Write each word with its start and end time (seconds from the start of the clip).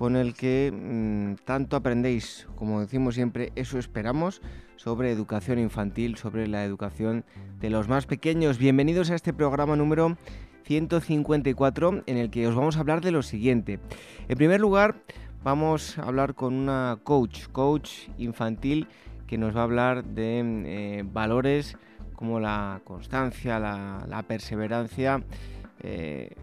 con 0.00 0.16
el 0.16 0.32
que 0.32 0.72
mm, 0.72 1.44
tanto 1.44 1.76
aprendéis, 1.76 2.48
como 2.56 2.80
decimos 2.80 3.16
siempre, 3.16 3.52
eso 3.54 3.78
esperamos, 3.78 4.40
sobre 4.76 5.12
educación 5.12 5.58
infantil, 5.58 6.16
sobre 6.16 6.48
la 6.48 6.64
educación 6.64 7.26
de 7.60 7.68
los 7.68 7.86
más 7.86 8.06
pequeños. 8.06 8.56
Bienvenidos 8.56 9.10
a 9.10 9.14
este 9.14 9.34
programa 9.34 9.76
número 9.76 10.16
154 10.64 12.04
en 12.06 12.16
el 12.16 12.30
que 12.30 12.46
os 12.46 12.54
vamos 12.54 12.78
a 12.78 12.80
hablar 12.80 13.02
de 13.02 13.10
lo 13.10 13.22
siguiente. 13.22 13.78
En 14.26 14.38
primer 14.38 14.58
lugar, 14.58 14.94
vamos 15.44 15.98
a 15.98 16.04
hablar 16.04 16.34
con 16.34 16.54
una 16.54 16.98
coach, 17.04 17.48
coach 17.48 18.08
infantil, 18.16 18.88
que 19.26 19.36
nos 19.36 19.54
va 19.54 19.60
a 19.60 19.64
hablar 19.64 20.02
de 20.02 20.40
eh, 20.64 21.04
valores 21.04 21.76
como 22.14 22.40
la 22.40 22.80
constancia, 22.84 23.58
la, 23.58 24.24
perseverancia, 24.26 25.22
eh, 25.82 26.36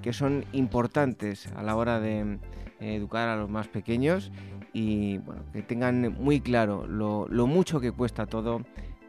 que 0.00 0.14
son 0.14 0.46
importantes 0.52 1.46
a 1.54 1.62
la 1.62 1.76
hora 1.76 2.00
de 2.00 2.38
educar 2.82 3.28
a 3.28 3.36
los 3.36 3.48
más 3.48 3.68
pequeños 3.68 4.32
y 4.72 5.18
bueno, 5.18 5.42
que 5.52 5.62
tengan 5.62 6.14
muy 6.18 6.40
claro 6.40 6.86
lo, 6.86 7.28
mucho 7.46 7.80
que 7.80 7.92
cuesta 7.92 8.26
todo 8.26 8.62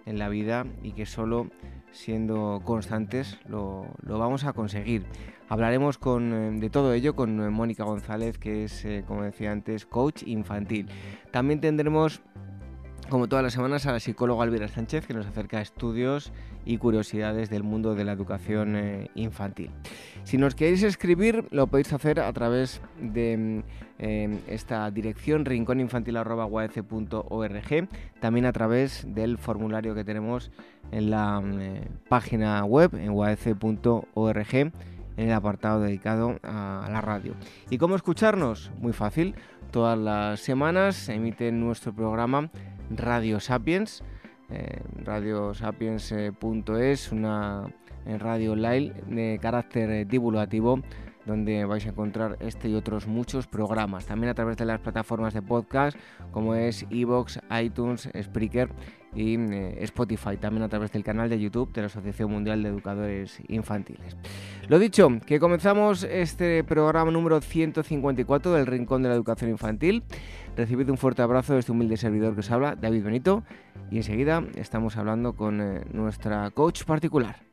en 0.06 0.20
la 0.20 0.30
vida 0.30 0.66
y 0.82 0.92
que 0.92 1.06
solo 1.06 1.50
siendo 1.92 2.62
constantes 2.64 3.40
lo, 3.48 3.88
vamos 4.04 4.44
a 4.44 4.54
conseguir. 4.54 5.06
Hablaremos 5.50 5.98
con, 5.98 6.34
eh, 6.34 6.60
de 6.60 6.70
todo 6.70 6.94
ello 6.94 7.16
con 7.16 7.40
eh, 7.40 7.50
Mónica 7.50 7.84
González, 7.84 8.38
que 8.40 8.64
es, 8.64 8.84
eh, 8.86 9.04
como 9.06 9.24
decía 9.24 9.52
antes, 9.52 9.86
coach 9.86 10.24
infantil. 10.26 10.88
También 11.32 11.62
tendremos 11.62 12.22
como 13.10 13.28
todas 13.28 13.44
las 13.44 13.54
semanas, 13.54 13.86
a 13.86 13.92
la 13.92 14.00
psicóloga 14.00 14.46
Elvira 14.46 14.68
Sánchez, 14.68 15.06
que 15.06 15.14
nos 15.14 15.28
acerca 15.28 15.60
a 15.60 15.62
estudios 15.62 16.32
y 16.66 16.78
curiosidades 16.78 17.50
del 17.50 17.64
mundo 17.64 17.96
de 17.96 18.04
la 18.04 18.12
educación 18.12 18.76
eh, 18.76 19.10
infantil. 19.16 19.72
Si 20.24 20.38
nos 20.38 20.54
queréis 20.56 20.84
escribir, 20.84 21.46
lo 21.52 21.68
podéis 21.68 21.94
hacer 21.94 22.20
a 22.20 22.34
través 22.34 22.82
de 23.00 23.38
mm, 23.38 23.64
eh, 24.00 24.40
esta 24.48 24.90
dirección 24.92 25.46
rinconinfantil.org, 25.46 27.88
también 28.20 28.46
a 28.46 28.54
través 28.54 29.06
del 29.08 29.38
formulario 29.38 29.96
que 29.96 30.04
tenemos 30.04 30.52
en 30.92 31.10
la 31.10 31.40
mm, 31.42 31.60
eh, 31.60 31.88
página 32.10 32.66
web, 32.66 32.94
en 32.96 33.12
uac.org 33.12 34.72
en 35.16 35.30
el 35.30 35.34
apartado 35.34 35.82
dedicado 35.82 36.40
a 36.44 36.88
la 36.92 37.02
radio. 37.02 37.36
¿Y 37.70 37.78
cómo 37.78 37.96
escucharnos? 37.96 38.72
Muy 38.80 38.94
fácil. 38.94 39.36
Todas 39.72 39.98
las 39.98 40.40
semanas 40.40 40.96
se 40.96 41.16
emite 41.16 41.52
nuestro 41.52 41.94
programa 41.94 42.50
Radio 42.90 43.40
Sapiens, 43.40 44.04
radiosapiens.es, 45.04 47.12
una 47.12 47.68
radio 48.20 48.56
live 48.56 48.94
de 49.08 49.40
carácter 49.42 50.08
divulgativo 50.08 50.82
donde 51.26 51.66
vais 51.66 51.86
a 51.86 51.90
encontrar 51.90 52.38
este 52.40 52.70
y 52.70 52.76
otros 52.76 53.08
muchos 53.08 53.48
programas. 53.48 54.06
También 54.06 54.30
a 54.30 54.34
través 54.34 54.58
de 54.58 54.66
las 54.66 54.80
plataformas 54.80 55.34
de 55.34 55.42
podcast 55.42 55.98
como 56.32 56.56
es 56.56 56.86
Evox, 56.90 57.40
iTunes, 57.62 58.10
Spreaker 58.22 58.70
y 59.16 59.38
Spotify. 59.84 60.38
También 60.38 60.64
a 60.64 60.70
través 60.70 60.92
del 60.92 61.04
canal 61.04 61.30
de 61.30 61.40
YouTube 61.40 61.72
de 61.74 61.82
la 61.82 61.88
Asociación 61.88 62.32
Mundial 62.32 62.64
de 62.64 62.70
Educadores 62.70 63.40
Infantiles. 63.48 64.16
Lo 64.68 64.80
dicho, 64.80 65.10
que 65.26 65.40
comenzamos 65.40 66.04
este 66.04 66.64
programa 66.64 67.12
número 67.12 67.40
154 67.42 68.54
del 68.54 68.66
Rincón 68.66 69.04
de 69.04 69.10
la 69.10 69.16
Educación 69.16 69.52
Infantil. 69.52 70.04
Recibid 70.56 70.90
un 70.90 70.98
fuerte 70.98 71.22
abrazo 71.22 71.54
de 71.54 71.60
este 71.60 71.72
humilde 71.72 71.98
servidor 71.98 72.34
que 72.34 72.42
os 72.42 72.52
habla, 72.52 72.76
David 72.76 73.04
Benito, 73.04 73.44
y 73.90 73.98
enseguida 73.98 74.44
estamos 74.56 74.98
hablando 74.98 75.36
con 75.36 75.62
eh, 75.62 75.82
nuestra 75.92 76.52
coach 76.52 76.84
particular. 76.84 77.53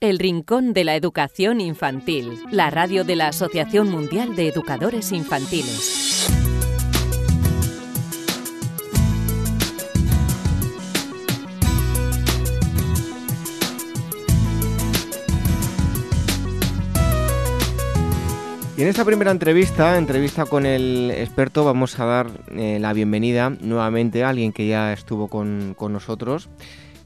El 0.00 0.20
Rincón 0.20 0.74
de 0.74 0.84
la 0.84 0.94
Educación 0.94 1.60
Infantil, 1.60 2.38
la 2.52 2.70
radio 2.70 3.02
de 3.02 3.16
la 3.16 3.28
Asociación 3.28 3.90
Mundial 3.90 4.36
de 4.36 4.46
Educadores 4.46 5.10
Infantiles. 5.10 6.28
Y 18.76 18.82
en 18.82 18.86
esta 18.86 19.04
primera 19.04 19.32
entrevista, 19.32 19.98
entrevista 19.98 20.46
con 20.46 20.64
el 20.64 21.10
experto, 21.10 21.64
vamos 21.64 21.98
a 21.98 22.04
dar 22.04 22.30
eh, 22.52 22.78
la 22.80 22.92
bienvenida 22.92 23.50
nuevamente 23.50 24.22
a 24.22 24.28
alguien 24.28 24.52
que 24.52 24.68
ya 24.68 24.92
estuvo 24.92 25.26
con, 25.26 25.74
nosotros 25.76 26.48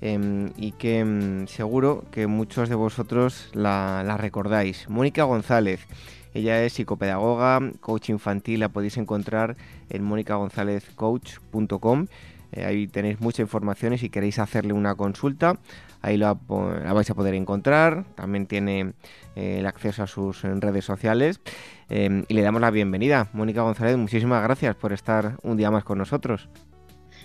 em, 0.03 0.51
y 0.57 0.73
que 0.73 0.99
em, 0.99 1.47
seguro 1.47 2.05
que 2.11 2.27
muchos 2.27 2.69
de 2.69 2.75
vosotros 2.75 3.49
la, 3.55 4.17
recordáis. 4.19 4.91
Mónica 4.91 5.25
González. 5.25 5.87
Ella 6.35 6.65
es 6.65 6.73
psicopedagoga, 6.73 7.61
coach 7.81 8.11
infantil, 8.11 8.61
la 8.61 8.71
podéis 8.71 8.97
encontrar 8.97 9.57
en 9.91 10.03
monicagonzalezcoach.com. 10.03 12.07
Eh, 12.53 12.65
ahí 12.65 12.89
tenéis 12.89 13.21
mucha 13.21 13.43
información 13.43 13.93
y 13.93 13.99
si 13.99 14.11
queréis 14.11 14.39
hacerle 14.39 14.73
una 14.73 14.95
consulta, 14.95 15.59
ahí 16.01 16.17
la, 16.17 16.35
vais 16.35 17.11
a 17.11 17.15
poder 17.15 17.35
encontrar. 17.35 18.05
También 18.15 18.47
tiene 18.47 18.95
eh, 19.37 19.59
el 19.61 19.67
acceso 19.67 20.03
a 20.03 20.07
sus 20.07 20.43
redes 20.43 20.85
sociales. 20.85 21.41
Em, 21.89 22.25
y 22.29 22.35
le 22.35 22.43
damos 22.43 22.61
la 22.61 22.71
bienvenida. 22.71 23.29
Mónica 23.35 23.63
González, 23.63 23.97
muchísimas 23.97 24.43
gracias 24.43 24.75
por 24.75 24.93
estar 24.93 25.37
un 25.43 25.57
día 25.57 25.71
más 25.71 25.85
con 25.85 25.99
nosotros. 25.99 26.49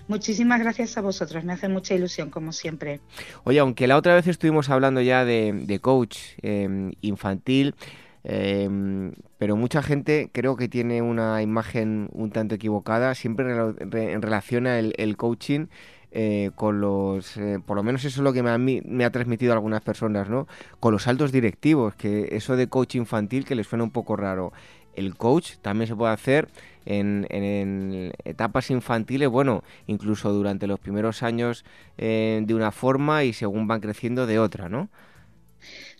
Muchísimas 0.07 0.59
gracias 0.59 0.97
a 0.97 1.01
vosotros, 1.01 1.43
me 1.43 1.53
hace 1.53 1.67
mucha 1.67 1.93
ilusión, 1.93 2.29
como 2.29 2.51
siempre. 2.51 3.01
Oye, 3.43 3.59
aunque 3.59 3.87
la 3.87 3.97
otra 3.97 4.15
vez 4.15 4.27
estuvimos 4.27 4.69
hablando 4.69 5.01
ya 5.01 5.25
de, 5.25 5.79
coach 5.81 6.17
em, 6.41 6.93
infantil, 7.01 7.75
em, 8.23 9.13
pero 9.37 9.55
mucha 9.55 9.83
gente 9.83 10.29
creo 10.31 10.55
que 10.55 10.67
tiene 10.69 11.01
una 11.01 11.41
imagen 11.41 12.09
un 12.13 12.31
tanto 12.31 12.55
equivocada, 12.55 13.15
siempre 13.15 13.53
en 13.53 14.21
relación 14.21 14.65
el, 14.65 14.93
el 14.97 15.17
coaching 15.17 15.67
eh, 16.11 16.51
con 16.55 16.79
los, 16.79 17.35
eh, 17.35 17.59
por 17.63 17.75
lo 17.75 17.83
menos 17.83 18.05
eso 18.05 18.21
es 18.21 18.23
lo 18.23 18.31
que 18.31 18.41
me, 18.41 18.81
me 18.85 19.05
ha 19.05 19.11
transmitido 19.11 19.51
algunas 19.51 19.81
personas, 19.81 20.29
¿no? 20.29 20.47
Con 20.79 20.93
los 20.93 21.05
altos 21.07 21.33
directivos, 21.33 21.95
que 21.95 22.29
eso 22.31 22.55
de 22.55 22.67
coach 22.67 22.95
infantil 22.95 23.45
que 23.45 23.55
les 23.55 23.67
suena 23.67 23.83
un 23.83 23.91
poco 23.91 24.15
raro. 24.15 24.53
El 24.95 25.15
coach 25.15 25.57
también 25.61 25.87
se 25.87 25.95
puede 25.95 26.13
hacer 26.13 26.47
en, 26.87 28.13
etapas 28.23 28.69
infantiles, 28.71 29.29
bueno, 29.29 29.63
incluso 29.87 30.31
durante 30.31 30.67
los 30.67 30.79
primeros 30.79 31.23
años 31.23 31.65
eh, 31.97 32.41
de 32.45 32.53
una 32.53 32.71
forma 32.71 33.23
y 33.23 33.33
según 33.33 33.67
van 33.67 33.81
creciendo 33.81 34.25
de 34.25 34.39
otra, 34.39 34.69
¿no? 34.69 34.89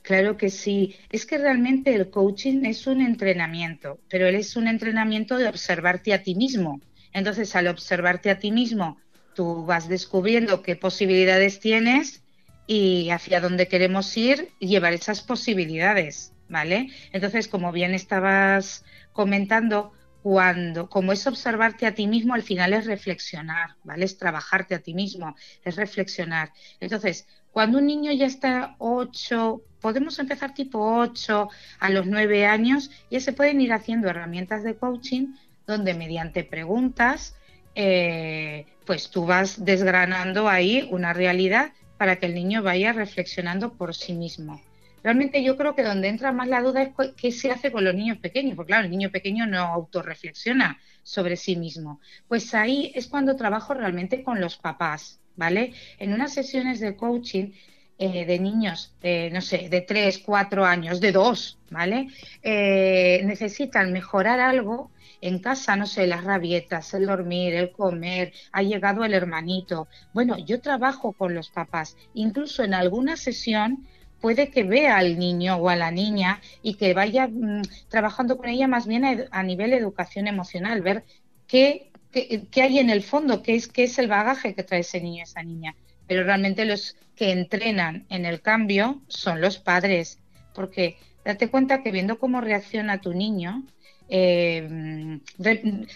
Claro 0.01 0.37
que 0.37 0.49
sí. 0.49 0.95
Es 1.09 1.25
que 1.25 1.37
realmente 1.37 1.93
el 1.93 2.09
coaching 2.09 2.63
es 2.63 2.87
un 2.87 3.01
entrenamiento, 3.01 3.99
pero 4.09 4.27
él 4.27 4.35
es 4.35 4.55
un 4.55 4.67
entrenamiento 4.67 5.37
de 5.37 5.49
observarte 5.49 6.13
a 6.13 6.23
ti 6.23 6.33
mismo. 6.33 6.79
Entonces, 7.11 7.55
al 7.55 7.67
observarte 7.67 8.29
a 8.29 8.39
ti 8.39 8.51
mismo, 8.51 8.97
tú 9.35 9.65
vas 9.65 9.89
descubriendo 9.89 10.61
qué 10.61 10.77
posibilidades 10.77 11.59
tienes 11.59 12.23
y 12.67 13.09
hacia 13.09 13.41
dónde 13.41 13.67
queremos 13.67 14.15
ir 14.15 14.49
y 14.59 14.67
llevar 14.67 14.93
esas 14.93 15.21
posibilidades, 15.21 16.31
¿vale? 16.47 16.89
Entonces, 17.11 17.49
como 17.49 17.71
bien 17.73 17.93
estabas 17.93 18.85
comentando, 19.11 19.91
cuando, 20.23 20.89
como 20.89 21.13
es 21.13 21.25
observarte 21.27 21.85
a 21.85 21.95
ti 21.95 22.07
mismo, 22.07 22.33
al 22.33 22.43
final 22.43 22.73
es 22.73 22.85
reflexionar, 22.85 23.75
¿vale? 23.83 24.05
Es 24.05 24.17
trabajarte 24.17 24.75
a 24.75 24.79
ti 24.79 24.93
mismo, 24.93 25.35
es 25.63 25.75
reflexionar. 25.75 26.51
Entonces, 26.79 27.27
cuando 27.51 27.77
un 27.79 27.87
niño 27.87 28.11
ya 28.11 28.25
está 28.25 28.75
8, 28.79 29.61
podemos 29.81 30.19
empezar 30.19 30.53
tipo 30.53 30.79
8 30.79 31.49
a 31.79 31.89
los 31.89 32.05
9 32.05 32.45
años, 32.45 32.91
ya 33.09 33.19
se 33.19 33.33
pueden 33.33 33.61
ir 33.61 33.73
haciendo 33.73 34.09
herramientas 34.09 34.63
de 34.63 34.75
coaching 34.75 35.33
donde 35.65 35.93
mediante 35.93 36.43
preguntas, 36.43 37.35
eh, 37.75 38.65
pues 38.85 39.09
tú 39.09 39.25
vas 39.25 39.63
desgranando 39.63 40.49
ahí 40.49 40.87
una 40.91 41.13
realidad 41.13 41.73
para 41.97 42.17
que 42.17 42.27
el 42.27 42.35
niño 42.35 42.63
vaya 42.63 42.93
reflexionando 42.93 43.73
por 43.73 43.93
sí 43.95 44.13
mismo. 44.13 44.61
Realmente 45.07 45.42
yo 45.42 45.56
creo 45.56 45.74
que 45.74 45.83
donde 45.83 46.09
entra 46.09 46.33
más 46.33 46.50
la 46.50 46.62
duda 46.62 46.81
es 46.81 46.89
qué 47.15 47.31
se 47.31 47.50
hace 47.50 47.71
con 47.71 47.86
los 47.86 47.95
niños 47.95 48.18
pequeños, 48.18 48.57
porque 48.57 48.71
claro, 48.71 48.83
el 48.83 48.92
niño 48.92 49.09
pequeño 49.09 49.48
no 49.48 49.59
autorreflexiona 49.59 50.81
sobre 51.01 51.38
sí 51.38 51.56
mismo. 51.56 52.01
Pues 52.27 52.54
ahí 52.54 52.92
es 52.94 53.07
cuando 53.07 53.38
trabajo 53.38 53.74
realmente 53.74 54.21
con 54.21 54.42
los 54.42 54.57
papás, 54.57 55.21
¿vale? 55.38 55.71
En 55.98 56.12
unas 56.12 56.33
sesiones 56.33 56.81
de 56.81 56.98
coaching 56.98 57.54
eh, 57.98 58.25
de 58.25 58.38
niños, 58.38 58.95
no 59.31 59.39
sé, 59.39 59.69
de 59.69 59.80
3, 59.80 60.18
4 60.25 60.65
años, 60.65 61.00
de 61.00 61.13
2, 61.13 61.57
¿vale? 61.69 62.09
Eh, 62.44 63.21
necesitan 63.24 63.94
mejorar 63.94 64.42
algo 64.42 64.92
en 65.21 65.39
casa, 65.39 65.77
no 65.77 65.86
sé, 65.86 66.06
las 66.06 66.25
rabietas, 66.25 66.94
el 66.94 67.06
dormir, 67.06 67.54
el 67.54 67.71
comer, 67.71 68.33
ha 68.51 68.62
llegado 68.62 69.06
el 69.06 69.13
hermanito. 69.13 69.88
Bueno, 70.13 70.38
yo 70.38 70.59
trabajo 70.59 71.13
con 71.13 71.33
los 71.33 71.50
papás, 71.50 71.95
incluso 72.13 72.65
en 72.65 72.74
alguna 72.74 73.15
sesión 73.15 73.88
puede 74.21 74.49
que 74.49 74.63
vea 74.63 74.97
al 74.97 75.17
niño 75.19 75.57
o 75.57 75.69
a 75.69 75.75
la 75.75 75.91
niña 75.91 76.41
y 76.61 76.75
que 76.75 76.93
vaya 76.93 77.27
mm, 77.27 77.61
trabajando 77.89 78.37
con 78.37 78.49
ella 78.49 78.67
más 78.67 78.87
bien 78.87 79.27
a, 79.31 79.43
nivel 79.43 79.73
educación 79.73 80.27
emocional, 80.27 80.81
ver 80.81 81.03
qué, 81.47 81.91
qué, 82.11 82.61
hay 82.61 82.79
en 82.79 82.89
el 82.89 83.03
fondo, 83.03 83.41
qué 83.43 83.55
es, 83.55 83.67
qué 83.67 83.83
es 83.83 83.97
el 83.99 84.07
bagaje 84.07 84.55
que 84.55 84.63
trae 84.63 84.81
ese 84.81 85.01
niño 85.01 85.21
o 85.21 85.23
esa 85.23 85.43
niña. 85.43 85.75
Pero 86.07 86.23
realmente 86.23 86.65
los 86.65 86.95
que 87.15 87.31
entrenan 87.31 88.05
en 88.09 88.25
el 88.25 88.41
cambio 88.41 89.01
son 89.07 89.41
los 89.41 89.57
padres, 89.57 90.19
porque 90.53 90.97
date 91.25 91.49
cuenta 91.49 91.83
que 91.83 91.91
viendo 91.91 92.19
cómo 92.19 92.41
reacciona 92.41 93.01
tu 93.01 93.13
niño, 93.13 93.63
eh, 94.09 95.19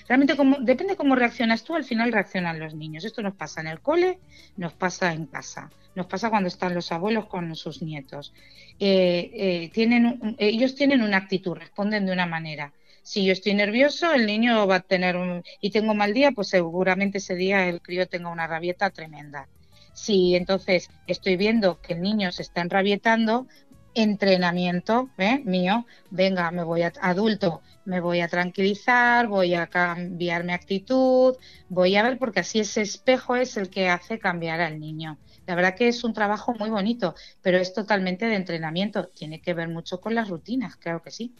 realmente 0.08 0.36
como, 0.36 0.58
depende 0.60 0.96
cómo 0.96 1.16
reaccionas 1.16 1.64
tú, 1.64 1.76
al 1.76 1.84
final 1.84 2.12
reaccionan 2.12 2.60
los 2.60 2.74
niños. 2.74 3.06
Esto 3.06 3.22
nos 3.22 3.36
pasa 3.36 3.62
en 3.62 3.68
el 3.68 3.82
cole, 3.82 4.20
nos 4.58 4.74
pasa 4.74 5.14
en 5.14 5.26
casa, 5.26 5.70
nos 5.96 6.08
pasa 6.08 6.30
cuando 6.30 6.48
están 6.48 6.74
los 6.74 6.92
abuelos 6.92 7.28
con 7.28 7.56
sus 7.56 7.82
nietos. 7.82 8.34
Eh, 8.80 9.32
eh, 9.34 9.70
tienen, 9.74 10.36
ellos 10.38 10.76
tienen 10.76 11.02
una 11.04 11.18
actitud, 11.18 11.56
responden 11.56 12.06
de 12.06 12.14
una 12.14 12.26
manera. 12.26 12.74
Si 13.04 13.26
yo 13.26 13.34
estoy 13.34 13.54
nervioso, 13.56 14.14
el 14.14 14.28
niño 14.28 14.68
va 14.68 14.76
a 14.76 14.80
tener 14.82 15.16
y 15.60 15.72
tengo 15.72 15.94
mal 15.94 16.14
día, 16.14 16.32
pues 16.32 16.50
seguramente 16.50 17.18
ese 17.18 17.36
día 17.36 17.68
el 17.68 17.82
crío 17.82 18.08
tenga 18.08 18.30
una 18.30 18.46
rabieta 18.46 18.90
tremenda. 18.92 19.48
Si 19.94 20.36
entonces 20.36 20.90
estoy 21.08 21.36
viendo 21.36 21.82
que 21.82 21.94
el 21.94 22.02
niño 22.02 22.32
se 22.32 22.44
está 22.44 22.62
enrabietando, 22.62 23.48
entrenamiento 23.94 25.10
¿eh? 25.18 25.42
mío, 25.46 25.86
venga, 26.10 26.52
me 26.52 26.64
voy 26.64 26.84
a 26.84 26.94
adulto, 27.02 27.62
me 27.86 28.00
voy 28.00 28.22
a 28.22 28.28
tranquilizar, 28.28 29.28
voy 29.28 29.54
a 29.56 29.68
cambiar 29.68 30.44
mi 30.44 30.54
actitud, 30.54 31.36
voy 31.70 31.96
a 31.96 32.04
ver 32.04 32.18
porque 32.18 32.42
así 32.42 32.60
ese 32.60 32.82
espejo 32.82 33.36
es 33.36 33.58
el 33.58 33.70
que 33.70 33.90
hace 33.90 34.20
cambiar 34.20 34.62
al 34.62 34.80
niño. 34.80 35.18
La 35.48 35.56
verdad 35.56 35.76
que 35.76 35.88
es 35.88 36.04
un 36.04 36.14
trabajo 36.14 36.54
muy 36.54 36.70
bonito, 36.70 37.16
pero 37.42 37.58
es 37.58 37.74
totalmente 37.74 38.26
de 38.26 38.36
entrenamiento. 38.36 39.08
Tiene 39.08 39.42
que 39.42 39.54
ver 39.54 39.68
mucho 39.68 40.00
con 40.00 40.16
las 40.16 40.30
rutinas, 40.30 40.76
claro 40.76 41.02
que 41.02 41.12
sí. 41.12 41.34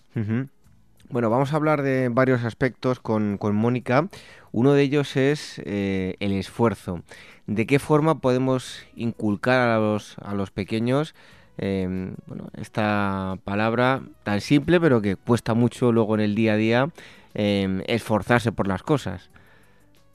Bueno, 1.10 1.30
vamos 1.30 1.54
a 1.54 1.58
hablar 1.58 1.82
de 1.82 2.10
varios 2.10 2.44
aspectos 2.44 3.00
con, 3.00 3.38
Mónica. 3.54 4.08
Uno 4.52 4.74
de 4.74 4.82
ellos 4.82 5.16
es 5.18 5.62
eh, 5.66 6.16
el 6.20 6.32
esfuerzo. 6.32 7.04
¿De 7.48 7.66
qué 7.66 7.80
forma 7.80 8.20
podemos 8.20 8.84
inculcar 8.96 9.70
a 9.70 9.78
los, 9.78 10.18
a 10.20 10.34
los 10.34 10.52
pequeños 10.52 11.14
Em, 11.64 12.16
bueno, 12.26 12.50
esta 12.58 13.38
palabra 13.44 14.02
tan 14.24 14.42
simple 14.42 14.80
pero 14.82 15.00
que 15.00 15.16
cuesta 15.16 15.54
mucho 15.54 15.92
luego 15.92 16.16
en 16.16 16.22
el 16.22 16.34
día 16.34 16.54
a 16.54 16.58
día 16.58 16.90
em, 17.36 17.84
esforzarse 17.86 18.52
por 18.52 18.68
las 18.68 18.82
cosas. 18.82 19.30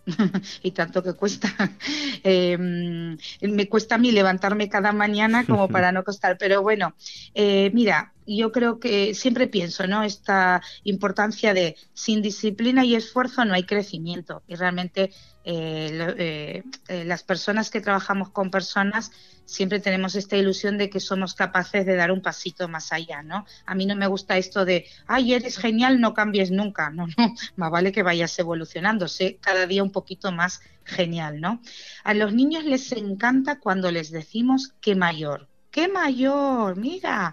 y 0.63 0.73
tanto 0.73 1.03
que 1.03 1.15
cuesta. 1.15 1.49
Em, 2.25 3.17
me 3.43 3.69
cuesta 3.69 3.95
a 3.95 3.99
mí 3.99 4.11
levantarme 4.11 4.69
cada 4.69 4.91
mañana 4.91 5.47
como 5.47 5.69
para 5.69 5.93
no 5.93 6.03
costar. 6.03 6.37
Pero 6.37 6.63
bueno, 6.63 6.95
eh, 7.35 7.71
mira, 7.73 8.13
yo 8.27 8.51
creo 8.51 8.81
que 8.81 9.15
siempre 9.15 9.47
pienso, 9.47 9.87
¿no? 9.87 10.03
Esta 10.03 10.63
importancia 10.83 11.55
de 11.55 11.77
sin 11.95 12.23
disciplina 12.23 12.85
y 12.85 12.97
esfuerzo 12.97 13.45
no 13.45 13.55
hay 13.55 13.63
crecimiento. 13.63 14.43
Y 14.49 14.57
realmente 14.57 15.13
eh, 15.45 16.65
eh, 16.89 17.05
las 17.05 17.23
personas 17.23 17.71
que 17.71 17.81
trabajamos 17.81 18.31
con 18.31 18.51
personas 18.51 19.13
siempre 19.47 19.81
tenemos 19.81 20.15
esta 20.17 20.37
ilusión 20.37 20.77
de 20.77 20.91
que 20.91 21.01
somos 21.01 21.35
capaces 21.35 21.87
de 21.87 21.97
dar 21.97 22.13
un 22.13 22.21
pasito 22.21 22.69
más 22.69 22.93
allá, 22.93 23.23
¿no? 23.23 23.47
A 23.65 23.75
mí 23.75 23.87
no 23.87 23.97
me 23.97 24.07
gusta 24.07 24.37
esto 24.37 24.65
de, 24.67 24.85
ay, 25.07 25.33
eres 25.33 25.57
genial, 25.57 26.01
no 26.01 26.13
cambies 26.13 26.51
nunca. 26.51 26.91
No, 26.91 27.07
no, 27.07 27.35
más 27.57 27.71
vale 27.71 27.93
que 27.93 28.03
vayas 28.03 28.39
evolucionando, 28.39 29.09
sé 29.09 29.39
cada 29.41 29.67
día 29.67 29.83
un 29.83 29.93
poquito 29.93 30.33
más 30.33 30.61
genial, 30.85 31.41
¿no? 31.41 31.63
A 32.05 32.13
los 32.13 32.35
niños 32.35 32.65
les 32.65 32.93
encanta 32.93 33.59
cuando 33.59 33.91
les 33.91 34.11
decimos 34.11 34.75
qué 34.81 34.95
mayor, 34.95 35.49
qué 35.71 35.89
mayor, 35.89 36.77
mira. 36.77 37.33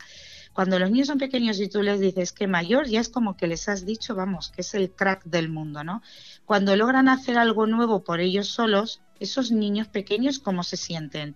Cuando 0.54 0.77
los 0.77 0.92
niños 0.92 1.07
son 1.07 1.18
pequeños 1.18 1.60
y 1.60 1.68
tú 1.68 1.81
les 1.81 2.00
dices 2.00 2.31
que 2.31 2.45
mayor, 2.45 2.88
ya 2.88 3.00
es 3.01 3.10
como 3.10 3.36
que 3.36 3.48
les 3.48 3.68
has 3.69 3.88
dicho, 3.88 4.13
vamos, 4.13 4.50
que 4.50 4.62
es 4.62 4.75
el 4.75 4.92
crack 4.92 5.24
del 5.24 5.50
mundo, 5.50 5.83
¿no? 5.83 6.04
Cuando 6.45 6.75
logran 6.75 7.10
hacer 7.10 7.39
algo 7.39 7.65
nuevo 7.65 8.04
por 8.04 8.19
ellos 8.19 8.50
solos, 8.50 9.01
esos 9.19 9.51
niños 9.51 9.88
pequeños, 9.88 10.38
¿cómo 10.38 10.62
se 10.62 10.77
sienten? 10.77 11.36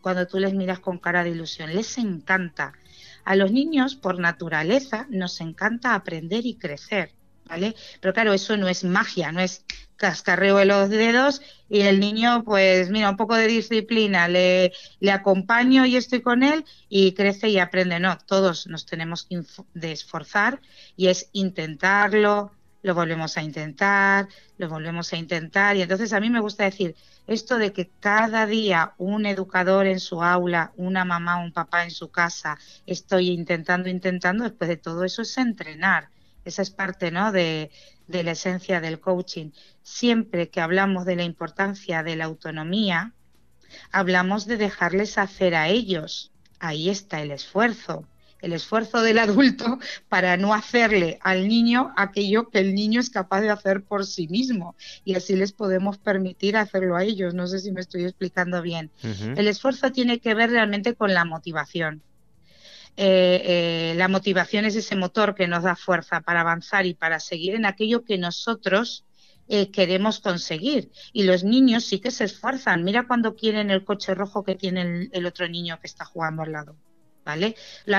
Cuando 0.00 0.26
tú 0.26 0.38
les 0.38 0.54
miras 0.54 0.80
con 0.80 0.98
cara 0.98 1.24
de 1.24 1.30
ilusión, 1.30 1.74
les 1.74 1.98
encanta. 1.98 2.72
A 3.24 3.36
los 3.36 3.52
niños, 3.52 3.96
por 3.96 4.18
naturaleza, 4.18 5.06
nos 5.10 5.40
encanta 5.40 5.94
aprender 5.94 6.46
y 6.46 6.54
crecer, 6.54 7.12
¿vale? 7.44 7.74
Pero 8.00 8.14
claro, 8.14 8.32
eso 8.32 8.56
no 8.56 8.68
es 8.68 8.84
magia, 8.84 9.32
no 9.32 9.40
es 9.40 9.64
cascarreo 9.96 10.56
de 10.56 10.64
los 10.64 10.88
dedos 10.88 11.42
y 11.68 11.80
el 11.82 12.00
niño, 12.00 12.42
pues 12.44 12.88
mira, 12.88 13.10
un 13.10 13.18
poco 13.18 13.34
de 13.34 13.46
disciplina, 13.46 14.28
le, 14.28 14.72
le 14.98 15.10
acompaño 15.10 15.84
y 15.84 15.96
estoy 15.96 16.22
con 16.22 16.42
él 16.42 16.64
y 16.88 17.12
crece 17.12 17.50
y 17.50 17.58
aprende. 17.58 18.00
No, 18.00 18.16
todos 18.16 18.66
nos 18.66 18.86
tenemos 18.86 19.26
que 19.28 19.42
esforzar 19.82 20.60
y 20.96 21.08
es 21.08 21.28
intentarlo, 21.32 22.52
lo 22.82 22.94
volvemos 22.94 23.36
a 23.36 23.42
intentar, 23.42 24.28
lo 24.58 24.68
volvemos 24.68 25.12
a 25.12 25.16
intentar. 25.16 25.76
Y 25.76 25.82
entonces 25.82 26.12
a 26.12 26.20
mí 26.20 26.30
me 26.30 26.40
gusta 26.40 26.64
decir, 26.64 26.96
esto 27.26 27.58
de 27.58 27.72
que 27.72 27.90
cada 28.00 28.46
día 28.46 28.94
un 28.98 29.26
educador 29.26 29.86
en 29.86 30.00
su 30.00 30.22
aula, 30.22 30.72
una 30.76 31.04
mamá, 31.04 31.42
un 31.42 31.52
papá 31.52 31.84
en 31.84 31.90
su 31.90 32.10
casa, 32.10 32.58
estoy 32.86 33.30
intentando, 33.30 33.88
intentando, 33.88 34.44
después 34.44 34.68
de 34.68 34.76
todo 34.76 35.04
eso 35.04 35.22
es 35.22 35.36
entrenar. 35.38 36.08
Esa 36.44 36.62
es 36.62 36.70
parte 36.70 37.10
¿no? 37.10 37.32
de 37.32 37.70
la 38.08 38.30
esencia 38.30 38.80
del 38.80 38.98
coaching. 38.98 39.50
Siempre 39.82 40.48
que 40.48 40.60
hablamos 40.60 41.04
de 41.04 41.16
la 41.16 41.24
importancia 41.24 42.02
de 42.02 42.16
la 42.16 42.24
autonomía, 42.24 43.12
hablamos 43.92 44.46
de 44.46 44.56
dejarles 44.56 45.18
hacer 45.18 45.54
a 45.54 45.68
ellos. 45.68 46.32
Ahí 46.58 46.88
está 46.88 47.20
el 47.20 47.30
esfuerzo 47.30 48.06
el 48.42 48.52
esfuerzo 48.52 49.02
del 49.02 49.18
adulto 49.18 49.78
para 50.08 50.36
no 50.36 50.54
hacerle 50.54 51.18
al 51.22 51.48
niño 51.48 51.92
aquello 51.96 52.48
que 52.50 52.58
el 52.58 52.74
niño 52.74 53.00
es 53.00 53.10
capaz 53.10 53.40
de 53.40 53.50
hacer 53.50 53.82
por 53.82 54.06
sí 54.06 54.28
mismo 54.28 54.76
y 55.04 55.14
así 55.14 55.36
les 55.36 55.52
podemos 55.52 55.98
permitir 55.98 56.56
hacerlo 56.56 56.96
a 56.96 57.04
ellos. 57.04 57.34
No 57.34 57.46
sé 57.46 57.58
si 57.58 57.72
me 57.72 57.80
estoy 57.80 58.04
explicando 58.04 58.62
bien. 58.62 58.90
El 59.36 59.48
esfuerzo 59.48 59.92
tiene 59.92 60.20
que 60.20 60.34
ver 60.34 60.50
realmente 60.50 60.94
con 60.94 61.14
la 61.14 61.24
motivación. 61.24 62.02
Eh, 62.96 63.42
eh, 63.44 63.94
la 63.96 64.08
motivación 64.08 64.64
es 64.64 64.76
ese 64.76 64.96
motor 64.96 65.34
que 65.34 65.46
nos 65.46 65.62
da 65.62 65.76
fuerza 65.76 66.20
para 66.20 66.40
avanzar 66.40 66.86
y 66.86 66.94
para 66.94 67.20
seguir 67.20 67.54
en 67.54 67.64
aquello 67.64 68.04
que 68.04 68.18
nosotros 68.18 69.04
eh, 69.48 69.70
queremos 69.70 70.20
conseguir. 70.20 70.90
Y 71.12 71.22
los 71.22 71.44
niños 71.44 71.84
sí 71.84 71.98
que 71.98 72.10
se 72.10 72.24
esfuerzan. 72.24 72.84
Mira 72.84 73.06
cuando 73.06 73.34
quieren 73.36 73.70
el 73.70 73.84
coche 73.84 74.14
rojo 74.14 74.44
que 74.44 74.54
tiene 74.54 75.08
el 75.12 75.26
otro 75.26 75.48
niño 75.48 75.78
que 75.80 75.86
está 75.86 76.04
jugando 76.04 76.42
al 76.42 76.52
lado. 76.52 76.76
¿Vale? 77.24 77.56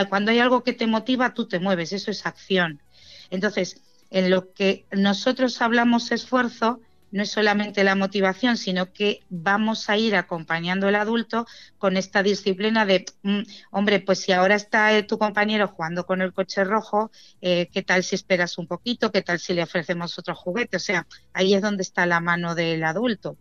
cuando 0.09 0.31
hay 0.31 0.39
algo 0.39 0.63
que 0.63 0.73
te 0.73 0.87
motiva, 0.87 1.33
tú 1.33 1.47
te 1.47 1.59
mueves, 1.59 1.93
eso 1.93 2.11
es 2.11 2.25
acción. 2.25 2.81
Entonces, 3.29 3.81
en 4.09 4.29
lo 4.29 4.53
que 4.53 4.85
nosotros 4.91 5.61
hablamos 5.61 6.11
esfuerzo, 6.11 6.81
no 7.11 7.23
es 7.23 7.31
solamente 7.31 7.83
la 7.83 7.95
motivación, 7.95 8.57
sino 8.57 8.91
que 8.93 9.21
vamos 9.29 9.89
a 9.89 9.97
ir 9.97 10.15
acompañando 10.15 10.87
al 10.87 10.95
adulto 10.95 11.45
con 11.77 11.97
esta 11.97 12.23
disciplina 12.23 12.85
de, 12.85 13.05
mm, 13.23 13.41
hombre, 13.71 13.99
pues 13.99 14.19
si 14.19 14.31
ahora 14.31 14.55
está 14.55 14.97
eh, 14.97 15.03
tu 15.03 15.17
compañero 15.17 15.67
jugando 15.67 16.05
con 16.05 16.21
el 16.21 16.33
coche 16.33 16.63
rojo, 16.63 17.11
eh, 17.41 17.67
¿qué 17.71 17.83
tal 17.83 18.03
si 18.03 18.15
esperas 18.15 18.57
un 18.57 18.67
poquito? 18.67 19.11
¿Qué 19.11 19.21
tal 19.21 19.39
si 19.39 19.53
le 19.53 19.63
ofrecemos 19.63 20.17
otro 20.17 20.35
juguete? 20.35 20.77
O 20.77 20.79
sea, 20.79 21.05
ahí 21.33 21.53
es 21.53 21.61
donde 21.61 21.83
está 21.83 22.05
la 22.05 22.21
mano 22.21 22.55
del 22.55 22.83
adulto. 22.83 23.37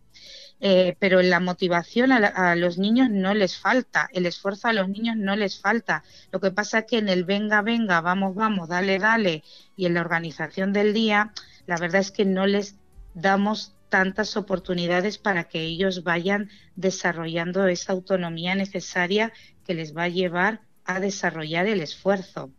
Eh, 0.62 0.94
pero 0.98 1.22
la 1.22 1.40
motivación 1.40 2.12
a, 2.12 2.54
los 2.54 2.76
niños 2.76 3.08
no 3.08 3.32
les 3.32 3.56
falta, 3.56 4.10
el 4.12 4.26
esfuerzo 4.26 4.68
a 4.68 4.74
los 4.74 4.88
niños 4.88 5.16
no 5.16 5.34
les 5.34 5.58
falta. 5.58 6.04
Lo 6.32 6.40
que 6.40 6.50
pasa 6.50 6.80
es 6.80 6.84
que 6.86 6.98
en 6.98 7.08
el 7.08 7.24
venga, 7.24 7.62
venga, 7.62 8.00
vamos, 8.02 8.34
vamos, 8.34 8.68
dale, 8.68 8.98
dale, 8.98 9.42
y 9.76 9.86
en 9.86 9.94
la 9.94 10.02
organización 10.02 10.72
del 10.74 10.92
día, 10.92 11.32
la 11.66 11.78
verdad 11.78 12.02
es 12.02 12.10
que 12.10 12.26
no 12.26 12.46
les 12.46 12.76
damos 13.14 13.74
tantas 13.88 14.36
oportunidades 14.36 15.18
para 15.18 15.44
que 15.44 15.62
ellos 15.62 16.04
vayan 16.04 16.50
desarrollando 16.76 17.66
esa 17.66 17.92
autonomía 17.92 18.54
necesaria 18.54 19.32
que 19.66 19.74
les 19.74 19.96
va 19.96 20.04
a 20.04 20.08
llevar 20.08 20.60
a 20.84 21.00
desarrollar 21.00 21.66
el 21.66 21.80
esfuerzo. 21.80 22.50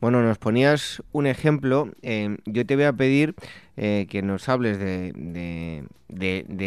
Bueno, 0.00 0.22
nos 0.22 0.38
ponías 0.38 1.02
un 1.12 1.26
ejemplo. 1.26 1.90
Eh, 2.02 2.36
yo 2.44 2.66
te 2.66 2.76
voy 2.76 2.84
a 2.84 2.92
pedir 2.92 3.34
eh, 3.76 4.06
que 4.10 4.22
nos 4.22 4.48
hables 4.48 4.78
de, 4.78 5.84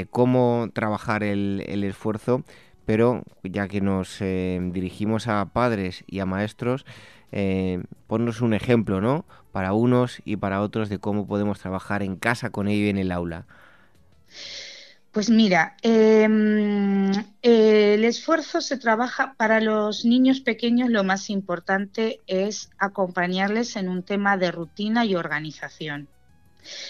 cómo 0.09 0.69
trabajar 0.73 1.23
el, 1.23 1.83
esfuerzo, 1.83 2.43
pero 2.85 3.23
ya 3.43 3.67
que 3.67 3.81
nos 3.81 4.17
eh, 4.21 4.59
dirigimos 4.71 5.27
a 5.27 5.45
padres 5.45 6.03
y 6.07 6.19
a 6.19 6.25
maestros, 6.25 6.85
ponnos 8.07 8.41
un 8.41 8.53
ejemplo, 8.55 8.99
¿no? 9.01 9.25
Para 9.51 9.73
unos 9.73 10.21
y 10.25 10.37
para 10.37 10.61
otros 10.61 10.89
de 10.89 10.97
cómo 10.97 11.27
podemos 11.27 11.59
trabajar 11.59 12.01
en 12.01 12.15
casa 12.15 12.49
con 12.49 12.67
ello 12.67 12.89
en 12.89 12.97
el 12.97 13.11
aula. 13.11 13.45
Pues 15.19 15.29
mira, 15.29 15.75
em, 15.81 17.11
el 17.41 18.05
esfuerzo 18.05 18.61
se 18.61 18.77
trabaja 18.77 19.33
para 19.33 19.59
los 19.59 20.05
niños 20.05 20.39
pequeños, 20.39 20.89
lo 20.89 21.03
más 21.03 21.29
importante 21.29 22.21
es 22.25 22.69
acompañarles 22.77 23.75
en 23.75 23.89
un 23.89 24.03
tema 24.03 24.37
de 24.37 24.49
rutina 24.49 25.03
y 25.03 25.15
organización. 25.15 26.07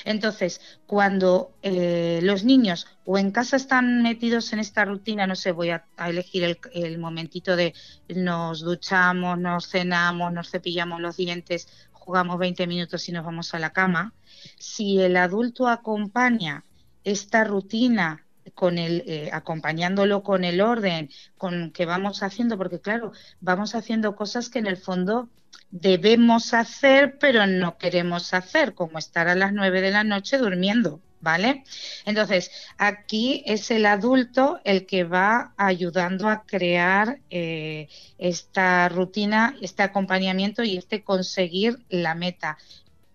Entonces, 0.06 0.62
cuando 0.86 1.56
eh, 1.64 2.20
los 2.22 2.44
niños 2.44 2.86
o 3.04 3.18
en 3.18 3.32
casa 3.32 3.56
están 3.56 4.04
metidos 4.04 4.54
en 4.54 4.60
esta 4.60 4.86
rutina, 4.86 5.26
no 5.26 5.36
sé, 5.36 5.52
voy 5.52 5.72
a, 5.72 5.84
elegir 5.98 6.44
el, 6.44 6.60
el, 6.74 7.00
momentito 7.00 7.56
de 7.56 7.74
nos 8.10 8.62
duchamos, 8.62 9.40
nos 9.40 9.70
cenamos, 9.70 10.32
nos 10.32 10.52
cepillamos 10.52 11.02
los 11.02 11.18
dientes, 11.18 11.68
jugamos 11.94 12.38
20 12.38 12.68
minutos 12.68 13.10
y 13.10 13.12
nos 13.12 13.26
vamos 13.26 13.56
a 13.56 13.60
la 13.60 13.72
cama, 13.72 14.14
si 14.60 15.02
el 15.02 15.18
adulto 15.18 15.68
acompaña 15.68 16.64
esta 17.04 17.44
rutina 17.44 18.26
con 18.54 18.78
el 18.78 19.04
eh, 19.06 19.30
acompañándolo 19.32 20.24
con 20.24 20.44
el 20.44 20.62
orden 20.62 21.10
con 21.38 21.72
que 21.72 21.86
vamos 21.86 22.24
haciendo 22.24 22.58
porque 22.58 22.80
claro 22.80 23.12
vamos 23.42 23.76
haciendo 23.76 24.16
cosas 24.16 24.50
que 24.50 24.60
en 24.60 24.68
el 24.68 24.78
fondo 24.78 25.30
debemos 25.72 26.54
hacer 26.54 27.18
pero 27.20 27.46
no 27.48 27.78
queremos 27.78 28.34
hacer 28.34 28.74
como 28.74 28.98
estar 28.98 29.28
a 29.28 29.36
las 29.36 29.54
nueve 29.54 29.82
de 29.82 29.92
la 29.92 30.04
noche 30.04 30.38
durmiendo 30.38 31.00
vale 31.22 31.64
entonces 32.06 32.52
aquí 32.78 33.44
es 33.46 33.70
el 33.72 33.86
adulto 33.86 34.60
el 34.64 34.86
que 34.86 35.04
va 35.04 35.54
ayudando 35.58 36.28
a 36.30 36.44
crear 36.44 37.20
eh, 37.30 37.88
esta 38.18 38.90
rutina 38.90 39.56
este 39.62 39.84
acompañamiento 39.84 40.64
y 40.64 40.78
este 40.78 41.04
conseguir 41.04 41.80
la 41.90 42.16
meta 42.16 42.58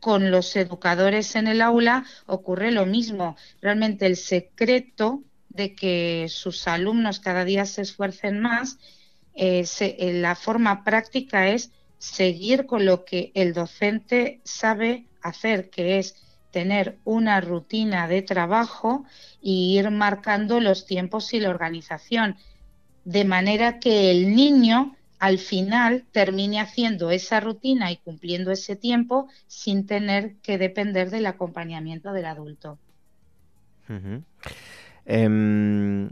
con 0.05 0.31
los 0.31 0.55
educadores 0.55 1.35
en 1.35 1.47
el 1.47 1.63
aula 1.63 2.05
ocurre 2.27 2.73
lo 2.73 2.85
mismo. 2.85 3.39
Realmente 3.63 4.05
el 4.05 4.19
secreto 4.19 5.23
de 5.49 5.75
que 5.75 6.27
sus 6.29 6.69
alumnos 6.69 7.21
cada 7.21 7.47
día 7.47 7.65
se 7.65 7.81
esfuercen 7.81 8.39
más, 8.39 8.77
eh, 9.35 9.65
eh, 9.81 10.13
la 10.13 10.35
forma 10.35 10.85
práctica 10.85 11.49
es 11.49 11.71
seguir 11.97 12.67
con 12.67 12.85
lo 12.85 13.07
que 13.07 13.33
el 13.35 13.55
docente 13.55 14.43
sabe 14.45 15.07
hacer, 15.23 15.71
que 15.71 15.99
es 15.99 16.17
tener 16.51 16.99
una 17.05 17.41
rutina 17.41 18.07
de 18.07 18.21
trabajo 18.21 19.07
y 19.41 19.79
ir 19.79 19.91
marcando 19.91 20.61
los 20.61 20.85
tiempos 20.85 21.33
y 21.33 21.41
la 21.41 21.49
organización, 21.49 22.37
de 23.07 23.25
manera 23.25 23.79
que 23.79 24.11
el 24.11 24.37
niño 24.37 24.97
al 25.19 25.39
final 25.39 26.05
termine 26.13 26.61
haciendo 26.61 27.11
esa 27.11 27.41
rutina 27.41 27.91
y 27.91 27.97
cumpliendo 27.97 28.51
ese 28.51 28.77
tiempo 28.77 29.29
sin 29.47 29.87
tener 29.87 30.35
que 30.43 30.59
depender 30.59 31.11
del 31.11 31.27
acompañamiento 31.27 32.13
del 32.13 32.27
adulto. 32.27 32.79
Em, 35.07 36.11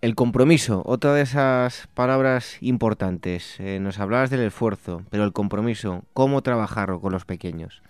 el 0.00 0.14
compromiso, 0.14 0.82
otra 0.84 1.14
de 1.14 1.22
esas 1.22 1.88
palabras 1.94 2.58
importantes. 2.60 3.58
Eh, 3.58 3.78
nos 3.80 3.98
hablabas 3.98 4.30
del 4.30 4.42
esfuerzo, 4.42 5.02
pero 5.10 5.24
el 5.24 5.32
compromiso, 5.32 6.04
¿cómo 6.12 6.42
trabajarlo 6.42 7.00
con 7.00 7.12
los 7.12 7.24
pequeños? 7.24 7.82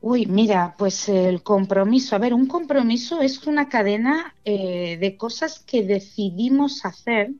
Uy, 0.00 0.26
mira, 0.26 0.74
pues 0.78 1.08
el 1.08 1.42
compromiso. 1.42 2.14
A 2.14 2.18
ver, 2.18 2.32
un 2.34 2.46
compromiso 2.46 3.22
es 3.22 3.46
una 3.46 3.68
cadena 3.68 4.34
eh, 4.44 4.98
de 5.00 5.16
cosas 5.16 5.58
que 5.58 5.82
decidimos 5.82 6.84
hacer 6.84 7.32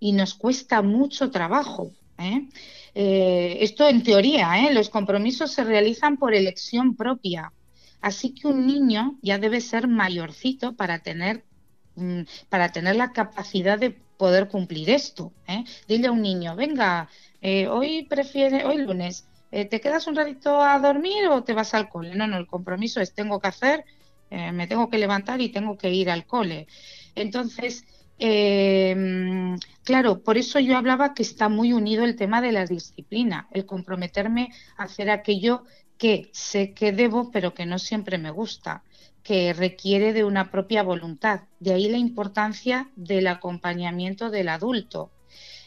y 0.00 0.12
nos 0.12 0.34
cuesta 0.34 0.82
mucho 0.82 1.30
trabajo. 1.30 1.92
¿eh? 2.18 2.48
Eh, 2.94 3.58
esto 3.60 3.88
en 3.88 4.02
teoría, 4.02 4.66
¿eh? 4.66 4.72
los 4.72 4.90
compromisos 4.90 5.52
se 5.52 5.64
realizan 5.64 6.16
por 6.16 6.34
elección 6.34 6.94
propia. 6.96 7.52
Así 8.00 8.34
que 8.34 8.46
un 8.46 8.66
niño 8.66 9.18
ya 9.22 9.38
debe 9.38 9.60
ser 9.60 9.88
mayorcito 9.88 10.74
para 10.76 11.00
tener, 11.00 11.44
mm, 11.96 12.22
para 12.48 12.70
tener 12.70 12.96
la 12.96 13.12
capacidad 13.12 13.78
de 13.78 13.90
poder 13.90 14.48
cumplir 14.48 14.90
esto. 14.90 15.32
Dile 15.86 16.08
a 16.08 16.12
un 16.12 16.22
niño, 16.22 16.56
venga, 16.56 17.08
hoy 17.70 18.04
prefiere, 18.08 18.64
hoy 18.64 18.78
lunes, 18.78 19.28
¿te 19.50 19.80
quedas 19.80 20.08
un 20.08 20.16
ratito 20.16 20.60
a 20.60 20.76
dormir 20.80 21.28
o 21.28 21.44
te 21.44 21.52
vas 21.52 21.72
al 21.74 21.88
cole? 21.88 22.16
No, 22.16 22.26
no, 22.26 22.36
el 22.36 22.48
compromiso 22.48 23.00
es 23.00 23.14
tengo 23.14 23.38
que 23.38 23.46
hacer, 23.46 23.84
me 24.28 24.66
tengo 24.66 24.90
que 24.90 24.98
levantar 24.98 25.40
y 25.40 25.50
tengo 25.50 25.78
que 25.78 25.90
ir 25.90 26.10
al 26.10 26.26
cole. 26.26 26.66
Entonces, 27.14 27.84
eh, 28.18 29.56
claro, 29.84 30.22
por 30.22 30.38
eso 30.38 30.58
yo 30.58 30.76
hablaba 30.76 31.14
que 31.14 31.22
está 31.22 31.48
muy 31.48 31.72
unido 31.72 32.04
el 32.04 32.16
tema 32.16 32.40
de 32.40 32.52
la 32.52 32.66
disciplina, 32.66 33.48
el 33.52 33.66
comprometerme 33.66 34.50
a 34.76 34.84
hacer 34.84 35.10
aquello 35.10 35.64
que 35.98 36.30
sé 36.32 36.72
que 36.72 36.92
debo, 36.92 37.30
pero 37.30 37.54
que 37.54 37.66
no 37.66 37.78
siempre 37.78 38.18
me 38.18 38.30
gusta, 38.30 38.82
que 39.22 39.52
requiere 39.52 40.12
de 40.12 40.24
una 40.24 40.50
propia 40.50 40.82
voluntad. 40.82 41.42
De 41.60 41.72
ahí 41.72 41.88
la 41.88 41.98
importancia 41.98 42.90
del 42.96 43.26
acompañamiento 43.26 44.30
del 44.30 44.48
adulto. 44.48 45.10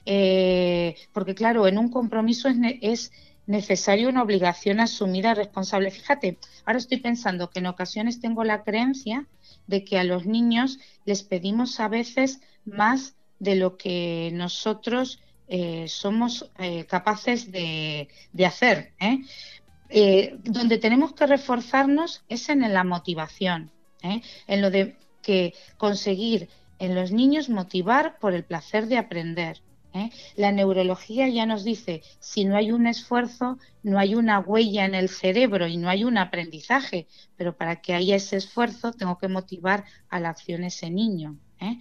Eh, 0.06 0.96
porque 1.14 1.36
claro, 1.36 1.68
en 1.68 1.78
un 1.78 1.90
compromiso 1.90 2.48
es, 2.48 2.58
es 2.82 3.12
necesario 3.46 4.10
una 4.10 4.24
obligación 4.24 4.80
asumida 4.80 5.34
responsable. 5.34 5.92
Fíjate, 5.92 6.38
ahora 6.66 6.80
estoy 6.80 7.00
pensando 7.00 7.50
que 7.50 7.60
en 7.60 7.68
ocasiones 7.68 8.20
tengo 8.20 8.44
la 8.44 8.64
creencia 8.64 9.28
de 9.68 9.84
que 9.84 10.00
a 10.00 10.04
los 10.04 10.26
niños 10.26 10.80
les 11.06 11.24
pedimos 11.24 11.80
a 11.80 11.88
veces 11.88 12.42
más 12.66 13.16
de 13.40 13.56
lo 13.56 13.78
que 13.78 14.30
nosotros 14.34 15.20
eh, 15.48 15.88
somos 15.88 16.50
eh, 16.60 16.86
capaces 16.86 17.52
de, 17.52 18.08
hacer. 18.46 18.94
¿eh? 19.00 20.38
donde 20.44 20.78
tenemos 20.78 21.14
que 21.14 21.28
reforzarnos 21.28 22.24
es 22.30 22.48
en 22.48 22.62
la 22.74 22.86
motivación, 22.86 23.72
en 24.02 24.62
lo 24.62 24.72
de 24.72 24.96
que 25.22 25.54
conseguir 25.78 26.48
en 26.80 26.96
los 26.96 27.12
niños 27.12 27.50
motivar 27.50 28.18
por 28.20 28.34
el 28.34 28.44
placer 28.44 28.88
de 28.88 28.98
aprender, 28.98 29.62
¿eh? 29.94 30.10
La 30.36 30.52
neurología 30.52 31.28
ya 31.28 31.46
nos 31.46 31.64
dice, 31.64 32.02
si 32.20 32.46
no 32.46 32.56
hay 32.56 32.72
un 32.72 32.88
esfuerzo, 32.88 33.58
no 33.84 34.00
hay 34.00 34.16
una 34.16 34.40
huella 34.40 34.86
en 34.86 34.96
el 34.96 35.10
cerebro 35.10 35.68
y 35.68 35.78
no 35.78 35.90
hay 35.90 36.04
un 36.04 36.18
aprendizaje, 36.18 37.08
pero 37.36 37.56
para 37.56 37.82
que 37.82 37.94
haya 37.94 38.16
ese 38.16 38.38
esfuerzo 38.38 38.92
tengo 38.92 39.18
que 39.18 39.28
motivar 39.28 39.86
a 40.10 40.20
la 40.20 40.30
acción 40.30 40.64
ese 40.64 40.90
niño. 40.90 41.38
¿eh? 41.60 41.78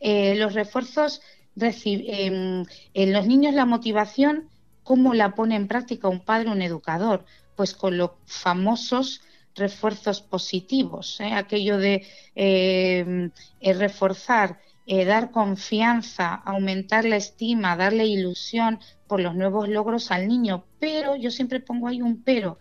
Eh, 0.00 0.34
los 0.36 0.54
refuerzos, 0.54 1.22
em, 1.56 2.64
en 2.94 3.12
los 3.12 3.26
niños 3.26 3.54
la 3.54 3.66
motivación, 3.66 4.48
¿cómo 4.82 5.14
la 5.14 5.34
pone 5.34 5.56
en 5.56 5.68
práctica 5.68 6.08
un 6.08 6.20
padre 6.20 6.50
un 6.50 6.62
educador? 6.62 7.24
Pues 7.56 7.74
con 7.74 7.96
los 7.96 8.10
famosos 8.26 9.22
refuerzos 9.54 10.20
positivos, 10.20 11.20
aquello 11.20 11.78
de 11.78 12.04
em, 12.34 13.30
reforzar 13.60 14.58
eh, 14.86 15.04
dar 15.04 15.30
confianza, 15.30 16.34
aumentar 16.34 17.04
la 17.04 17.16
estima, 17.16 17.76
darle 17.76 18.06
ilusión 18.06 18.80
por 19.06 19.20
los 19.20 19.34
nuevos 19.34 19.68
logros 19.68 20.10
al 20.10 20.28
niño. 20.28 20.64
Pero, 20.78 21.16
yo 21.16 21.30
siempre 21.30 21.60
pongo 21.60 21.88
ahí 21.88 22.02
un 22.02 22.22
pero, 22.22 22.58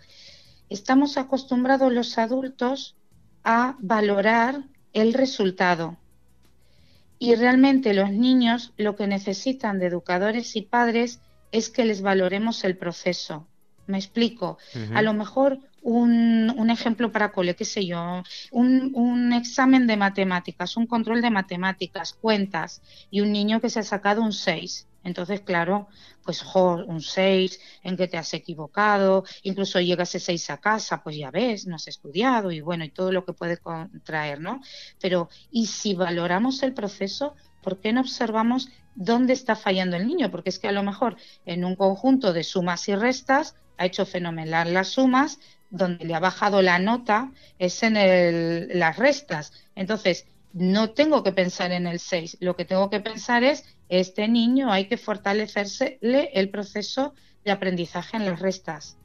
estamos 0.70 1.18
acostumbrados 1.18 1.92
los 1.92 2.18
adultos 2.18 2.96
a 3.44 3.76
valorar 3.80 4.64
el 4.94 5.14
resultado. 5.14 5.98
Y 7.20 7.36
realmente 7.36 7.94
los 7.94 8.12
niños 8.12 8.74
lo 8.78 8.96
que 8.96 9.08
necesitan 9.08 9.80
de 9.80 9.88
educadores 9.88 10.56
y 10.56 10.62
padres 10.62 11.20
es 11.52 11.70
que 11.70 11.86
les 11.86 12.02
valoremos 12.02 12.64
el 12.64 12.78
proceso. 12.78 13.48
Me 13.86 13.98
explico. 13.98 14.58
A 14.94 15.02
lo 15.02 15.14
mejor 15.14 15.60
un, 15.84 16.70
ejemplo 16.70 17.12
para 17.12 17.32
cole, 17.32 17.56
qué 17.56 17.66
sé 17.66 17.86
yo, 17.86 18.24
un, 18.52 19.34
examen 19.34 19.86
de 19.86 19.98
matemáticas, 19.98 20.78
un 20.78 20.88
control 20.88 21.22
de 21.22 21.30
matemáticas, 21.30 22.14
cuentas, 22.14 22.82
y 23.12 23.22
un 23.22 23.32
niño 23.32 23.60
que 23.62 23.70
se 23.70 23.80
ha 23.80 23.84
sacado 23.84 24.22
un 24.22 24.34
6. 24.34 24.88
Entonces, 25.04 25.42
claro, 25.42 25.88
pues 26.24 26.42
un 26.56 27.02
6 27.02 27.60
en 27.84 27.98
que 27.98 28.08
te 28.08 28.18
has 28.18 28.34
equivocado, 28.34 29.26
incluso 29.44 29.82
llega 29.82 30.04
ese 30.04 30.20
6 30.20 30.50
a 30.50 30.58
casa, 30.58 31.04
pues 31.04 31.18
ya 31.18 31.30
ves, 31.30 31.68
no 31.68 31.76
has 31.76 31.88
estudiado 31.90 32.52
y 32.52 32.62
bueno, 32.62 32.86
y 32.86 32.90
todo 32.90 33.12
lo 33.12 33.26
que 33.26 33.34
puede 33.34 33.58
contraer, 33.58 34.40
¿no? 34.40 34.62
Pero, 35.02 35.30
¿y 35.52 35.68
si 35.68 35.94
valoramos 35.94 36.64
el 36.64 36.74
proceso, 36.74 37.36
por 37.62 37.82
qué 37.82 37.92
no 37.92 38.00
observamos 38.00 38.70
dónde 38.96 39.34
está 39.34 39.58
fallando 39.58 39.98
el 39.98 40.08
niño? 40.08 40.32
Porque 40.32 40.50
es 40.50 40.60
que 40.60 40.70
a 40.70 40.72
lo 40.72 40.84
mejor 40.84 41.18
en 41.46 41.66
un 41.66 41.76
conjunto 41.76 42.32
de 42.32 42.46
sumas 42.46 42.88
y 42.88 42.96
restas 42.96 43.56
ha 43.78 43.86
hecho 43.86 44.06
fenomenal 44.06 44.74
las 44.74 44.90
sumas, 44.90 45.40
donde 45.74 46.06
le 46.06 46.14
ha 46.14 46.20
bajado 46.20 46.62
la 46.62 46.78
nota 46.78 47.32
es 47.58 47.82
en 47.82 48.80
las 48.80 48.98
restas. 48.98 49.52
Entonces, 49.76 50.28
no 50.54 50.92
tengo 50.92 51.24
que 51.24 51.32
pensar 51.32 51.72
en 51.72 51.88
el 51.88 52.00
6, 52.00 52.38
lo 52.42 52.56
que 52.56 52.64
tengo 52.64 52.92
que 52.92 53.00
pensar 53.00 53.44
es, 53.44 53.66
este 53.90 54.28
niño 54.28 54.72
hay 54.72 54.86
que 54.86 54.98
fortalecerle 54.98 56.30
el 56.34 56.50
proceso 56.50 57.16
de 57.44 57.52
aprendizaje 57.52 58.18
en 58.18 58.26
las 58.26 58.40
restas. 58.40 58.98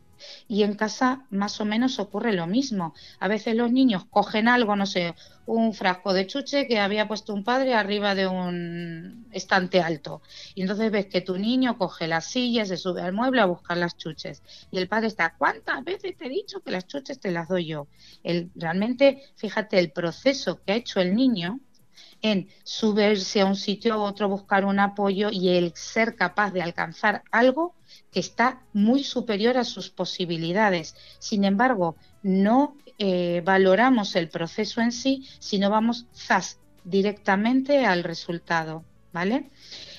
Y 0.47 0.63
en 0.63 0.75
casa 0.75 1.27
más 1.31 1.61
o 1.61 1.65
menos 1.65 1.99
ocurre 1.99 2.33
lo 2.33 2.47
mismo. 2.47 2.95
A 3.21 3.29
veces 3.29 3.55
los 3.55 3.73
niños 3.73 4.05
cogen 4.11 4.49
algo, 4.49 4.77
no 4.77 4.87
sé, 4.87 5.15
un 5.47 5.73
frasco 5.73 6.13
de 6.13 6.27
chuche 6.27 6.67
que 6.67 6.79
había 6.79 7.09
puesto 7.09 7.33
un 7.33 7.43
padre 7.43 7.75
arriba 7.75 8.15
de 8.15 8.27
un 8.27 9.27
estante 9.33 9.81
alto. 9.81 10.21
Y 10.55 10.63
entonces 10.63 10.91
ves 10.91 11.07
que 11.07 11.23
tu 11.23 11.39
niño 11.39 11.79
coge 11.79 12.07
la 12.07 12.21
silla, 12.21 12.67
se 12.67 12.77
sube 12.77 13.01
al 13.01 13.13
mueble 13.13 13.41
a 13.41 13.47
buscar 13.47 13.77
las 13.77 13.97
chuches. 13.97 14.43
Y 14.71 14.79
el 14.79 14.89
padre 14.89 15.07
está, 15.07 15.35
¿cuántas 15.39 15.83
veces 15.85 16.17
te 16.17 16.27
he 16.27 16.29
dicho 16.29 16.61
que 16.61 16.71
las 16.71 16.87
chuches 16.87 17.19
te 17.19 17.31
las 17.31 17.49
doy 17.49 17.67
yo? 17.67 17.89
El, 18.23 18.51
realmente, 18.55 19.23
fíjate, 19.37 19.79
el 19.79 19.91
proceso 19.91 20.61
que 20.63 20.73
ha 20.73 20.77
hecho 20.77 21.01
el 21.01 21.15
niño 21.15 21.61
en 22.23 22.49
subirse 22.65 23.41
a 23.41 23.47
un 23.47 23.57
sitio 23.57 23.95
a 23.95 23.99
otro, 23.99 24.29
buscar 24.29 24.65
un 24.65 24.81
apoyo 24.81 25.31
y 25.31 25.51
el 25.51 25.73
ser 25.75 26.17
capaz 26.17 26.53
de 26.53 26.63
alcanzar 26.63 27.23
algo 27.31 27.75
que 28.13 28.21
está 28.21 28.63
muy 28.73 29.05
superior 29.05 29.57
a 29.57 29.65
sus 29.65 29.91
posibilidades. 29.91 30.97
Sin 31.19 31.45
embargo, 31.45 31.97
no 32.23 32.77
eh, 32.99 33.43
valoramos 33.45 34.17
el 34.17 34.29
proceso 34.29 34.81
en 34.81 34.93
sí, 34.93 35.27
sino 35.39 35.71
vamos 35.71 36.07
directamente 36.85 37.85
al 37.85 38.03
resultado, 38.03 38.85
¿vale? 39.13 39.51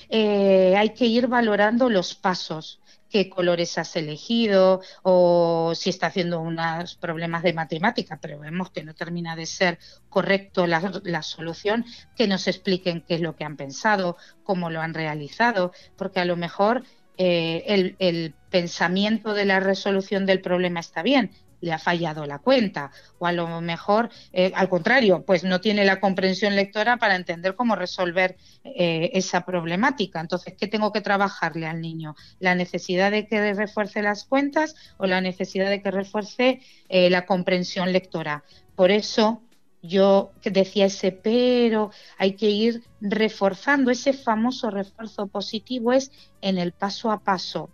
Eh, 0.08 0.74
hay 0.76 0.90
que 0.90 1.06
ir 1.06 1.28
valorando 1.28 1.88
los 1.88 2.14
pasos, 2.14 2.79
qué 3.10 3.28
colores 3.28 3.76
has 3.76 3.94
elegido 3.96 4.80
o 5.02 5.72
si 5.74 5.90
está 5.90 6.06
haciendo 6.06 6.40
unos 6.40 6.94
problemas 6.96 7.42
de 7.42 7.52
matemática, 7.52 8.18
pero 8.22 8.38
vemos 8.38 8.70
que 8.70 8.84
no 8.84 8.94
termina 8.94 9.36
de 9.36 9.46
ser 9.46 9.78
correcto 10.08 10.66
la, 10.66 11.00
la, 11.04 11.22
solución, 11.22 11.84
que 12.16 12.28
nos 12.28 12.46
expliquen 12.46 13.02
qué 13.06 13.16
es 13.16 13.20
lo 13.20 13.36
que 13.36 13.44
han 13.44 13.56
pensado, 13.56 14.16
cómo 14.44 14.70
lo 14.70 14.80
han 14.80 14.94
realizado, 14.94 15.72
porque 15.96 16.20
a 16.20 16.24
lo 16.24 16.36
mejor 16.36 16.84
eh, 17.22 17.94
el, 17.98 18.34
pensamiento 18.50 19.34
de 19.34 19.44
la 19.44 19.60
resolución 19.60 20.24
del 20.24 20.40
problema 20.40 20.80
está 20.80 21.02
bien, 21.02 21.30
le 21.60 21.72
ha 21.72 21.78
fallado 21.78 22.26
la 22.26 22.38
cuenta 22.38 22.90
o 23.18 23.26
a 23.26 23.32
lo 23.32 23.60
mejor 23.60 24.10
eh, 24.32 24.52
al 24.54 24.68
contrario 24.68 25.24
pues 25.26 25.44
no 25.44 25.60
tiene 25.60 25.84
la 25.84 26.00
comprensión 26.00 26.56
lectora 26.56 26.96
para 26.96 27.16
entender 27.16 27.54
cómo 27.54 27.76
resolver 27.76 28.36
eh, 28.64 29.10
esa 29.14 29.44
problemática. 29.44 30.20
Entonces 30.20 30.54
qué 30.58 30.66
tengo 30.66 30.92
que 30.92 31.00
trabajarle 31.00 31.66
al 31.66 31.80
niño 31.80 32.14
la 32.38 32.54
necesidad 32.54 33.10
de 33.10 33.26
que 33.26 33.54
refuerce 33.54 34.02
las 34.02 34.24
cuentas 34.24 34.74
o 34.96 35.06
la 35.06 35.20
necesidad 35.20 35.68
de 35.68 35.82
que 35.82 35.90
refuerce 35.90 36.60
la 36.88 37.24
comprensión 37.24 37.92
lectora 37.92 38.42
por 38.80 38.90
eso 38.90 39.42
yo 39.82 40.32
decía 40.42 40.86
ese 40.86 41.12
pero, 41.12 41.90
hay 42.16 42.34
que 42.34 42.48
ir 42.48 42.82
reforzando. 43.00 43.90
Ese 43.90 44.14
famoso 44.14 44.70
refuerzo 44.70 45.26
positivo 45.26 45.92
es 45.92 46.10
en 46.40 46.56
el 46.56 46.72
paso 46.72 47.10
a 47.10 47.20
paso, 47.20 47.68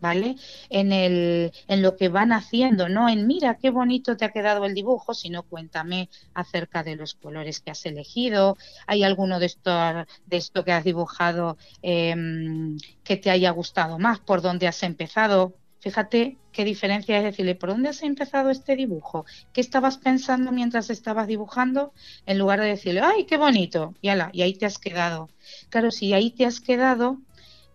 ¿vale? 0.00 0.36
En, 0.68 0.92
el, 0.92 1.52
en 1.68 1.82
lo 1.82 1.96
que 1.96 2.08
van 2.08 2.32
haciendo, 2.32 2.88
no 2.88 3.08
en 3.08 3.26
mira 3.26 3.58
qué 3.58 3.70
bonito 3.70 4.16
te 4.16 4.24
ha 4.24 4.32
quedado 4.32 4.64
el 4.64 4.74
dibujo, 4.74 5.14
sino 5.14 5.42
cuéntame 5.42 6.08
acerca 6.34 6.82
de 6.82 6.96
los 6.96 7.14
colores 7.14 7.60
que 7.60 7.70
has 7.70 7.84
elegido, 7.86 8.56
hay 8.86 9.04
alguno 9.04 9.38
de 9.38 9.46
esto, 9.46 9.70
de 10.26 10.36
esto 10.36 10.64
que 10.64 10.72
has 10.72 10.84
dibujado 10.84 11.56
em, 11.82 12.76
que 13.04 13.16
te 13.16 13.30
haya 13.30 13.50
gustado 13.50 13.98
más, 13.98 14.20
por 14.20 14.42
dónde 14.42 14.68
has 14.68 14.82
empezado, 14.82 15.54
Fíjate 15.80 16.36
qué 16.52 16.64
diferencia 16.66 17.16
es 17.16 17.24
decirle, 17.24 17.54
¿por 17.54 17.70
dónde 17.70 17.88
has 17.88 18.02
empezado 18.02 18.50
este 18.50 18.76
dibujo? 18.76 19.24
¿Qué 19.54 19.62
estabas 19.62 19.96
pensando 19.96 20.52
mientras 20.52 20.90
estabas 20.90 21.26
dibujando? 21.26 21.94
En 22.26 22.38
lugar 22.38 22.60
de 22.60 22.66
decirle, 22.66 23.00
¡ay, 23.00 23.24
qué 23.24 23.38
bonito! 23.38 23.94
Y, 24.02 24.08
ala, 24.10 24.28
y 24.34 24.42
ahí 24.42 24.52
te 24.52 24.66
has 24.66 24.78
quedado. 24.78 25.30
Claro, 25.70 25.90
si 25.90 26.12
ahí 26.12 26.32
te 26.32 26.44
has 26.44 26.60
quedado, 26.60 27.18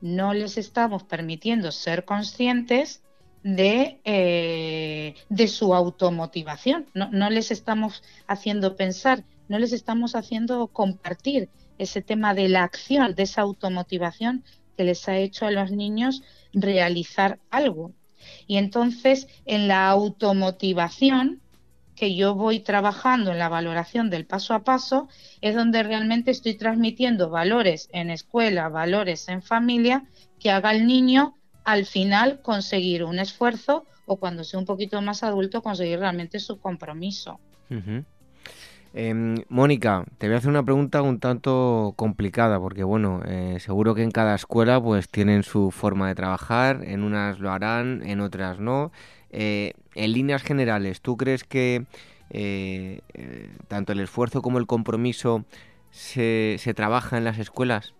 no 0.01 0.34
les 0.34 0.58
estamos 0.58 1.03
permitiendo 1.03 1.71
ser 1.71 2.05
conscientes 2.05 3.01
de, 3.43 3.99
eh, 4.05 5.15
de 5.29 5.47
su 5.47 5.73
automotivación. 5.75 6.88
No, 6.93 7.10
no 7.12 7.29
les 7.29 7.51
estamos 7.51 8.03
haciendo 8.27 8.75
pensar, 8.75 9.23
no 9.47 9.60
les 9.60 9.71
estamos 9.71 10.15
haciendo 10.15 10.67
compartir 10.67 11.49
ese 11.77 12.01
tema 12.01 12.34
de 12.34 12.49
la 12.49 12.63
acción, 12.63 13.15
de 13.15 13.23
esa 13.23 13.41
automotivación 13.41 14.43
que 14.77 14.84
les 14.84 15.08
ha 15.08 15.17
hecho 15.17 15.45
a 15.45 15.51
los 15.51 15.71
niños 15.71 16.23
realizar 16.53 17.39
algo. 17.49 17.91
Y 18.47 18.58
entonces, 18.58 19.27
en 19.45 19.67
la 19.67 19.89
automotivación 19.89 21.41
que 21.95 22.15
yo 22.15 22.36
voy 22.36 22.60
trabajando 22.60 23.31
en 23.31 23.39
la 23.39 23.49
valoración 23.49 24.10
del 24.10 24.25
paso 24.25 24.53
a 24.53 24.63
paso, 24.63 25.08
es 25.41 25.55
donde 25.55 25.84
realmente 25.84 26.31
estoy 26.31 26.55
transmitiendo 26.55 27.29
valores 27.29 27.89
en 27.93 28.10
escuela, 28.10 28.69
valores 28.69 29.29
en 29.29 29.41
familia, 29.41 30.05
que 30.39 30.51
haga 30.51 30.71
el 30.71 30.86
niño 30.86 31.36
al 31.63 31.86
final 31.86 32.41
conseguir 32.41 33.03
un 33.03 33.19
esfuerzo 33.19 33.86
o 34.05 34.17
cuando 34.17 34.43
sea 34.43 34.60
un 34.60 34.65
poquito 34.65 35.01
más 35.01 35.23
adulto 35.23 35.62
conseguir 35.62 35.99
realmente 35.99 36.39
su 36.39 36.60
compromiso. 36.60 37.39
Em, 38.97 39.43
Mónica, 39.49 40.05
te 40.17 40.27
voy 40.27 40.36
a 40.36 40.38
hacer 40.38 40.49
una 40.49 40.63
pregunta 40.63 41.01
un 41.01 41.19
tanto 41.19 41.93
complicada, 41.97 42.60
porque 42.60 42.84
bueno, 42.86 43.21
eh, 43.25 43.58
seguro 43.60 43.93
que 43.93 44.03
en 44.03 44.12
cada 44.12 44.36
escuela 44.36 44.81
pues 44.81 45.10
tienen 45.10 45.43
su 45.43 45.71
forma 45.71 46.08
de 46.08 46.15
trabajar, 46.15 46.81
en 46.86 47.03
unas 47.03 47.39
lo 47.39 47.51
harán, 47.51 48.03
en 48.05 48.21
otras 48.21 48.60
no. 48.60 48.93
Eh, 49.37 49.73
en 49.95 50.13
líneas 50.13 50.43
generales, 50.43 51.01
¿tú 51.01 51.17
crees 51.17 51.43
que 51.43 51.85
eh, 52.29 53.01
tanto 53.67 53.91
el 53.91 53.99
esfuerzo 53.99 54.41
como 54.41 54.59
el 54.59 54.65
compromiso 54.65 55.43
se, 55.91 56.55
se 56.57 56.73
trabaja 56.73 57.17
en 57.17 57.25
las 57.25 57.37
escuelas? 57.37 57.93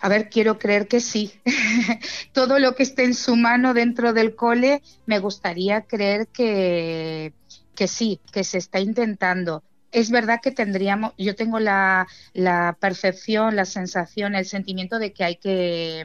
A 0.00 0.08
ver, 0.08 0.28
quiero 0.28 0.58
creer 0.58 0.88
que 0.88 1.00
sí. 1.00 1.32
Todo 2.32 2.58
lo 2.58 2.74
que 2.74 2.82
esté 2.82 3.04
en 3.04 3.14
su 3.14 3.36
mano 3.36 3.74
dentro 3.74 4.12
del 4.12 4.34
cole, 4.34 4.82
me 5.06 5.20
gustaría 5.20 5.82
creer 5.82 6.26
que, 6.26 7.32
que 7.76 7.86
sí, 7.86 8.20
que 8.32 8.42
se 8.42 8.58
está 8.58 8.80
intentando. 8.80 9.62
Es 9.92 10.10
verdad 10.10 10.40
que 10.42 10.50
tendríamos, 10.50 11.12
yo 11.16 11.36
tengo 11.36 11.60
la, 11.60 12.08
percepción, 12.80 13.54
la 13.54 13.64
sensación, 13.64 14.34
el 14.34 14.46
sentimiento 14.46 14.98
de 14.98 15.12
que 15.12 15.24
hay 15.24 15.36
que, 15.36 16.04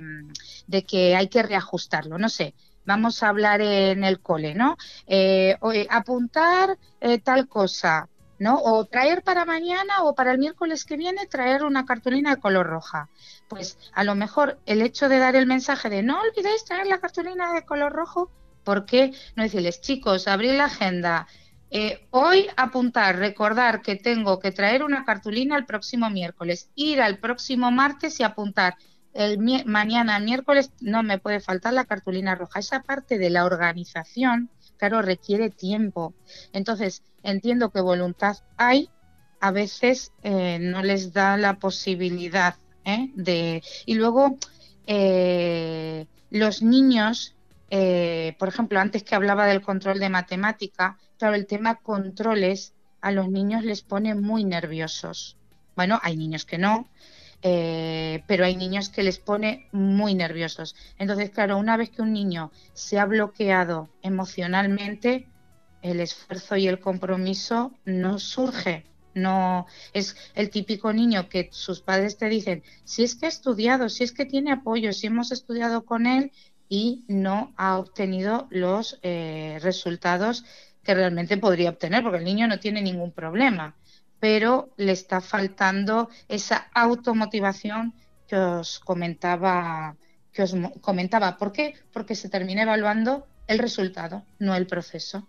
de 0.67 0.83
que 0.83 1.15
hay 1.15 1.29
que 1.29 1.43
reajustarlo. 1.43 2.19
No 2.19 2.29
sé, 2.29 2.53
vamos 2.91 3.23
a 3.23 3.29
hablar 3.29 3.61
en 3.61 4.03
el 4.03 4.19
cole, 4.19 4.53
¿no? 4.53 4.77
Eh, 5.07 5.57
apuntar 5.89 6.77
eh, 6.99 7.19
tal 7.19 7.47
cosa, 7.47 8.09
¿no? 8.37 8.57
O 8.61 8.85
traer 8.85 9.23
para 9.23 9.45
mañana 9.45 10.03
o 10.03 10.13
para 10.13 10.33
el 10.33 10.39
miércoles 10.39 10.83
que 10.83 10.97
viene 10.97 11.25
traer 11.27 11.63
una 11.63 11.85
cartulina 11.85 12.35
de 12.35 12.41
color 12.41 12.67
roja. 12.67 13.09
Pues 13.47 13.77
a 13.93 14.03
lo 14.03 14.15
mejor 14.15 14.59
el 14.65 14.81
hecho 14.81 15.07
de 15.07 15.19
dar 15.19 15.35
el 15.35 15.45
mensaje 15.45 15.89
de 15.89 16.03
no 16.03 16.19
olvidéis 16.19 16.65
traer 16.65 16.87
la 16.87 16.99
cartulina 16.99 17.53
de 17.53 17.65
color 17.65 17.93
rojo, 17.93 18.29
¿por 18.65 18.85
qué 18.85 19.13
no 19.35 19.43
decirles, 19.43 19.79
chicos, 19.79 20.27
abrir 20.27 20.55
la 20.55 20.65
agenda, 20.65 21.27
eh, 21.73 22.05
hoy 22.09 22.47
apuntar, 22.57 23.15
recordar 23.15 23.81
que 23.81 23.95
tengo 23.95 24.39
que 24.39 24.51
traer 24.51 24.83
una 24.83 25.05
cartulina 25.05 25.55
el 25.55 25.65
próximo 25.65 26.09
miércoles, 26.09 26.69
ir 26.75 27.01
al 27.01 27.19
próximo 27.19 27.71
martes 27.71 28.19
y 28.19 28.23
apuntar. 28.23 28.75
El 29.13 29.39
mañana, 29.65 30.19
miércoles, 30.19 30.71
no 30.79 31.03
me 31.03 31.17
puede 31.17 31.39
faltar 31.39 31.73
la 31.73 31.85
cartulina 31.85 32.35
roja. 32.35 32.59
Esa 32.59 32.81
parte 32.81 33.17
de 33.17 33.29
la 33.29 33.45
organización, 33.45 34.49
claro, 34.77 35.01
requiere 35.01 35.49
tiempo. 35.49 36.13
Entonces, 36.53 37.03
entiendo 37.23 37.71
que 37.71 37.81
voluntad 37.81 38.37
hay, 38.57 38.89
a 39.39 39.51
veces 39.51 40.11
eh, 40.23 40.59
no 40.59 40.81
les 40.81 41.13
da 41.13 41.35
la 41.37 41.55
posibilidad 41.55 42.55
¿eh? 42.85 43.09
de... 43.15 43.63
Y 43.85 43.95
luego, 43.95 44.37
los 46.29 46.61
niños, 46.61 47.35
por 47.69 48.47
ejemplo, 48.47 48.79
antes 48.79 49.03
que 49.03 49.15
hablaba 49.15 49.45
del 49.45 49.61
control 49.61 49.99
de 49.99 50.09
matemática, 50.09 50.97
claro, 51.17 51.35
el 51.35 51.47
tema 51.47 51.75
controles 51.75 52.73
a 53.01 53.11
los 53.11 53.29
niños 53.29 53.63
les 53.63 53.81
pone 53.81 54.15
muy 54.15 54.43
nerviosos. 54.43 55.37
Bueno, 55.75 55.99
hay 56.03 56.15
niños 56.15 56.45
que 56.45 56.57
no, 56.57 56.87
eh, 57.43 58.23
pero 58.27 58.45
hay 58.45 58.55
niños 58.55 58.89
que 58.89 59.03
les 59.03 59.19
pone 59.19 59.67
muy 59.71 60.13
nerviosos. 60.13 60.75
Entonces, 60.97 61.31
claro, 61.31 61.57
una 61.57 61.77
vez 61.77 61.89
que 61.89 62.01
un 62.01 62.13
niño 62.13 62.51
se 62.73 62.99
ha 62.99 63.05
bloqueado 63.05 63.89
emocionalmente, 64.01 65.27
el 65.81 65.99
esfuerzo 65.99 66.55
y 66.55 66.67
el 66.67 66.79
compromiso 66.79 67.73
no 67.85 68.19
surge. 68.19 68.85
No 69.13 69.65
es 69.93 70.15
el 70.35 70.49
típico 70.49 70.93
niño 70.93 71.27
que 71.27 71.49
sus 71.51 71.81
padres 71.81 72.17
te 72.17 72.29
dicen, 72.29 72.63
si 72.85 73.03
es 73.03 73.15
que 73.15 73.25
ha 73.25 73.29
estudiado, 73.29 73.89
si 73.89 74.05
es 74.05 74.13
que 74.13 74.25
tiene 74.25 74.53
apoyo, 74.53 74.93
si 74.93 75.07
hemos 75.07 75.31
estudiado 75.33 75.83
con 75.83 76.07
él 76.07 76.31
y 76.69 77.03
no 77.09 77.53
ha 77.57 77.77
obtenido 77.77 78.47
los 78.51 78.99
eh, 79.01 79.59
resultados 79.61 80.45
que 80.83 80.93
realmente 80.93 81.37
podría 81.37 81.71
obtener, 81.71 82.03
porque 82.03 82.19
el 82.19 82.23
niño 82.23 82.47
no 82.47 82.59
tiene 82.59 82.81
ningún 82.81 83.11
problema, 83.11 83.75
pero 84.21 84.69
le 84.77 84.93
está 84.93 85.19
faltando 85.19 86.09
esa 86.29 86.69
automotivación 86.73 87.93
que 88.27 88.37
os 88.37 88.79
comentaba 88.79 89.97
que 90.31 90.43
os 90.43 90.55
comentaba. 90.79 91.37
¿Por 91.37 91.51
qué? 91.51 91.73
Porque 91.91 92.15
se 92.15 92.29
termina 92.29 92.61
evaluando 92.61 93.27
el 93.47 93.59
resultado, 93.59 94.23
no 94.39 94.55
el 94.55 94.65
proceso. 94.65 95.27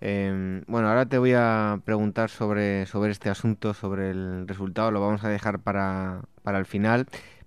Em, 0.00 0.62
bueno, 0.66 0.88
ahora 0.88 1.06
te 1.06 1.18
voy 1.18 1.32
a 1.34 1.80
preguntar 1.84 2.30
sobre, 2.30 2.86
sobre 2.86 3.10
este 3.10 3.30
asunto, 3.30 3.74
sobre 3.74 4.10
el 4.10 4.46
resultado, 4.46 4.90
lo 4.90 5.00
vamos 5.00 5.24
a 5.24 5.28
dejar 5.28 5.58
para, 5.58 6.22
para 6.42 6.58
el 6.58 6.66
final. 6.66 7.06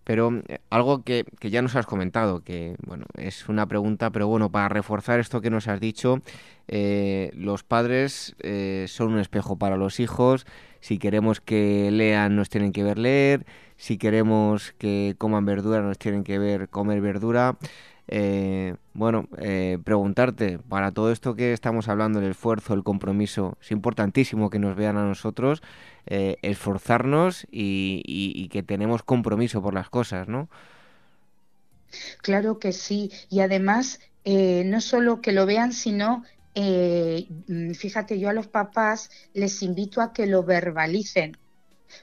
Pero 0.10 0.42
eh, 0.48 0.58
algo 0.72 1.04
que, 1.04 1.24
ya 1.40 1.62
nos 1.62 1.76
has 1.76 1.86
comentado, 1.86 2.44
que 2.44 2.76
bueno, 2.84 3.06
es 3.16 3.48
una 3.48 3.68
pregunta, 3.68 4.10
pero 4.10 4.28
bueno, 4.28 4.52
para 4.52 4.68
reforzar 4.68 5.20
esto 5.20 5.40
que 5.40 5.52
nos 5.52 5.68
has 5.68 5.80
dicho, 5.80 6.24
eh, 6.68 7.30
los 7.36 7.62
padres 7.62 8.36
eh, 8.40 8.86
son 8.88 9.14
un 9.14 9.20
espejo 9.20 9.58
para 9.60 9.78
los 9.78 10.00
hijos. 10.00 10.48
Si 10.80 10.98
queremos 10.98 11.42
que 11.42 11.92
lean, 11.92 12.36
nos 12.36 12.50
tienen 12.50 12.72
que 12.72 12.82
ver 12.82 12.98
leer. 12.98 13.46
Si 13.78 14.00
queremos 14.00 14.74
que 14.80 15.14
coman 15.20 15.46
verdura, 15.46 15.84
nos 15.84 16.00
tienen 16.00 16.24
que 16.24 16.40
ver 16.40 16.70
comer 16.70 17.02
verdura. 17.02 17.60
Eh, 18.12 18.76
bueno, 18.96 19.28
eh, 19.38 19.78
preguntarte, 19.84 20.58
para 20.58 20.92
todo 20.92 21.12
esto 21.12 21.36
que 21.36 21.54
estamos 21.54 21.88
hablando, 21.88 22.18
el 22.18 22.32
esfuerzo, 22.32 22.74
el 22.74 22.84
compromiso, 22.84 23.56
es 23.62 23.70
importantísimo 23.70 24.50
que 24.50 24.58
nos 24.58 24.76
vean 24.76 24.98
a 24.98 25.06
nosotros, 25.06 25.62
eh, 26.08 26.38
esforzarnos 26.42 27.46
y, 27.52 28.50
que 28.50 28.64
tenemos 28.64 29.04
compromiso 29.04 29.62
por 29.62 29.76
las 29.76 29.90
cosas, 29.90 30.28
¿no? 30.28 30.50
Claro 32.24 32.58
que 32.58 32.72
sí, 32.72 33.12
y 33.30 33.42
además 33.42 34.00
no 34.26 34.82
solo 34.82 35.22
que 35.22 35.32
lo 35.32 35.46
vean, 35.46 35.72
sino 35.72 36.24
mm, 36.56 37.74
fíjate, 37.74 38.20
yo 38.20 38.30
a 38.30 38.34
los 38.34 38.48
papás 38.48 39.12
les 39.34 39.62
invito 39.62 40.02
a 40.02 40.14
que 40.14 40.26
lo 40.26 40.44
verbalicen, 40.44 41.38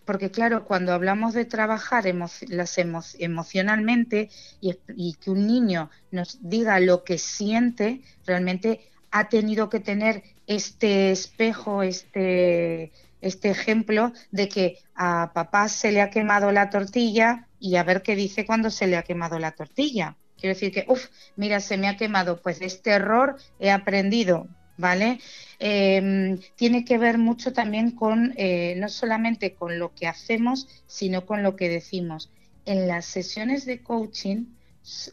porque 0.04 0.30
claro, 0.30 0.64
cuando 0.64 0.92
hablamos 0.92 1.34
de 1.34 1.44
trabajar 1.44 2.04
las 2.48 2.78
emocionalmente 3.18 4.30
y, 4.60 5.14
que 5.14 5.30
un 5.30 5.46
niño 5.46 5.90
nos 6.10 6.38
diga 6.40 6.80
lo 6.80 7.04
que 7.04 7.18
siente, 7.18 8.02
realmente 8.24 8.90
ha 9.10 9.28
tenido 9.28 9.70
que 9.70 9.80
tener 9.80 10.22
este 10.46 11.10
espejo, 11.10 11.82
este, 11.82 12.92
este 13.20 13.50
ejemplo 13.50 14.12
de 14.30 14.48
que 14.48 14.78
a 14.94 15.32
papá 15.34 15.68
se 15.68 15.92
le 15.92 16.00
ha 16.00 16.10
quemado 16.10 16.52
la 16.52 16.70
tortilla 16.70 17.48
y 17.58 17.76
a 17.76 17.82
ver 17.82 18.02
qué 18.02 18.14
dice 18.14 18.46
cuando 18.46 18.70
se 18.70 18.86
le 18.86 18.96
ha 18.96 19.02
quemado 19.02 19.38
la 19.38 19.52
tortilla. 19.52 20.16
Quiero 20.38 20.54
decir 20.54 20.72
que, 20.72 20.84
uff, 20.88 21.06
mira, 21.36 21.60
se 21.60 21.78
me 21.78 21.88
ha 21.88 21.96
quemado, 21.96 22.42
pues 22.42 22.60
este 22.60 22.90
error 22.90 23.36
he 23.58 23.70
aprendido, 23.70 24.48
¿vale? 24.76 25.20
Em, 25.58 26.38
tiene 26.56 26.84
que 26.84 26.98
ver 26.98 27.18
mucho 27.18 27.52
también 27.52 27.92
con, 27.92 28.34
eh, 28.36 28.74
no 28.76 28.88
solamente 28.88 29.54
con 29.54 29.78
lo 29.78 29.94
que 29.94 30.06
hacemos, 30.06 30.68
sino 30.86 31.26
con 31.26 31.42
lo 31.42 31.56
que 31.56 31.68
decimos. 31.68 32.30
En 32.64 32.88
las 32.88 33.06
sesiones 33.06 33.64
de 33.64 33.82
coaching 33.82 34.46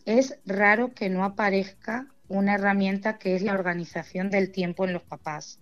es 0.05 0.37
raro 0.45 0.93
que 0.93 1.09
no 1.09 1.23
aparezca 1.23 2.07
una 2.27 2.55
herramienta 2.55 3.17
que 3.17 3.35
es 3.35 3.41
la 3.41 3.53
organización 3.53 4.29
del 4.29 4.51
tiempo 4.51 4.85
en 4.85 4.93
los 4.93 5.03
papás. 5.03 5.59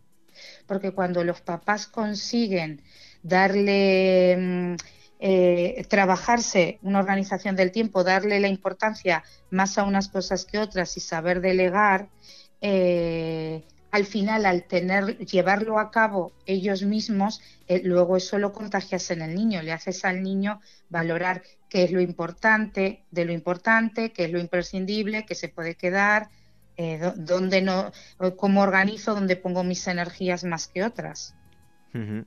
Porque 0.65 0.91
cuando 0.91 1.23
los 1.23 1.41
papás 1.41 1.87
consiguen 1.87 2.81
darle, 3.23 4.37
mm, 4.37 4.75
eh, 5.19 5.85
trabajarse 5.87 6.79
una 6.81 6.99
organización 6.99 7.55
del 7.55 7.71
tiempo, 7.71 8.03
darle 8.03 8.39
la 8.39 8.47
importancia 8.47 9.23
más 9.51 9.77
a 9.77 9.83
unas 9.83 10.07
cosas 10.07 10.45
que 10.45 10.57
otras 10.57 10.97
y 10.97 10.99
saber 10.99 11.41
delegar, 11.41 12.09
eh, 12.61 13.63
al 13.91 14.05
final, 14.05 14.45
al 14.45 14.63
tener, 14.63 15.17
llevarlo 15.17 15.77
a 15.77 15.91
cabo 15.91 16.31
ellos 16.45 16.83
mismos, 16.83 17.41
eh, 17.67 17.81
luego 17.83 18.17
eso 18.17 18.37
lo 18.37 18.53
contagias 18.53 19.11
en 19.11 19.21
el 19.21 19.35
niño, 19.35 19.61
le 19.61 19.73
haces 19.73 20.05
al 20.05 20.23
niño 20.23 20.61
valorar 20.89 21.43
qué 21.69 21.83
es 21.83 21.91
lo 21.91 22.01
importante 22.01 23.03
de 23.11 23.25
lo 23.25 23.33
importante, 23.33 24.11
qué 24.11 24.25
es 24.25 24.31
lo 24.31 24.39
imprescindible, 24.39 25.25
qué 25.25 25.35
se 25.35 25.49
puede 25.49 25.75
quedar, 25.75 26.29
eh, 26.77 27.11
dónde 27.15 27.61
no, 27.61 27.91
cómo 28.37 28.61
organizo, 28.61 29.13
dónde 29.13 29.35
pongo 29.35 29.63
mis 29.63 29.85
energías 29.87 30.43
más 30.43 30.67
que 30.67 30.83
otras. 30.83 31.35
Em, 31.93 32.25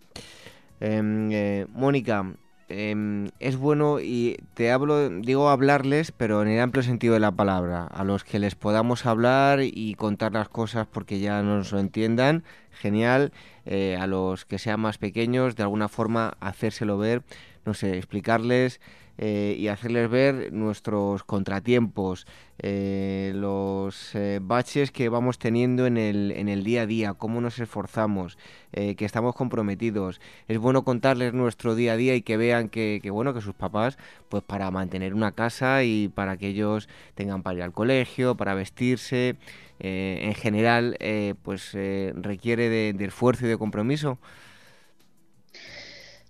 eh, 1.32 1.66
Mónica, 1.70 2.34
Em, 2.76 3.30
es 3.38 3.56
bueno 3.56 4.00
y 4.00 4.36
te 4.54 4.72
hablo, 4.72 5.08
digo 5.08 5.48
hablarles, 5.48 6.10
pero 6.10 6.42
en 6.42 6.48
el 6.48 6.60
amplio 6.60 6.82
sentido 6.82 7.14
de 7.14 7.20
la 7.20 7.30
palabra, 7.30 7.86
a 7.86 8.02
los 8.02 8.24
que 8.24 8.40
les 8.40 8.56
podamos 8.56 9.06
hablar 9.06 9.60
y 9.62 9.94
contar 9.94 10.32
las 10.32 10.48
cosas 10.48 10.88
porque 10.90 11.20
ya 11.20 11.40
nos 11.42 11.70
lo 11.70 11.78
entiendan, 11.78 12.42
genial, 12.72 13.32
eh, 13.64 13.96
a 14.00 14.08
los 14.08 14.44
que 14.44 14.58
sean 14.58 14.80
más 14.80 14.98
pequeños, 14.98 15.54
de 15.54 15.62
alguna 15.62 15.86
forma 15.86 16.36
hacérselo 16.40 16.98
ver, 16.98 17.22
no 17.64 17.74
sé, 17.74 17.96
explicarles 17.96 18.80
eh, 19.16 19.54
y 19.58 19.68
hacerles 19.68 20.10
ver 20.10 20.52
nuestros 20.52 21.22
contratiempos, 21.22 22.26
eh, 22.58 23.32
los 23.34 24.14
eh, 24.14 24.40
baches 24.42 24.90
que 24.90 25.08
vamos 25.08 25.38
teniendo 25.38 25.86
en 25.86 25.96
el, 25.96 26.32
en 26.32 26.48
el 26.48 26.64
día 26.64 26.82
a 26.82 26.86
día, 26.86 27.14
cómo 27.14 27.40
nos 27.40 27.58
esforzamos, 27.58 28.38
que 28.72 29.04
estamos 29.04 29.36
comprometidos. 29.36 30.20
Es 30.48 30.58
bueno 30.58 30.82
contarles 30.82 31.32
nuestro 31.32 31.76
día 31.76 31.92
a 31.92 31.96
día 31.96 32.16
y 32.16 32.22
que 32.22 32.36
vean 32.36 32.68
que, 32.68 33.00
bueno, 33.12 33.32
que 33.32 33.40
sus 33.40 33.54
papás, 33.54 33.96
pues 34.28 34.42
para 34.42 34.68
mantener 34.72 35.14
una 35.14 35.30
casa 35.30 35.84
y 35.84 36.08
para 36.08 36.36
que 36.36 36.48
ellos 36.48 36.88
tengan 37.14 37.44
para 37.44 37.58
ir 37.58 37.62
al 37.62 37.72
colegio, 37.72 38.36
para 38.36 38.54
vestirse, 38.54 39.36
en 39.78 40.34
general, 40.34 40.98
pues 41.44 41.72
requiere 42.16 42.68
de 42.68 43.04
esfuerzo 43.04 43.46
y 43.46 43.48
de 43.48 43.58
compromiso. 43.58 44.18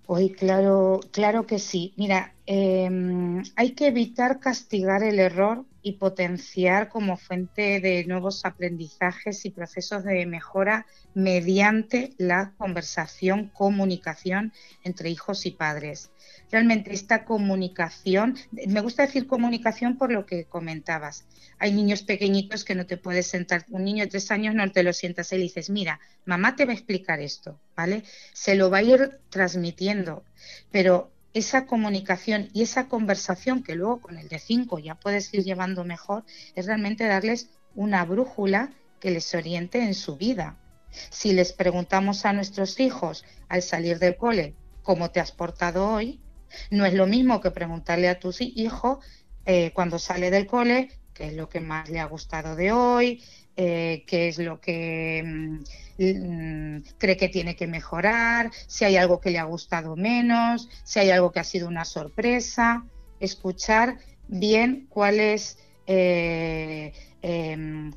Hoy, 0.05 0.29
claro, 0.29 0.99
claro 1.11 1.47
que 1.47 1.57
sí. 1.57 1.93
Mira, 1.97 2.34
em, 2.45 3.43
hay 3.55 3.71
que 3.71 3.87
evitar 3.87 4.39
castigar 4.39 5.03
el 5.03 5.19
error 5.19 5.65
y 5.81 5.93
potenciar 5.93 6.89
como 6.89 7.17
fuente 7.17 7.79
de 7.79 8.05
nuevos 8.05 8.45
aprendizajes 8.45 9.45
y 9.45 9.51
procesos 9.51 10.03
de 10.03 10.25
mejora 10.25 10.85
mediante 11.13 12.13
la 12.17 12.53
conversación, 12.57 13.51
comunicación 13.53 14.53
entre 14.83 15.09
hijos 15.09 15.45
y 15.45 15.51
padres 15.51 16.11
realmente 16.51 16.93
esta 16.93 17.25
comunicación, 17.25 18.37
me 18.51 18.81
gusta 18.81 19.05
decir 19.05 19.27
comunicación 19.27 19.97
por 19.97 20.11
lo 20.11 20.25
que 20.25 20.45
comentabas. 20.45 21.25
Hay 21.59 21.71
niños 21.71 22.03
pequeñitos 22.03 22.63
que 22.63 22.75
no 22.75 22.85
te 22.85 22.97
puedes 22.97 23.27
sentar, 23.27 23.65
un 23.69 23.83
niño 23.83 24.03
de 24.03 24.09
tres 24.09 24.31
años 24.31 24.55
no 24.55 24.69
te 24.71 24.83
lo 24.83 24.93
sientas 24.93 25.31
y 25.31 25.37
le 25.37 25.43
dices, 25.43 25.69
mira, 25.69 25.99
mamá 26.25 26.55
te 26.55 26.65
va 26.65 26.71
a 26.71 26.75
explicar 26.75 27.19
esto, 27.19 27.59
¿vale? 27.75 28.03
Se 28.33 28.55
lo 28.55 28.69
va 28.69 28.79
a 28.79 28.83
ir 28.83 29.19
transmitiendo, 29.29 30.23
pero 30.71 31.11
esa 31.35 31.65
comunicación 31.65 32.49
y 32.53 32.63
esa 32.63 32.87
conversación 32.87 33.61
que 33.61 33.75
luego 33.75 33.99
con 33.99 34.17
el 34.17 34.29
de 34.29 34.39
cinco 34.39 34.79
ya 34.79 34.95
puedes 34.95 35.31
ir 35.33 35.43
llevando 35.43 35.83
mejor, 35.83 36.23
es 36.55 36.65
realmente 36.65 37.05
darles 37.05 37.49
una 37.75 38.05
brújula 38.05 38.71
que 39.01 39.11
les 39.11 39.35
oriente 39.35 39.83
en 39.83 39.93
su 39.95 40.15
vida. 40.15 40.57
Si 41.09 41.33
les 41.33 41.51
preguntamos 41.51 42.25
a 42.25 42.31
nuestros 42.31 42.79
hijos 42.79 43.25
al 43.49 43.61
salir 43.61 43.99
del 43.99 44.15
cole 44.15 44.55
cómo 44.81 45.11
te 45.11 45.19
has 45.19 45.33
portado 45.33 45.89
hoy, 45.89 46.21
no 46.71 46.85
es 46.85 46.93
lo 46.93 47.05
mismo 47.05 47.41
que 47.41 47.51
preguntarle 47.51 48.07
a 48.07 48.17
tu 48.17 48.33
hijo 48.39 49.01
eh, 49.45 49.71
cuando 49.73 49.99
sale 49.99 50.31
del 50.31 50.47
cole 50.47 50.89
qué 51.13 51.27
es 51.27 51.33
lo 51.33 51.49
que 51.49 51.59
más 51.59 51.89
le 51.89 51.99
ha 51.99 52.05
gustado 52.05 52.55
de 52.55 52.71
hoy, 52.71 53.23
eh, 53.57 54.03
qué 54.07 54.27
es 54.27 54.37
lo 54.37 54.59
que 54.59 55.61
mm, 55.97 56.97
cree 56.97 57.17
que 57.17 57.29
tiene 57.29 57.55
que 57.55 57.67
mejorar, 57.67 58.51
si 58.67 58.85
hay 58.85 58.97
algo 58.97 59.19
que 59.19 59.31
le 59.31 59.39
ha 59.39 59.43
gustado 59.45 59.95
menos, 59.95 60.69
si 60.83 60.99
hay 60.99 61.11
algo 61.11 61.31
que 61.31 61.39
ha 61.39 61.43
sido 61.43 61.67
una 61.67 61.85
sorpresa, 61.85 62.85
escuchar 63.19 63.97
bien 64.27 64.87
cuáles 64.89 65.57
eh, 65.87 66.93
em, 67.21 67.91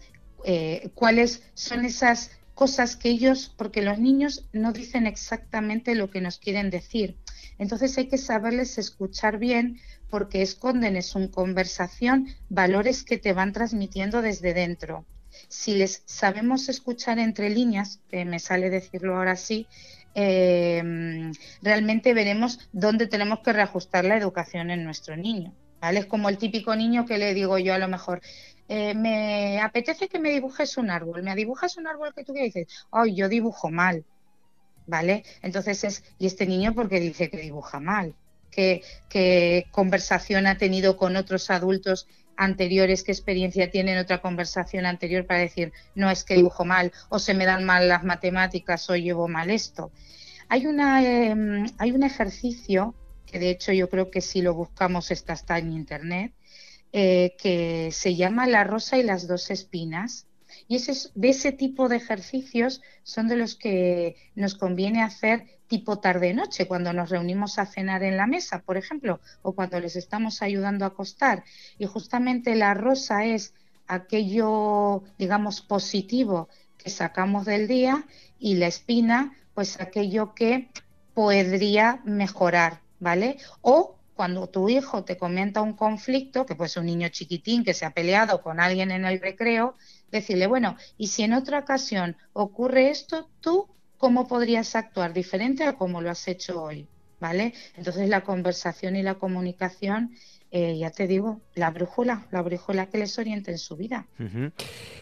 cuáles 0.94 1.42
son 1.54 1.84
esas 1.84 2.30
cosas 2.58 2.96
que 2.96 3.08
ellos, 3.10 3.54
porque 3.56 3.82
los 3.82 4.00
niños 4.00 4.48
no 4.52 4.72
dicen 4.72 5.06
exactamente 5.06 5.94
lo 5.94 6.10
que 6.10 6.20
nos 6.20 6.38
quieren 6.38 6.70
decir. 6.70 7.16
Entonces 7.56 7.96
hay 7.98 8.08
que 8.08 8.18
saberles 8.18 8.78
escuchar 8.78 9.38
bien 9.38 9.78
porque 10.10 10.42
esconden 10.42 10.96
en 10.96 11.04
su 11.04 11.30
conversación 11.30 12.26
valores 12.48 13.04
que 13.04 13.16
te 13.16 13.32
van 13.32 13.52
transmitiendo 13.52 14.22
desde 14.22 14.54
dentro. 14.54 15.06
Si 15.48 15.74
les 15.74 16.03
sabemos 16.07 16.68
escuchar 16.68 17.18
entre 17.18 17.51
líneas, 17.51 18.01
que 18.09 18.24
me 18.24 18.38
sale 18.38 18.70
decirlo 18.70 19.16
ahora 19.16 19.37
sí, 19.37 19.66
em, 20.14 21.33
realmente 21.62 22.14
veremos 22.14 22.68
dónde 22.72 23.07
tenemos 23.07 23.40
que 23.40 23.53
reajustar 23.53 24.05
la 24.05 24.16
educación 24.16 24.70
en 24.70 24.85
nuestro 24.85 25.16
niño. 25.16 25.55
¿vale? 25.81 26.01
Es 26.01 26.07
como 26.07 26.29
el 26.29 26.38
típico 26.38 26.74
niño 26.74 27.07
que 27.07 27.18
le 27.18 27.35
digo 27.35 27.59
yo 27.59 27.74
a 27.74 27.79
lo 27.79 27.88
mejor, 27.88 28.20
eh, 28.68 28.94
me 28.94 29.61
apetece 29.61 30.09
que 30.09 30.18
me 30.18 30.31
dibujes 30.31 30.77
un 30.77 30.90
árbol, 30.90 31.22
me 31.22 31.35
dibujas 31.35 31.77
un 31.79 31.87
árbol 31.87 32.12
que 32.14 32.24
tú 32.24 32.33
dices, 32.33 32.66
ay, 32.90 33.14
yo 33.14 33.29
dibujo 33.29 33.70
mal, 33.70 34.05
¿vale? 34.87 35.24
Entonces 35.42 35.85
es, 35.85 36.05
y 36.18 36.27
este 36.27 36.46
niño 36.46 36.74
porque 36.74 37.01
dice 37.01 37.31
que 37.31 37.38
dibuja 37.38 37.81
mal, 37.81 38.14
¿Qué, 38.51 38.83
qué 39.11 39.66
conversación 39.70 40.46
ha 40.46 40.57
tenido 40.57 40.96
con 40.96 41.16
otros 41.16 41.51
adultos 41.51 42.09
anteriores, 42.38 43.03
qué 43.03 43.11
experiencia 43.12 43.70
tiene 43.70 43.92
en 43.92 43.98
otra 43.98 44.22
conversación 44.22 44.87
anterior 44.87 45.27
para 45.27 45.40
decir, 45.40 45.72
no 45.94 46.09
es 46.09 46.22
que 46.22 46.35
dibujo 46.35 46.64
mal, 46.64 46.92
o 47.09 47.18
se 47.18 47.35
me 47.35 47.44
dan 47.44 47.64
mal 47.64 47.88
las 47.88 48.05
matemáticas, 48.05 48.88
o 48.88 48.96
llevo 48.96 49.27
mal 49.29 49.51
esto. 49.51 49.90
Hay, 50.48 50.66
una, 50.66 51.05
em, 51.05 51.66
hay 51.79 51.90
un 51.90 52.05
ejercicio, 52.05 52.94
que 53.27 53.40
de 53.40 53.51
hecho 53.51 53.72
yo 53.72 53.90
creo 53.90 54.11
que 54.11 54.20
si 54.20 54.40
lo 54.40 54.55
buscamos 54.55 55.11
está, 55.11 55.33
está 55.33 55.59
en 55.59 55.72
internet, 55.72 56.33
eh, 56.92 57.35
que 57.38 57.90
se 57.92 58.14
llama 58.14 58.46
La 58.46 58.64
rosa 58.64 58.96
y 58.96 59.03
las 59.03 59.27
dos 59.27 59.51
espinas. 59.51 60.27
Y 60.68 60.77
ese, 60.77 61.11
de 61.14 61.29
ese 61.31 61.53
tipo 61.53 61.88
de 61.88 61.96
ejercicios 61.96 62.81
son 63.03 63.27
de 63.29 63.37
los 63.37 63.57
que 63.57 64.16
nos 64.35 64.55
conviene 64.55 65.03
hacer 65.03 65.57
tipo 65.68 65.98
tarde-noche, 65.98 66.66
cuando 66.66 66.92
nos 66.92 67.11
reunimos 67.11 67.59
a 67.59 67.66
cenar 67.66 68.02
en 68.02 68.16
la 68.16 68.26
mesa, 68.26 68.62
por 68.62 68.76
ejemplo, 68.76 69.20
o 69.42 69.54
cuando 69.54 69.78
les 69.78 69.96
estamos 69.96 70.42
ayudando 70.42 70.85
a 70.85 70.88
acostar. 70.88 71.44
Y 71.78 71.87
justamente 71.87 72.54
la 72.57 72.74
rosa 72.74 73.24
es 73.24 73.54
aquello, 73.87 75.04
digamos, 75.18 75.61
positivo 75.61 76.48
que 76.76 76.90
sacamos 76.90 77.44
del 77.44 77.68
día 77.68 78.04
y 78.38 78.57
la 78.57 78.66
espina, 78.66 79.37
pues 79.54 79.81
aquello 79.81 80.35
que 80.35 80.68
podría 81.14 82.00
mejorar, 82.04 82.81
¿vale? 83.00 83.38
O 83.61 83.96
cuando 84.14 84.48
tu 84.48 84.68
hijo 84.68 85.04
te 85.04 85.16
comenta 85.16 85.62
un 85.62 85.74
conflicto, 85.74 86.44
que 86.44 86.57
pues 86.57 86.76
un 86.76 86.87
niño 86.87 87.09
chiquitín 87.09 87.62
que 87.62 87.74
se 87.74 87.85
ha 87.85 87.90
peleado 87.90 88.42
con 88.42 88.59
alguien 88.59 88.90
en 88.90 89.04
el 89.04 89.20
recreo, 89.20 89.76
decirle, 90.11 90.46
bueno, 90.46 90.76
y 90.96 91.09
si 91.09 91.22
en 91.22 91.35
otra 91.35 91.61
ocasión 91.61 92.16
ocurre 92.33 92.90
esto, 92.90 93.28
tú, 93.40 93.68
¿cómo 93.98 94.26
podrías 94.26 94.74
actuar 94.74 95.12
diferente 95.12 95.64
a 95.64 95.74
como 95.74 96.00
lo 96.00 96.11
has 96.11 96.26
hecho 96.28 96.62
hoy? 96.62 96.88
¿Vale? 97.20 97.52
Entonces 97.76 98.08
la 98.08 98.22
conversación 98.22 98.94
y 98.94 99.02
la 99.02 99.16
comunicación 99.16 100.12
eh, 100.50 100.78
ya 100.78 100.90
te 100.90 101.06
digo, 101.06 101.42
la 101.54 101.70
brújula, 101.70 102.26
la 102.30 102.40
brújula 102.40 102.87
que 102.87 102.96
les 102.96 103.18
oriente 103.18 103.50
en 103.50 103.58
su 103.58 103.76
vida. 103.76 104.06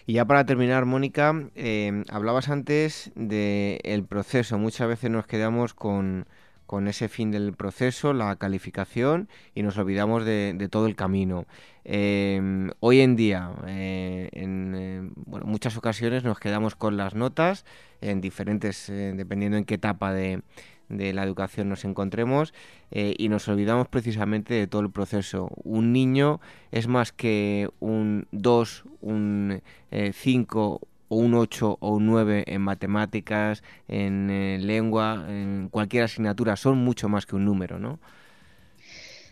Y 0.05 0.15
ya 0.15 0.25
para 0.25 0.45
terminar, 0.45 0.87
Mónica, 0.87 1.51
eh, 1.55 2.03
hablabas 2.09 2.49
antes 2.49 3.13
del 3.15 4.05
proceso. 4.05 4.59
Muchas 4.59 4.89
veces 4.89 5.11
nos 5.11 5.27
quedamos 5.27 5.73
con, 5.73 6.27
con, 6.67 6.89
ese 6.89 7.09
fin 7.09 7.31
del 7.31 7.53
proceso, 7.55 8.13
la 8.13 8.37
calificación, 8.37 9.29
y 9.55 9.63
nos 9.63 9.79
olvidamos 9.79 10.25
de, 10.25 10.69
todo 10.71 10.87
el 10.87 10.97
camino. 10.97 11.47
Eh, 11.85 12.71
hoy 12.81 13.01
en 13.01 13.17
día, 13.17 13.53
en 13.67 15.13
bueno, 15.15 15.47
muchas 15.47 15.77
ocasiones 15.77 16.25
nos 16.25 16.39
quedamos 16.39 16.75
con 16.75 16.97
las 16.97 17.15
notas, 17.15 17.65
en 18.01 18.21
diferentes, 18.21 18.87
dependiendo 18.89 19.57
en 19.57 19.65
qué 19.65 19.75
etapa 19.75 20.13
de 20.13 20.43
la 20.89 21.25
educación 21.25 21.69
nos 21.69 21.85
encontremos 21.85 22.55
eh, 22.91 23.15
y 23.19 23.29
nos 23.29 23.49
olvidamos 23.49 23.89
precisamente 23.89 24.55
de 24.55 24.67
todo 24.67 24.83
el 24.83 24.91
proceso. 24.91 25.51
Un 25.65 25.93
niño 25.93 26.41
es 26.71 26.87
más 26.89 27.13
que 27.13 27.69
un 27.81 28.27
2, 28.33 28.85
un 29.01 29.63
5 29.91 30.81
eh, 30.83 30.87
o 31.09 31.17
un 31.17 31.35
8 31.35 31.79
o 31.81 31.91
un 31.97 32.07
9 32.07 32.45
en 32.47 32.63
matemáticas, 32.63 33.63
en 33.89 34.31
eh, 34.31 34.59
lengua, 34.61 35.25
en 35.29 35.69
cualquier 35.71 36.05
asignatura, 36.05 36.57
son 36.57 36.79
mucho 36.79 37.09
más 37.09 37.27
que 37.27 37.37
un 37.37 37.45
número, 37.45 37.79
¿no? 37.79 37.99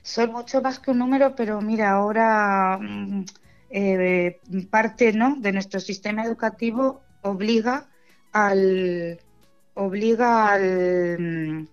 Son 0.02 0.32
mucho 0.32 0.60
más 0.60 0.78
que 0.78 0.90
un 0.90 0.98
número, 0.98 1.34
pero 1.34 1.60
mira, 1.62 1.90
ahora 1.92 2.78
mm, 2.78 3.24
parte 4.70 5.12
¿no? 5.12 5.36
de 5.38 5.52
nuestro 5.52 5.80
sistema 5.80 6.24
educativo 6.24 7.02
obliga 7.22 7.88
al, 8.32 9.18
obliga 9.74 10.52
al, 10.52 11.68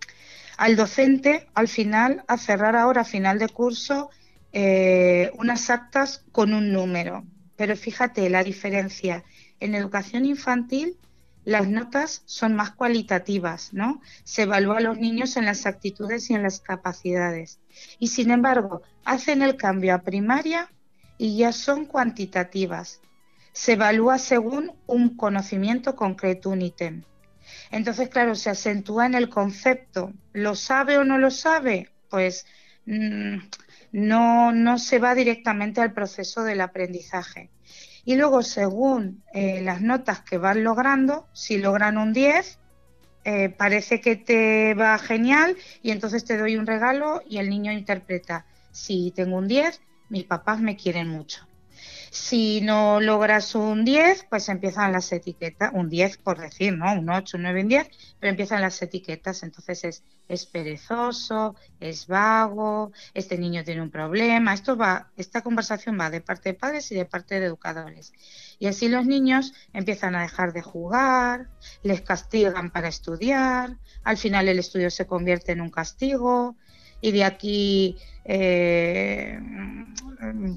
al, 0.57 0.75
docente 0.75 1.47
al 1.53 1.67
final 1.67 2.23
a 2.27 2.37
cerrar 2.37 2.75
ahora 2.75 3.01
a 3.01 3.05
final 3.05 3.37
de 3.37 3.49
curso 3.49 4.09
eh, 4.53 5.31
unas 5.37 5.69
actas 5.69 6.23
con 6.31 6.53
un 6.53 6.71
número. 6.71 7.25
Pero 7.55 7.75
fíjate 7.75 8.29
la 8.29 8.43
diferencia. 8.43 9.23
En 9.61 9.75
educación 9.75 10.25
infantil 10.25 10.97
las 11.43 11.67
notas 11.67 12.21
son 12.25 12.55
más 12.55 12.71
cualitativas, 12.71 13.73
¿no? 13.73 14.01
Se 14.23 14.43
evalúa 14.43 14.77
a 14.77 14.81
los 14.81 14.97
niños 14.97 15.37
en 15.37 15.45
las 15.45 15.65
actitudes 15.65 16.29
y 16.29 16.35
en 16.35 16.43
las 16.43 16.59
capacidades. 16.59 17.59
Y 17.97 18.09
sin 18.09 18.29
embargo, 18.29 18.81
hacen 19.05 19.41
el 19.41 19.55
cambio 19.55 19.95
a 19.95 20.01
primaria 20.01 20.69
y 21.17 21.37
ya 21.37 21.51
son 21.51 21.85
cuantitativas. 21.85 23.01
Se 23.53 23.73
evalúa 23.73 24.19
según 24.19 24.73
un 24.85 25.15
conocimiento 25.15 25.95
concreto, 25.95 26.49
un 26.49 26.61
ítem. 26.61 27.03
Entonces, 27.71 28.09
claro, 28.09 28.35
se 28.35 28.49
acentúa 28.49 29.05
en 29.05 29.15
el 29.15 29.29
concepto. 29.29 30.13
¿Lo 30.33 30.55
sabe 30.55 30.97
o 30.97 31.03
no 31.03 31.17
lo 31.17 31.31
sabe? 31.31 31.89
Pues 32.09 32.45
mm, 32.85 33.37
no, 33.93 34.51
no 34.51 34.77
se 34.77 34.99
va 34.99 35.15
directamente 35.15 35.81
al 35.81 35.93
proceso 35.93 36.43
del 36.43 36.61
aprendizaje. 36.61 37.49
Y 38.03 38.15
luego, 38.15 38.41
según 38.41 39.23
eh, 39.33 39.61
las 39.61 39.81
notas 39.81 40.21
que 40.21 40.37
van 40.37 40.63
logrando, 40.63 41.27
si 41.33 41.57
logran 41.57 41.97
un 41.97 42.13
10, 42.13 42.59
eh, 43.23 43.49
parece 43.49 44.01
que 44.01 44.15
te 44.15 44.73
va 44.73 44.97
genial 44.97 45.55
y 45.83 45.91
entonces 45.91 46.25
te 46.25 46.37
doy 46.37 46.57
un 46.57 46.65
regalo 46.65 47.21
y 47.27 47.37
el 47.37 47.49
niño 47.49 47.71
interpreta, 47.71 48.45
si 48.71 49.11
tengo 49.11 49.37
un 49.37 49.47
10, 49.47 49.81
mis 50.09 50.23
papás 50.23 50.59
me 50.59 50.75
quieren 50.75 51.07
mucho. 51.07 51.45
Si 52.13 52.59
no 52.59 52.99
logras 52.99 53.55
un 53.55 53.85
10, 53.85 54.25
pues 54.29 54.49
empiezan 54.49 54.91
las 54.91 55.09
etiquetas, 55.13 55.71
un 55.73 55.89
10 55.89 56.17
por 56.17 56.41
decir, 56.41 56.73
¿no? 56.73 56.91
Un 56.91 57.09
8, 57.09 57.37
un 57.37 57.43
9, 57.43 57.61
un 57.61 57.69
10, 57.69 57.89
pero 58.19 58.31
empiezan 58.31 58.59
las 58.59 58.81
etiquetas. 58.81 59.43
Entonces 59.43 59.85
es, 59.85 60.03
es 60.27 60.45
perezoso, 60.45 61.55
es 61.79 62.07
vago, 62.07 62.91
este 63.13 63.37
niño 63.37 63.63
tiene 63.63 63.81
un 63.81 63.91
problema. 63.91 64.53
Esto 64.53 64.75
va, 64.75 65.09
esta 65.15 65.41
conversación 65.41 65.97
va 65.97 66.09
de 66.09 66.19
parte 66.19 66.49
de 66.49 66.55
padres 66.55 66.91
y 66.91 66.95
de 66.95 67.05
parte 67.05 67.39
de 67.39 67.45
educadores. 67.45 68.11
Y 68.59 68.67
así 68.67 68.89
los 68.89 69.05
niños 69.05 69.53
empiezan 69.71 70.13
a 70.15 70.23
dejar 70.23 70.51
de 70.51 70.63
jugar, 70.63 71.47
les 71.81 72.01
castigan 72.01 72.71
para 72.71 72.89
estudiar, 72.89 73.77
al 74.03 74.17
final 74.17 74.49
el 74.49 74.59
estudio 74.59 74.91
se 74.91 75.07
convierte 75.07 75.53
en 75.53 75.61
un 75.61 75.69
castigo, 75.69 76.57
y 77.01 77.11
de 77.11 77.23
aquí 77.23 77.97
eh, 78.23 79.39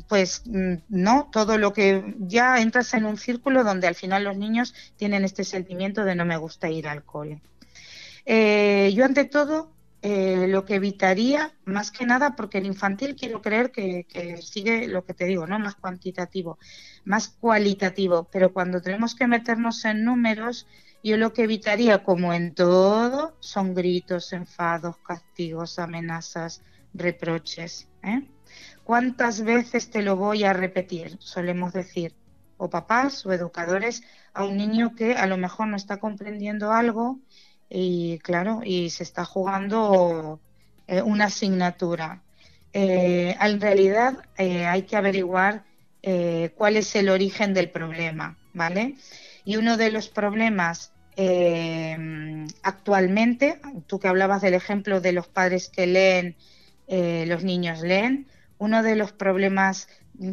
pues 0.08 0.42
no, 0.46 1.28
todo 1.32 1.58
lo 1.58 1.72
que 1.72 2.14
ya 2.18 2.60
entras 2.60 2.92
en 2.94 3.06
un 3.06 3.16
círculo 3.16 3.64
donde 3.64 3.86
al 3.86 3.94
final 3.94 4.24
los 4.24 4.36
niños 4.36 4.74
tienen 4.96 5.24
este 5.24 5.44
sentimiento 5.44 6.04
de 6.04 6.14
no 6.14 6.24
me 6.24 6.36
gusta 6.36 6.68
ir 6.68 6.86
al 6.86 7.04
cole. 7.04 7.40
Eh, 8.26 8.92
yo 8.94 9.04
ante 9.04 9.24
todo 9.24 9.72
eh, 10.02 10.46
lo 10.48 10.66
que 10.66 10.74
evitaría, 10.74 11.54
más 11.64 11.90
que 11.90 12.04
nada, 12.04 12.36
porque 12.36 12.58
el 12.58 12.66
infantil 12.66 13.16
quiero 13.16 13.40
creer 13.40 13.70
que, 13.70 14.04
que, 14.04 14.36
sigue 14.42 14.86
lo 14.86 15.04
que 15.04 15.14
te 15.14 15.24
digo, 15.24 15.46
¿no? 15.46 15.58
Más 15.58 15.76
cuantitativo, 15.76 16.58
más 17.04 17.28
cualitativo, 17.28 18.28
pero 18.30 18.52
cuando 18.52 18.82
tenemos 18.82 19.14
que 19.14 19.26
meternos 19.26 19.84
en 19.86 20.04
números, 20.04 20.66
yo 21.04 21.18
lo 21.18 21.34
que 21.34 21.42
evitaría, 21.42 22.02
como 22.02 22.32
en 22.32 22.54
todo, 22.54 23.36
son 23.40 23.74
gritos, 23.74 24.32
enfados, 24.32 24.96
castigos, 25.06 25.78
amenazas, 25.78 26.62
reproches. 26.94 27.88
¿eh? 28.02 28.22
¿Cuántas 28.84 29.42
veces 29.42 29.90
te 29.90 30.00
lo 30.00 30.16
voy 30.16 30.44
a 30.44 30.54
repetir? 30.54 31.18
Solemos 31.20 31.74
decir, 31.74 32.14
o 32.56 32.70
papás 32.70 33.26
o 33.26 33.32
educadores, 33.34 34.02
a 34.32 34.44
un 34.44 34.56
niño 34.56 34.94
que 34.94 35.14
a 35.14 35.26
lo 35.26 35.36
mejor 35.36 35.66
no 35.68 35.76
está 35.76 35.98
comprendiendo 35.98 36.72
algo 36.72 37.20
y, 37.68 38.18
claro, 38.20 38.62
y 38.64 38.88
se 38.88 39.02
está 39.02 39.26
jugando 39.26 40.40
eh, 40.86 41.02
una 41.02 41.26
asignatura. 41.26 42.22
Eh, 42.72 43.36
en 43.38 43.60
realidad 43.60 44.24
hay 44.38 44.82
que 44.84 44.96
averiguar 44.96 45.64
cuál 46.56 46.76
es 46.76 46.96
el 46.96 47.08
origen 47.10 47.52
del 47.54 47.70
problema, 47.70 48.38
¿vale? 48.52 48.96
Y 49.44 49.56
uno 49.56 49.76
de 49.76 49.90
los 49.90 50.08
problemas 50.08 50.93
eh, 51.16 51.96
actualmente, 52.62 53.60
tú 53.86 54.00
que 54.00 54.08
hablabas 54.08 54.42
del 54.42 54.54
ejemplo 54.54 55.00
de 55.00 55.12
los 55.12 55.28
padres 55.28 55.68
que 55.68 55.86
leen, 55.86 56.36
eh, 56.88 57.24
los 57.26 57.44
niños 57.44 57.80
leen, 57.80 58.26
uno 58.58 58.82
de 58.82 58.96
los 58.96 59.12
problemas 59.12 59.88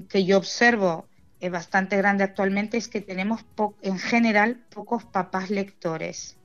que 0.10 0.26
yo 0.26 0.38
observo 0.38 1.08
eh, 1.40 1.50
bastante 1.50 1.98
grande 1.98 2.24
actualmente 2.24 2.78
es 2.78 2.88
que 2.88 3.02
tenemos 3.02 3.42
en 3.82 4.00
general 4.00 4.64
pocos 4.70 5.06
papás 5.06 5.50
lectores. 5.50 6.38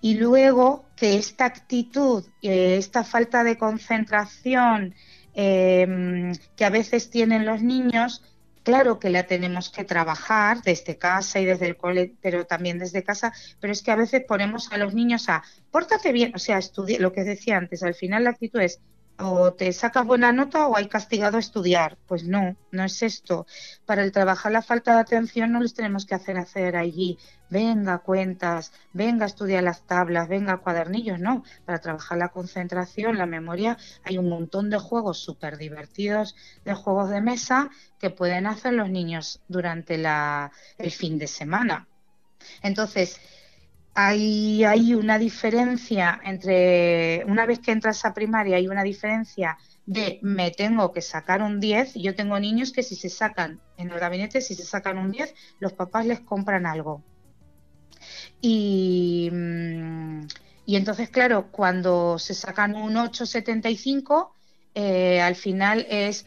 Y 0.00 0.14
luego 0.14 0.86
que 0.96 1.16
esta 1.16 1.44
actitud, 1.44 2.24
esta 2.40 3.04
falta 3.04 3.44
de 3.44 3.58
concentración 3.58 4.94
que 5.34 6.64
a 6.64 6.70
veces 6.70 7.10
tienen 7.10 7.44
los 7.44 7.62
niños, 7.62 8.22
Claro 8.64 8.98
que 8.98 9.10
la 9.10 9.26
tenemos 9.26 9.68
que 9.68 9.84
trabajar 9.84 10.62
desde 10.62 10.96
casa 10.96 11.38
y 11.38 11.44
desde 11.44 11.66
el 11.66 11.76
cole, 11.76 12.16
pero 12.22 12.46
también 12.46 12.78
desde 12.78 13.04
casa, 13.04 13.32
pero 13.60 13.72
es 13.74 13.82
que 13.82 13.90
a 13.90 13.96
veces 13.96 14.24
ponemos 14.26 14.72
a 14.72 14.78
los 14.78 14.94
niños 14.94 15.28
a, 15.28 15.42
pórtate 15.70 16.12
bien, 16.12 16.32
o 16.34 16.38
sea, 16.38 16.56
estudia, 16.58 16.98
lo 16.98 17.12
que 17.12 17.24
decía 17.24 17.58
antes, 17.58 17.82
al 17.82 17.94
final 17.94 18.24
la 18.24 18.30
actitud 18.30 18.60
es, 18.60 18.80
o 19.18 19.52
te 19.52 19.72
sacas 19.72 20.04
buena 20.04 20.32
nota 20.32 20.66
o 20.66 20.76
hay 20.76 20.88
castigado 20.88 21.36
a 21.36 21.40
estudiar. 21.40 21.96
Pues 22.06 22.24
no, 22.24 22.56
no 22.72 22.84
es 22.84 23.02
esto. 23.02 23.46
Para 23.86 24.02
el 24.02 24.12
trabajar 24.12 24.52
la 24.52 24.62
falta 24.62 24.94
de 24.94 25.00
atención 25.00 25.52
no 25.52 25.60
les 25.60 25.74
tenemos 25.74 26.04
que 26.06 26.14
hacer 26.14 26.36
hacer 26.36 26.76
allí, 26.76 27.18
venga 27.50 27.98
cuentas, 27.98 28.72
venga 28.92 29.26
estudiar 29.26 29.62
las 29.62 29.86
tablas, 29.86 30.28
venga 30.28 30.58
cuadernillos, 30.58 31.20
no. 31.20 31.44
Para 31.64 31.78
trabajar 31.78 32.18
la 32.18 32.28
concentración, 32.28 33.18
la 33.18 33.26
memoria, 33.26 33.78
hay 34.02 34.18
un 34.18 34.28
montón 34.28 34.70
de 34.70 34.78
juegos 34.78 35.18
súper 35.18 35.58
divertidos, 35.58 36.34
de 36.64 36.74
juegos 36.74 37.10
de 37.10 37.20
mesa 37.20 37.70
que 37.98 38.10
pueden 38.10 38.46
hacer 38.46 38.74
los 38.74 38.90
niños 38.90 39.40
durante 39.48 39.98
la, 39.98 40.50
el 40.78 40.90
fin 40.90 41.18
de 41.18 41.28
semana. 41.28 41.86
Entonces, 42.62 43.20
hay, 43.94 44.94
una 44.94 45.18
diferencia 45.18 46.20
entre, 46.24 47.24
una 47.26 47.46
vez 47.46 47.60
que 47.60 47.72
entras 47.72 48.04
a 48.04 48.12
primaria, 48.12 48.56
hay 48.56 48.68
una 48.68 48.82
diferencia 48.82 49.56
de 49.86 50.18
me 50.22 50.50
tengo 50.50 50.92
que 50.92 51.00
sacar 51.00 51.42
un 51.42 51.60
10. 51.60 51.94
Yo 51.94 52.14
tengo 52.14 52.38
niños 52.40 52.72
que 52.72 52.82
si 52.82 52.96
se 52.96 53.08
sacan 53.08 53.60
en 53.76 53.90
el 53.90 53.98
gabinete, 53.98 54.40
si 54.40 54.54
se 54.54 54.64
sacan 54.64 54.98
un 54.98 55.12
10, 55.12 55.34
los 55.60 55.72
papás 55.72 56.06
les 56.06 56.20
compran 56.20 56.66
algo. 56.66 57.02
Y, 58.40 59.30
mm, 59.32 60.26
y 60.66 60.76
entonces, 60.76 61.10
claro, 61.10 61.50
cuando 61.50 62.18
se 62.18 62.34
sacan 62.34 62.74
un 62.74 62.96
8,75, 62.96 64.34
eh, 64.74 65.20
al 65.20 65.36
final 65.36 65.86
es 65.88 66.26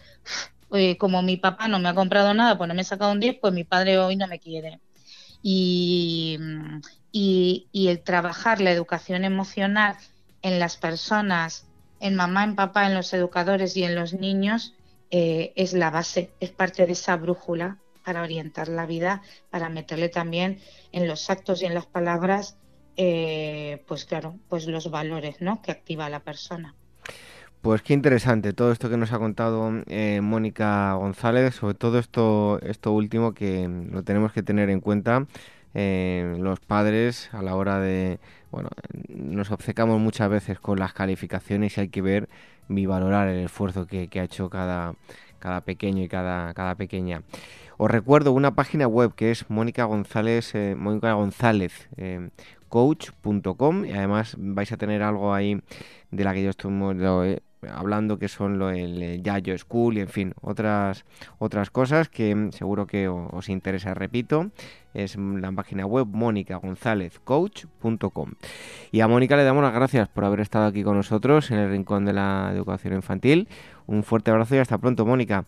eh, 0.72 0.98
como 0.98 1.22
mi 1.22 1.38
papá 1.38 1.68
no 1.68 1.80
me 1.80 1.90
ha 1.90 1.96
comprado 1.96 2.34
nada, 2.34 2.58
pues 2.58 2.68
no 2.68 2.74
me 2.74 2.82
ha 2.82 2.86
sacado 2.86 3.12
un 3.12 3.20
10, 3.20 3.38
pues 3.42 3.54
mi 3.54 3.64
padre 3.64 3.98
hoy 3.98 4.16
no 4.16 4.28
me 4.28 4.40
quiere. 4.40 4.80
Y, 5.42 6.38
y, 7.20 7.88
el 7.88 8.02
trabajar 8.02 8.62
la 8.62 8.72
educación 8.72 9.24
emocional 9.24 9.96
en 10.44 10.60
las 10.60 10.78
personas, 10.78 11.66
en 12.00 12.16
mamá, 12.16 12.44
en 12.44 12.56
papá, 12.56 12.86
en 12.86 12.94
los 12.94 13.12
educadores 13.14 13.76
y 13.76 13.84
en 13.84 13.96
los 13.96 14.14
niños, 14.14 14.76
eh, 15.10 15.52
es 15.56 15.74
la 15.74 15.90
base, 15.90 16.30
es 16.40 16.52
parte 16.52 16.86
de 16.86 16.92
esa 16.92 17.16
brújula 17.16 17.78
para 18.06 18.22
orientar 18.22 18.68
la 18.68 18.86
vida, 18.86 19.24
para 19.50 19.70
meterle 19.70 20.10
también 20.10 20.60
en 20.92 21.08
los 21.08 21.30
actos 21.30 21.64
y 21.64 21.66
en 21.66 21.74
las 21.74 21.88
palabras, 21.88 22.58
eh, 22.98 23.84
pues 23.88 24.06
claro, 24.06 24.36
pues 24.48 24.68
los 24.68 24.92
valores 24.92 25.42
¿no? 25.42 25.62
que 25.62 25.72
activa 25.72 26.10
la 26.10 26.20
persona. 26.20 26.76
Pues 27.62 27.82
qué 27.82 27.94
interesante 27.94 28.54
todo 28.54 28.72
esto 28.72 28.90
que 28.90 28.98
nos 28.98 29.12
ha 29.12 29.18
contado 29.18 29.72
eh, 29.88 30.22
Mónica 30.22 30.94
González, 30.94 31.56
sobre 31.56 31.74
todo 31.74 31.98
esto, 31.98 32.60
esto 32.62 32.92
último 32.92 33.34
que 33.34 33.68
lo 33.68 34.04
tenemos 34.04 34.32
que 34.32 34.44
tener 34.44 34.70
en 34.70 34.80
cuenta. 34.80 35.26
Eh, 35.80 36.38
los 36.40 36.60
padres 36.60 37.30
a 37.34 37.44
la 37.44 37.56
hora 37.56 37.80
de, 37.80 38.20
bueno, 38.50 38.70
nos 39.10 39.52
obcecamos 39.52 40.00
muchas 40.00 40.28
veces 40.28 40.60
con 40.60 40.80
las 40.80 40.92
calificaciones 40.94 41.78
y 41.78 41.82
hay 41.82 41.90
que 41.90 42.02
ver 42.02 42.30
y 42.68 42.88
valorar 42.88 43.28
el 43.28 43.46
esfuerzo 43.46 43.86
que, 43.86 44.10
ha 44.16 44.24
hecho 44.24 44.50
cada, 44.50 44.96
cada 45.38 45.62
pequeño 45.62 46.04
y 46.04 46.08
cada, 46.08 46.52
cada 46.56 46.74
pequeña. 46.74 47.22
Os 47.78 47.92
recuerdo 47.92 48.32
una 48.32 48.56
página 48.56 48.88
web 48.88 49.14
que 49.14 49.30
es 49.30 49.48
Mónica 49.52 49.84
González, 49.84 50.56
eh, 50.56 50.74
Mónica 50.76 51.14
González 51.14 51.88
coach.com 52.70 53.86
y 53.86 53.92
además 53.92 54.36
vais 54.38 54.72
a 54.72 54.78
tener 54.78 55.04
algo 55.04 55.34
ahí 55.34 55.62
de 56.12 56.24
la 56.24 56.34
que 56.34 56.44
yo 56.44 56.50
estoy 56.50 56.72
hablando 57.72 58.20
que 58.20 58.28
son 58.28 58.60
lo, 58.60 58.70
el 58.70 59.02
eh, 59.02 59.22
Yayo 59.22 59.58
School 59.58 59.98
y 59.98 60.02
en 60.02 60.08
fin, 60.08 60.34
otras, 60.42 61.06
otras 61.40 61.70
cosas 61.70 62.10
que 62.10 62.36
mm, 62.36 62.52
seguro 62.52 62.86
que 62.88 63.08
os, 63.08 63.50
interesa. 63.50 63.94
Repito, 63.94 64.52
es 64.94 65.18
la 65.18 65.52
página 65.52 65.86
web 65.86 66.08
monicagonzalezcoach.com. 66.08 68.32
Y 68.92 69.02
a 69.02 69.08
Mónica 69.08 69.38
le 69.38 69.44
damos 69.44 69.64
las 69.64 69.74
gracias 69.74 70.08
por 70.10 70.26
haber 70.26 70.42
estado 70.42 70.66
aquí 70.66 70.84
con 70.84 70.98
nosotros 70.98 71.52
en 71.52 71.60
el 71.60 71.70
Rincón 71.70 72.06
de 72.06 72.14
la 72.14 72.50
Educación 72.54 72.94
Infantil. 72.94 73.48
Un 73.86 74.04
fuerte 74.04 74.32
abrazo 74.32 74.56
y 74.56 74.60
hasta 74.60 74.78
pronto, 74.78 75.06
Mónica. 75.06 75.46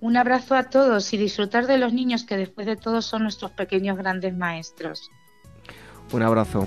Un 0.00 0.16
abrazo 0.16 0.54
a 0.54 0.62
todos 0.64 1.12
y 1.12 1.18
disfrutar 1.18 1.66
de 1.66 1.76
los 1.76 1.92
niños 1.92 2.24
que 2.24 2.38
después 2.38 2.66
de 2.66 2.76
todo 2.76 3.02
son 3.02 3.24
nuestros 3.24 3.50
pequeños 3.50 3.98
grandes 3.98 4.34
maestros. 4.34 5.10
Un 6.12 6.22
abrazo. 6.22 6.66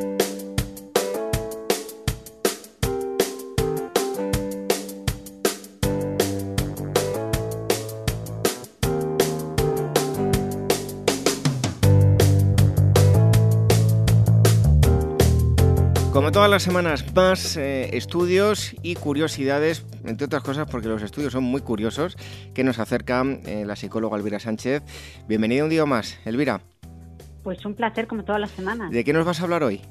Todas 16.41 16.49
las 16.49 16.63
semanas, 16.63 17.13
más 17.13 17.55
eh, 17.55 17.95
estudios 17.95 18.75
y 18.81 18.95
curiosidades, 18.95 19.85
entre 20.03 20.25
otras 20.25 20.41
cosas 20.41 20.67
porque 20.67 20.87
los 20.87 21.03
estudios 21.03 21.33
son 21.33 21.43
muy 21.43 21.61
curiosos, 21.61 22.17
que 22.55 22.63
nos 22.63 22.79
acerca 22.79 23.23
eh, 23.45 23.63
la 23.63 23.75
psicóloga 23.75 24.17
Elvira 24.17 24.39
Sánchez. 24.39 24.81
Bienvenida 25.27 25.63
un 25.63 25.69
día 25.69 25.85
más, 25.85 26.19
Elvira. 26.25 26.61
Pues 27.43 27.63
un 27.63 27.75
placer 27.75 28.07
como 28.07 28.23
todas 28.23 28.41
las 28.41 28.49
semanas. 28.49 28.89
¿De 28.89 29.03
qué 29.03 29.13
nos 29.13 29.23
vas 29.23 29.39
a 29.39 29.43
hablar 29.43 29.61
hoy? 29.61 29.81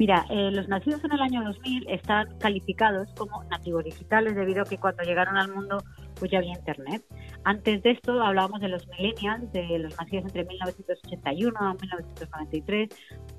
Mira, 0.00 0.26
eh, 0.30 0.50
los 0.50 0.66
nacidos 0.66 1.04
en 1.04 1.12
el 1.12 1.20
año 1.20 1.44
2000 1.44 1.88
están 1.90 2.36
calificados 2.40 3.08
como 3.16 3.44
nativos 3.44 3.84
digitales 3.84 4.34
debido 4.34 4.62
a 4.62 4.64
que 4.64 4.78
cuando 4.78 5.04
llegaron 5.04 5.36
al 5.36 5.54
mundo 5.54 5.78
pues 6.18 6.32
ya 6.32 6.38
había 6.38 6.54
Internet. 6.54 7.04
Antes 7.44 7.82
de 7.82 7.90
esto 7.90 8.22
hablábamos 8.22 8.60
de 8.60 8.68
los 8.68 8.86
millennials, 8.88 9.52
de 9.52 9.78
los 9.78 9.96
nacidos 9.98 10.24
entre 10.26 10.44
1981 10.44 11.58
a 11.58 11.74
1993, 11.74 12.88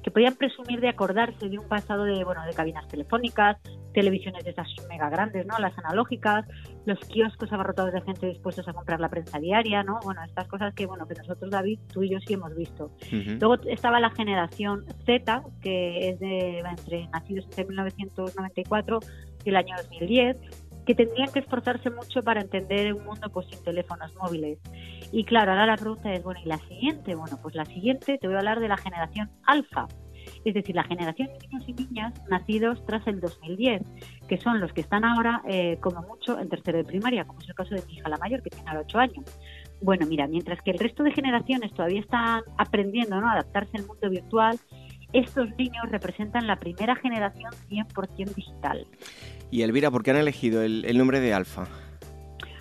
que 0.04 0.12
podían 0.12 0.36
presumir 0.36 0.82
de 0.82 0.89
acordarse 0.89 1.48
de 1.48 1.58
un 1.58 1.68
pasado 1.68 2.04
de, 2.04 2.24
bueno, 2.24 2.46
de 2.46 2.54
cabinas 2.54 2.88
telefónicas, 2.89 3.58
televisiones 3.94 4.44
de 4.44 4.52
esas 4.52 4.68
mega 4.89 5.10
grandes, 5.10 5.46
¿no? 5.46 5.58
Las 5.60 5.78
analógicas, 5.78 6.46
los 6.86 7.00
kioscos 7.00 7.52
abarrotados 7.54 7.94
de 7.94 8.02
gente 8.02 8.28
dispuestos 8.28 8.68
a 8.68 8.74
comprar 8.74 9.00
la 9.00 9.10
prensa 9.10 9.39
diaria, 9.39 9.84
¿no? 9.84 10.00
Bueno, 10.04 10.22
estas 10.24 10.48
cosas 10.48 10.74
que, 10.74 10.86
bueno, 10.86 11.08
que 11.08 11.16
nosotros, 11.16 11.50
David, 11.50 11.80
tú 11.92 12.04
y 12.04 12.10
yo 12.10 12.20
sí 12.20 12.34
hemos 12.34 12.54
visto. 12.56 12.92
Luego 13.12 13.56
estaba 13.68 14.00
la 14.00 14.10
generación 14.10 14.86
Z, 15.06 15.44
que 15.62 16.10
es 16.10 16.20
de 16.20 16.60
entre 16.60 17.08
nacidos 17.08 17.46
entre 17.46 17.66
1994 17.66 19.00
y 19.46 19.50
el 19.50 19.56
año 19.56 19.76
2010, 19.78 20.38
que 20.86 20.96
tendrían 20.96 21.32
que 21.32 21.39
esforzarse 21.39 21.89
mucho 21.89 22.22
para 22.22 22.41
entender 22.41 22.93
un 22.93 23.06
mundo 23.06 23.30
pues 23.32 23.48
sin 23.48 23.63
teléfonos 23.63 24.13
móviles. 24.15 24.60
Y 25.12 25.24
claro, 25.26 25.52
ahora 25.52 25.65
la 25.65 25.78
pregunta 25.78 26.12
es, 26.13 26.24
bueno, 26.24 26.39
¿y 26.43 26.48
la 26.48 26.58
siguiente? 26.58 27.15
Bueno, 27.15 27.38
pues 27.41 27.56
la 27.56 27.65
siguiente 27.65 28.17
te 28.17 28.28
voy 28.28 28.36
a 28.36 28.39
hablar 28.39 28.60
de 28.60 28.67
la 28.67 28.78
generación 28.78 29.30
alfa, 29.46 29.88
es 30.46 30.54
decir, 30.54 30.76
la 30.76 30.84
generación 30.84 31.30
de 31.30 31.48
niños 31.48 31.63
y 31.67 31.74
niñas 31.74 32.13
nacidos 32.30 32.86
tras 32.86 33.06
el 33.08 33.19
2010, 33.19 33.82
que 34.28 34.38
son 34.38 34.60
los 34.60 34.74
que 34.74 34.82
están 34.82 35.06
ahora 35.06 35.41
eh, 35.48 35.78
como 35.82 36.02
mucho 36.02 36.39
en 36.39 36.50
tercero 36.50 36.78
de 36.78 36.84
primaria, 36.84 37.26
como 37.26 37.39
es 37.39 37.50
el 37.50 37.56
caso 37.56 37.76
de 37.76 37.84
mi 37.88 37.93
hija 37.93 38.10
la 38.10 38.17
mayor, 38.17 38.41
que 38.41 38.50
tiene 38.50 38.69
ahora 38.69 38.82
8 38.82 39.00
años. 39.00 39.26
Bueno, 39.82 40.06
mira, 40.06 40.28
mientras 40.28 40.62
que 40.62 40.72
el 40.72 40.80
resto 40.80 41.04
de 41.04 41.12
generaciones 41.12 41.74
todavía 41.74 42.00
están 42.00 42.41
aprendiendo 42.58 43.19
¿no? 43.19 43.28
a 43.28 43.34
adaptarse 43.34 43.78
al 43.78 43.86
mundo 43.86 44.10
virtual, 44.10 44.58
estos 45.13 45.50
niños 45.58 45.89
representan 45.91 46.48
la 46.48 46.56
primera 46.56 46.96
generación 46.96 47.52
100% 47.69 48.34
digital. 48.34 48.88
Y 49.54 49.62
Elvira, 49.62 49.92
¿por 49.92 50.02
qué 50.02 50.10
han 50.10 50.18
elegido 50.18 50.63
el, 50.63 50.98
nombre 50.98 51.20
de 51.20 51.32
Alfa? 51.32 51.68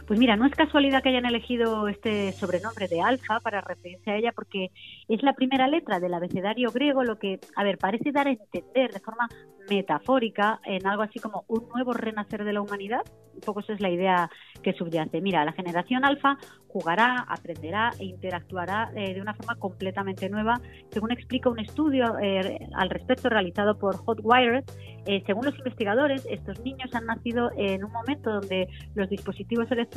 Pues 0.06 0.18
mira, 0.18 0.36
no 0.36 0.46
es 0.46 0.54
casualidad 0.54 1.02
que 1.02 1.10
hayan 1.10 1.26
elegido 1.26 1.88
este 1.88 2.32
sobrenombre 2.32 2.88
de 2.88 3.00
alfa 3.00 3.40
para 3.40 3.60
referirse 3.60 4.10
a 4.10 4.16
ella 4.16 4.32
porque 4.32 4.70
es 5.08 5.22
la 5.22 5.32
primera 5.34 5.68
letra 5.68 6.00
del 6.00 6.14
abecedario 6.14 6.70
griego, 6.72 7.04
lo 7.04 7.18
que, 7.18 7.38
a 7.54 7.62
ver, 7.62 7.78
parece 7.78 8.10
dar 8.10 8.26
a 8.26 8.32
entender 8.32 8.92
de 8.92 9.00
forma 9.00 9.28
metafórica 9.70 10.60
en 10.64 10.86
algo 10.86 11.02
así 11.02 11.20
como 11.20 11.44
un 11.46 11.68
nuevo 11.68 11.92
renacer 11.92 12.44
de 12.44 12.52
la 12.52 12.60
humanidad. 12.60 13.02
Un 13.34 13.40
poco 13.40 13.60
esa 13.60 13.72
es 13.72 13.80
la 13.80 13.90
idea 13.90 14.30
que 14.62 14.74
subyace. 14.74 15.20
Mira, 15.20 15.44
la 15.44 15.52
generación 15.52 16.04
alfa 16.04 16.36
jugará, 16.68 17.24
aprenderá 17.28 17.92
e 17.98 18.04
interactuará 18.04 18.90
eh, 18.94 19.14
de 19.14 19.20
una 19.20 19.34
forma 19.34 19.56
completamente 19.56 20.28
nueva, 20.28 20.60
según 20.90 21.12
explica 21.12 21.48
un 21.48 21.58
estudio 21.58 22.18
eh, 22.18 22.58
al 22.74 22.90
respecto 22.90 23.28
realizado 23.28 23.78
por 23.78 23.96
Hotwired. 23.96 24.64
Eh, 25.06 25.22
según 25.26 25.46
los 25.46 25.56
investigadores, 25.58 26.26
estos 26.30 26.60
niños 26.60 26.94
han 26.94 27.06
nacido 27.06 27.50
en 27.56 27.84
un 27.84 27.92
momento 27.92 28.30
donde 28.30 28.68
los 28.94 29.08
dispositivos 29.08 29.70
electrónicos 29.70 29.91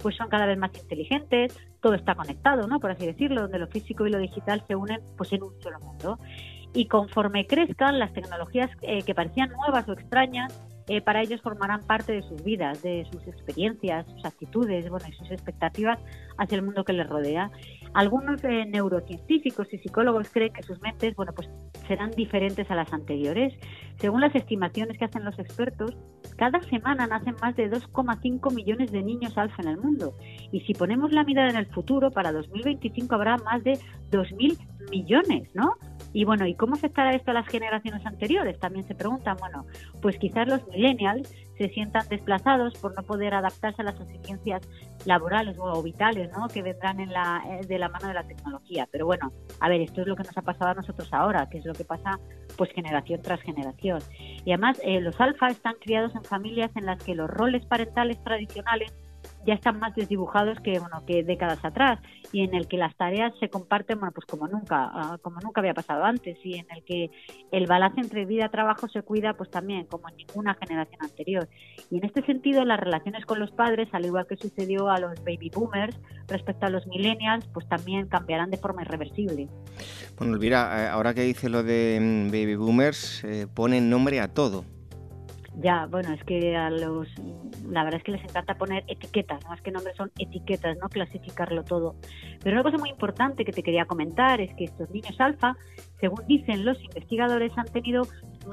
pues 0.00 0.16
son 0.16 0.28
cada 0.28 0.46
vez 0.46 0.58
más 0.58 0.70
inteligentes, 0.76 1.58
todo 1.80 1.94
está 1.94 2.14
conectado, 2.14 2.66
¿no? 2.66 2.80
Por 2.80 2.90
así 2.90 3.06
decirlo, 3.06 3.42
donde 3.42 3.58
lo 3.58 3.66
físico 3.68 4.06
y 4.06 4.10
lo 4.10 4.18
digital 4.18 4.62
se 4.66 4.74
unen 4.74 5.00
pues 5.16 5.32
en 5.32 5.42
un 5.42 5.60
solo 5.60 5.78
mundo 5.80 6.18
y 6.74 6.86
conforme 6.86 7.46
crezcan 7.46 7.98
las 7.98 8.12
tecnologías 8.12 8.70
eh, 8.82 9.02
que 9.02 9.14
parecían 9.14 9.50
nuevas 9.50 9.88
o 9.88 9.92
extrañas, 9.92 10.60
eh, 10.88 11.00
para 11.00 11.22
ellos 11.22 11.40
formarán 11.40 11.80
parte 11.80 12.12
de 12.12 12.22
sus 12.22 12.42
vidas, 12.42 12.82
de 12.82 13.06
sus 13.10 13.26
experiencias, 13.26 14.06
sus 14.06 14.24
actitudes 14.24 14.90
bueno, 14.90 15.06
y 15.08 15.12
sus 15.12 15.30
expectativas 15.30 15.98
hacia 16.36 16.56
el 16.56 16.62
mundo 16.62 16.84
que 16.84 16.92
les 16.92 17.08
rodea. 17.08 17.50
Algunos 17.94 18.42
eh, 18.44 18.66
neurocientíficos 18.66 19.72
y 19.72 19.78
psicólogos 19.78 20.28
creen 20.30 20.52
que 20.52 20.62
sus 20.62 20.80
mentes 20.82 21.14
bueno, 21.14 21.32
pues 21.32 21.48
serán 21.86 22.10
diferentes 22.10 22.70
a 22.70 22.74
las 22.74 22.92
anteriores. 22.92 23.54
Según 23.98 24.20
las 24.20 24.34
estimaciones 24.34 24.98
que 24.98 25.04
hacen 25.04 25.24
los 25.24 25.38
expertos, 25.38 25.96
cada 26.36 26.60
semana 26.62 27.06
nacen 27.06 27.36
más 27.40 27.54
de 27.54 27.70
2,5 27.70 28.52
millones 28.52 28.90
de 28.90 29.02
niños 29.02 29.38
alfa 29.38 29.62
en 29.62 29.68
el 29.68 29.76
mundo. 29.78 30.14
Y 30.50 30.60
si 30.62 30.74
ponemos 30.74 31.12
la 31.12 31.24
mirada 31.24 31.50
en 31.50 31.56
el 31.56 31.66
futuro, 31.66 32.10
para 32.10 32.32
2025 32.32 33.14
habrá 33.14 33.36
más 33.38 33.62
de 33.62 33.78
2.000 34.10 34.58
millones, 34.90 35.48
¿no? 35.54 35.74
Y 36.14 36.24
bueno, 36.24 36.46
¿y 36.46 36.54
cómo 36.54 36.76
afectará 36.76 37.12
esto 37.12 37.32
a 37.32 37.34
las 37.34 37.48
generaciones 37.48 38.06
anteriores? 38.06 38.58
También 38.60 38.86
se 38.86 38.94
preguntan, 38.94 39.36
bueno, 39.36 39.66
pues 40.00 40.16
quizás 40.16 40.46
los 40.46 40.64
millennials 40.68 41.28
se 41.58 41.68
sientan 41.70 42.06
desplazados 42.08 42.74
por 42.78 42.94
no 42.94 43.02
poder 43.02 43.34
adaptarse 43.34 43.82
a 43.82 43.84
las 43.84 44.00
exigencias 44.00 44.62
laborales 45.06 45.56
o 45.58 45.82
vitales 45.82 46.30
¿no? 46.30 46.46
que 46.46 46.62
vendrán 46.62 47.00
en 47.00 47.12
la, 47.12 47.42
eh, 47.48 47.66
de 47.66 47.78
la 47.80 47.88
mano 47.88 48.06
de 48.06 48.14
la 48.14 48.22
tecnología. 48.22 48.88
Pero 48.92 49.06
bueno, 49.06 49.32
a 49.58 49.68
ver, 49.68 49.80
esto 49.80 50.02
es 50.02 50.06
lo 50.06 50.14
que 50.14 50.22
nos 50.22 50.38
ha 50.38 50.42
pasado 50.42 50.70
a 50.70 50.74
nosotros 50.74 51.12
ahora, 51.12 51.48
que 51.50 51.58
es 51.58 51.64
lo 51.64 51.72
que 51.72 51.84
pasa 51.84 52.20
pues 52.56 52.70
generación 52.70 53.20
tras 53.20 53.40
generación. 53.42 54.00
Y 54.44 54.52
además, 54.52 54.80
eh, 54.84 55.00
los 55.00 55.20
alfa 55.20 55.48
están 55.48 55.74
criados 55.80 56.14
en 56.14 56.22
familias 56.22 56.70
en 56.76 56.86
las 56.86 57.02
que 57.02 57.16
los 57.16 57.28
roles 57.28 57.66
parentales 57.66 58.22
tradicionales 58.22 58.92
ya 59.46 59.54
están 59.54 59.78
más 59.78 59.94
desdibujados 59.94 60.58
que 60.60 60.78
bueno 60.78 61.04
que 61.06 61.22
décadas 61.22 61.64
atrás 61.64 62.00
y 62.32 62.42
en 62.42 62.54
el 62.54 62.68
que 62.68 62.76
las 62.76 62.96
tareas 62.96 63.32
se 63.40 63.48
comparten 63.48 63.98
bueno 63.98 64.12
pues 64.12 64.26
como 64.26 64.48
nunca 64.48 64.90
ah, 64.92 65.18
como 65.22 65.38
nunca 65.40 65.60
había 65.60 65.74
pasado 65.74 66.04
antes 66.04 66.38
y 66.44 66.56
en 66.56 66.66
el 66.70 66.84
que 66.84 67.10
el 67.52 67.66
balance 67.66 68.00
entre 68.00 68.24
vida 68.24 68.46
y 68.46 68.50
trabajo 68.50 68.88
se 68.88 69.02
cuida 69.02 69.34
pues 69.34 69.50
también 69.50 69.86
como 69.86 70.08
en 70.08 70.16
ninguna 70.16 70.54
generación 70.54 71.02
anterior. 71.02 71.48
Y 71.90 71.98
en 71.98 72.04
este 72.04 72.24
sentido 72.24 72.64
las 72.64 72.80
relaciones 72.80 73.24
con 73.26 73.38
los 73.38 73.50
padres 73.50 73.88
al 73.92 74.04
igual 74.04 74.26
que 74.26 74.36
sucedió 74.36 74.90
a 74.90 74.98
los 74.98 75.22
baby 75.24 75.50
boomers 75.54 75.98
respecto 76.28 76.66
a 76.66 76.70
los 76.70 76.86
millennials 76.86 77.46
pues 77.52 77.68
también 77.68 78.08
cambiarán 78.08 78.50
de 78.50 78.58
forma 78.58 78.82
irreversible. 78.82 79.48
Bueno 80.18 80.34
Elvira 80.34 80.84
eh, 80.84 80.88
ahora 80.88 81.14
que 81.14 81.22
dice 81.22 81.48
lo 81.48 81.62
de 81.62 81.98
mm, 82.00 82.26
baby 82.28 82.56
boomers 82.56 83.24
eh, 83.24 83.46
ponen 83.52 83.90
nombre 83.90 84.20
a 84.20 84.28
todo 84.28 84.64
ya, 85.56 85.86
bueno, 85.86 86.12
es 86.12 86.22
que 86.24 86.56
a 86.56 86.68
los, 86.68 87.08
la 87.68 87.84
verdad 87.84 87.98
es 87.98 88.04
que 88.04 88.12
les 88.12 88.24
encanta 88.24 88.56
poner 88.56 88.84
etiquetas, 88.88 89.44
más 89.46 89.60
que 89.60 89.70
nombres 89.70 89.96
son 89.96 90.10
etiquetas, 90.18 90.76
¿no? 90.78 90.88
Clasificarlo 90.88 91.62
todo. 91.62 91.94
Pero 92.42 92.56
una 92.56 92.64
cosa 92.64 92.78
muy 92.78 92.90
importante 92.90 93.44
que 93.44 93.52
te 93.52 93.62
quería 93.62 93.84
comentar 93.84 94.40
es 94.40 94.52
que 94.56 94.64
estos 94.64 94.90
niños 94.90 95.14
alfa, 95.20 95.56
según 96.00 96.26
dicen 96.26 96.64
los 96.64 96.82
investigadores, 96.82 97.52
han 97.56 97.66
tenido 97.66 98.02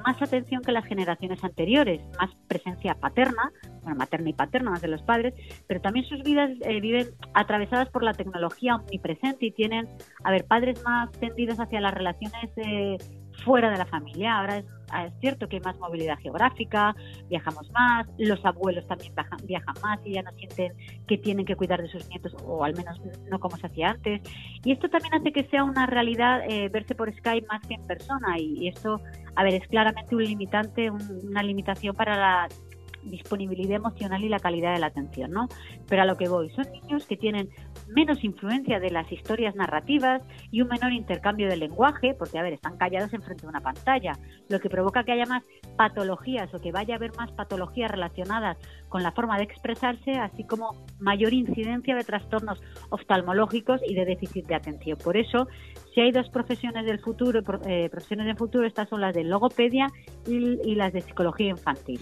más 0.06 0.22
atención 0.22 0.62
que 0.62 0.72
las 0.72 0.86
generaciones 0.86 1.44
anteriores, 1.44 2.02
más 2.20 2.30
presencia 2.48 2.94
paterna, 2.96 3.52
bueno, 3.82 3.98
materna 3.98 4.30
y 4.30 4.34
paterna, 4.34 4.72
más 4.72 4.82
de 4.82 4.88
los 4.88 5.02
padres, 5.02 5.34
pero 5.68 5.82
también 5.82 6.06
sus 6.06 6.22
vidas 6.24 6.52
eh, 6.62 6.80
viven 6.80 7.08
atravesadas 7.34 7.90
por 7.90 8.04
la 8.04 8.14
tecnología 8.14 8.76
omnipresente 8.76 9.48
y 9.48 9.52
tienen, 9.52 9.88
a 10.24 10.32
ver, 10.32 10.46
padres 10.46 10.82
más 10.84 11.12
tendidos 11.14 11.60
hacia 11.60 11.82
las 11.82 11.94
relaciones 11.94 12.52
eh, 12.58 12.98
fuera 13.44 13.70
de 13.70 13.78
la 13.78 13.86
familia. 13.86 14.40
Ahora 14.40 14.58
es, 14.58 14.66
es, 14.66 15.14
cierto 15.20 15.48
que 15.48 15.58
hay 15.58 15.62
más 15.62 15.78
movilidad 15.80 16.18
geográfica, 16.20 16.96
viajamos 17.30 17.70
más, 17.72 18.08
los 18.18 18.44
abuelos 18.46 18.86
también 18.88 19.14
viajan, 19.44 19.76
más 19.82 20.00
y 20.06 20.14
ya 20.14 20.22
no 20.22 20.32
sienten 20.34 20.74
que 21.08 21.18
tienen 21.18 21.46
que 21.46 21.56
cuidar 21.56 21.82
de 21.82 21.88
sus 21.90 22.08
nietos, 22.10 22.36
o 22.46 22.64
al 22.64 22.76
menos 22.76 23.00
no 23.30 23.40
como 23.40 23.58
se 23.58 23.68
hacía 23.68 23.92
antes. 23.92 24.22
Y 24.64 24.72
esto 24.72 24.90
también 24.90 25.14
hace 25.14 25.32
que 25.32 25.44
sea 25.46 25.64
una 25.64 25.86
realidad 25.86 26.42
eh, 26.48 26.70
verse 26.70 26.96
por 26.96 27.14
Skype 27.16 27.48
más 27.48 27.66
que 27.68 27.76
en 27.76 27.88
persona. 27.88 28.38
Y, 28.40 28.68
esto, 28.68 29.02
a 29.36 29.44
ver, 29.44 29.56
es 29.56 29.68
claramente 29.68 30.16
un 30.16 30.24
limitante, 30.24 30.92
una 30.92 31.44
limitación 31.44 31.96
para 31.96 32.16
la 32.16 32.48
disponibilidad 33.04 33.76
emocional 33.76 34.24
y 34.24 34.30
la 34.30 34.40
calidad 34.40 34.74
de 34.74 34.80
la 34.80 34.88
atención, 34.88 35.32
¿no? 35.32 35.48
Pero 35.88 36.04
a 36.04 36.06
lo 36.06 36.18
que 36.18 36.28
voy, 36.28 36.50
son 36.52 36.72
niños 36.72 37.06
que 37.06 37.18
tienen 37.18 37.50
menos 37.88 38.24
influencia 38.24 38.80
de 38.80 38.92
las 38.92 39.12
historias 39.12 39.56
narrativas 39.56 40.22
y 40.52 40.62
un 40.62 40.68
menor 40.68 40.92
intercambio 40.94 41.48
de 41.48 41.58
lenguaje, 41.58 42.14
porque, 42.14 42.38
a 42.38 42.44
ver, 42.44 42.54
están 42.54 42.78
callados 42.78 43.14
enfrente 43.14 43.44
de 43.44 43.50
una 43.50 43.62
pantalla, 43.62 44.14
lo 44.50 44.60
que 44.60 44.70
provoca 44.70 45.04
que 45.04 45.14
haya 45.14 45.26
más 45.26 45.44
patologías 45.78 46.54
o 46.54 46.60
que 46.60 46.72
vaya 46.72 46.96
a 46.96 46.98
haber 46.98 47.12
más 47.18 47.32
patologías 47.32 47.90
relacionadas 47.90 48.58
con 48.90 49.04
la 49.04 49.12
forma 49.12 49.38
de 49.38 49.44
expresarse, 49.44 50.12
así 50.14 50.44
como 50.44 50.76
mayor 51.00 51.34
incidencia 51.34 51.96
de 51.96 52.04
trastornos 52.04 52.62
oftalmológicos 52.90 53.82
y 53.88 53.96
de 53.96 54.06
déficit 54.06 54.46
de 54.48 54.56
atención. 54.56 54.98
Por 55.04 55.18
eso, 55.18 55.48
si 55.94 56.02
hay 56.02 56.12
dos 56.12 56.30
profesiones 56.30 56.86
del 56.86 57.00
futuro, 57.00 57.42
eh, 57.66 57.90
profesiones 57.90 58.26
del 58.26 58.38
futuro, 58.38 58.66
estas 58.66 58.88
son 58.90 59.02
las 59.02 59.14
de 59.14 59.24
logopedia 59.24 59.88
y, 60.26 60.76
las 60.76 60.94
de 60.94 61.02
psicología 61.02 61.50
infantil. 61.50 62.00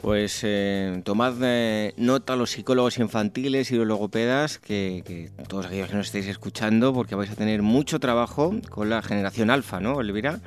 Pues 0.00 0.42
eh, 0.44 1.00
tomad 1.04 1.34
eh, 1.42 1.94
nota 1.96 2.36
los 2.36 2.50
psicólogos 2.50 2.98
infantiles 2.98 3.70
y 3.70 3.76
los 3.76 3.86
logopedas 3.86 4.58
que 4.58 5.30
todos 5.48 5.66
aquellos 5.66 5.88
que 5.88 5.96
nos 5.96 6.06
estéis 6.06 6.26
escuchando, 6.26 6.92
porque 6.92 7.14
vais 7.14 7.30
a 7.30 7.36
tener 7.36 7.62
mucho 7.62 7.98
trabajo 7.98 8.52
con 8.68 8.90
la 8.90 9.02
generación 9.02 9.50
alfa, 9.50 9.80
¿no, 9.80 10.00
Elvira? 10.00 10.40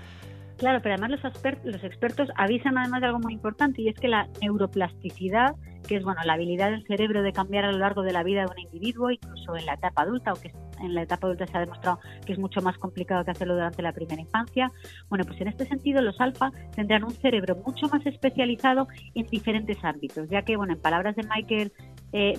Claro, 0.64 0.80
pero 0.82 0.96
además 0.96 1.20
los, 1.66 1.84
expertos 1.84 2.30
avisan 2.38 2.78
además 2.78 3.02
de 3.02 3.08
algo 3.08 3.20
muy 3.20 3.34
importante 3.34 3.82
y 3.82 3.90
es 3.90 4.00
que 4.00 4.08
la 4.08 4.30
neuroplasticidad, 4.42 5.58
que 5.86 5.98
es 5.98 6.06
bueno 6.06 6.22
la 6.24 6.36
habilidad 6.36 6.72
del 6.72 6.88
cerebro 6.88 7.22
de 7.22 7.34
cambiar 7.34 7.66
a 7.66 7.72
lo 7.74 7.80
largo 7.80 8.02
de 8.02 8.14
la 8.14 8.24
vida 8.24 8.46
de 8.46 8.48
un 8.50 8.60
individuo, 8.60 9.12
incluso 9.12 9.58
en 9.58 9.66
la 9.66 9.74
etapa 9.74 10.04
adulta, 10.04 10.32
aunque 10.32 10.54
en 10.80 10.96
la 10.96 11.02
etapa 11.02 11.28
adulta 11.28 11.48
se 11.48 11.58
ha 11.58 11.60
demostrado 11.60 12.00
que 12.26 12.32
es 12.32 12.40
mucho 12.40 12.62
más 12.62 12.78
complicado 12.78 13.26
que 13.26 13.32
hacerlo 13.32 13.56
durante 13.56 13.82
la 13.82 13.92
primera 13.92 14.22
infancia. 14.22 14.72
Bueno, 15.10 15.26
pues 15.26 15.42
en 15.42 15.50
este 15.50 15.66
sentido 15.66 16.02
los 16.02 16.22
alfa 16.22 16.50
tendrán 16.74 17.04
un 17.04 17.12
cerebro 17.12 17.58
mucho 17.58 17.90
más 17.90 18.06
especializado 18.06 18.88
en 19.16 19.26
diferentes 19.26 19.84
ámbitos, 19.84 20.30
ya 20.30 20.44
que, 20.44 20.56
bueno, 20.56 20.72
en 20.72 20.80
palabras 20.80 21.18
de 21.18 21.24
Michael 21.24 21.74
eh, 22.14 22.34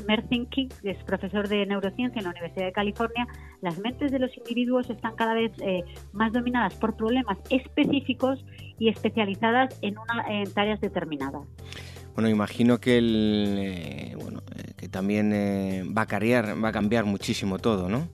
King, 0.51 0.69
que 0.83 0.91
es 0.93 1.05
profesor 1.05 1.49
de 1.49 1.67
neurociencia 1.67 2.19
en 2.19 2.25
la 2.25 2.31
Universidad 2.31 2.67
de 2.67 2.73
California, 2.73 3.27
las 3.61 3.79
mentes 3.79 4.13
de 4.13 4.21
los 4.21 4.31
individuos 4.37 4.89
están 4.89 5.17
cada 5.17 5.35
vez 5.35 5.53
eh, 5.61 5.83
más 6.13 6.33
dominadas 6.33 6.75
por 6.77 6.97
problemas 6.97 7.39
específicos 7.51 8.45
y 8.79 8.89
especializadas 8.89 9.77
en, 9.83 9.97
una, 9.99 10.25
en 10.29 10.53
tareas 10.53 10.81
determinadas. 10.81 11.43
Bueno, 12.15 12.29
imagino 12.29 12.79
que 12.79 12.99
el, 12.99 13.57
eh, 13.59 14.17
bueno, 14.17 14.43
eh, 14.57 14.73
que 14.77 14.89
también 14.89 15.33
va 15.97 16.03
a 16.03 16.07
cambiar, 16.07 16.63
va 16.63 16.69
a 16.69 16.73
cambiar 16.73 17.05
muchísimo 17.05 17.59
todo, 17.59 17.89
¿no? 17.89 18.09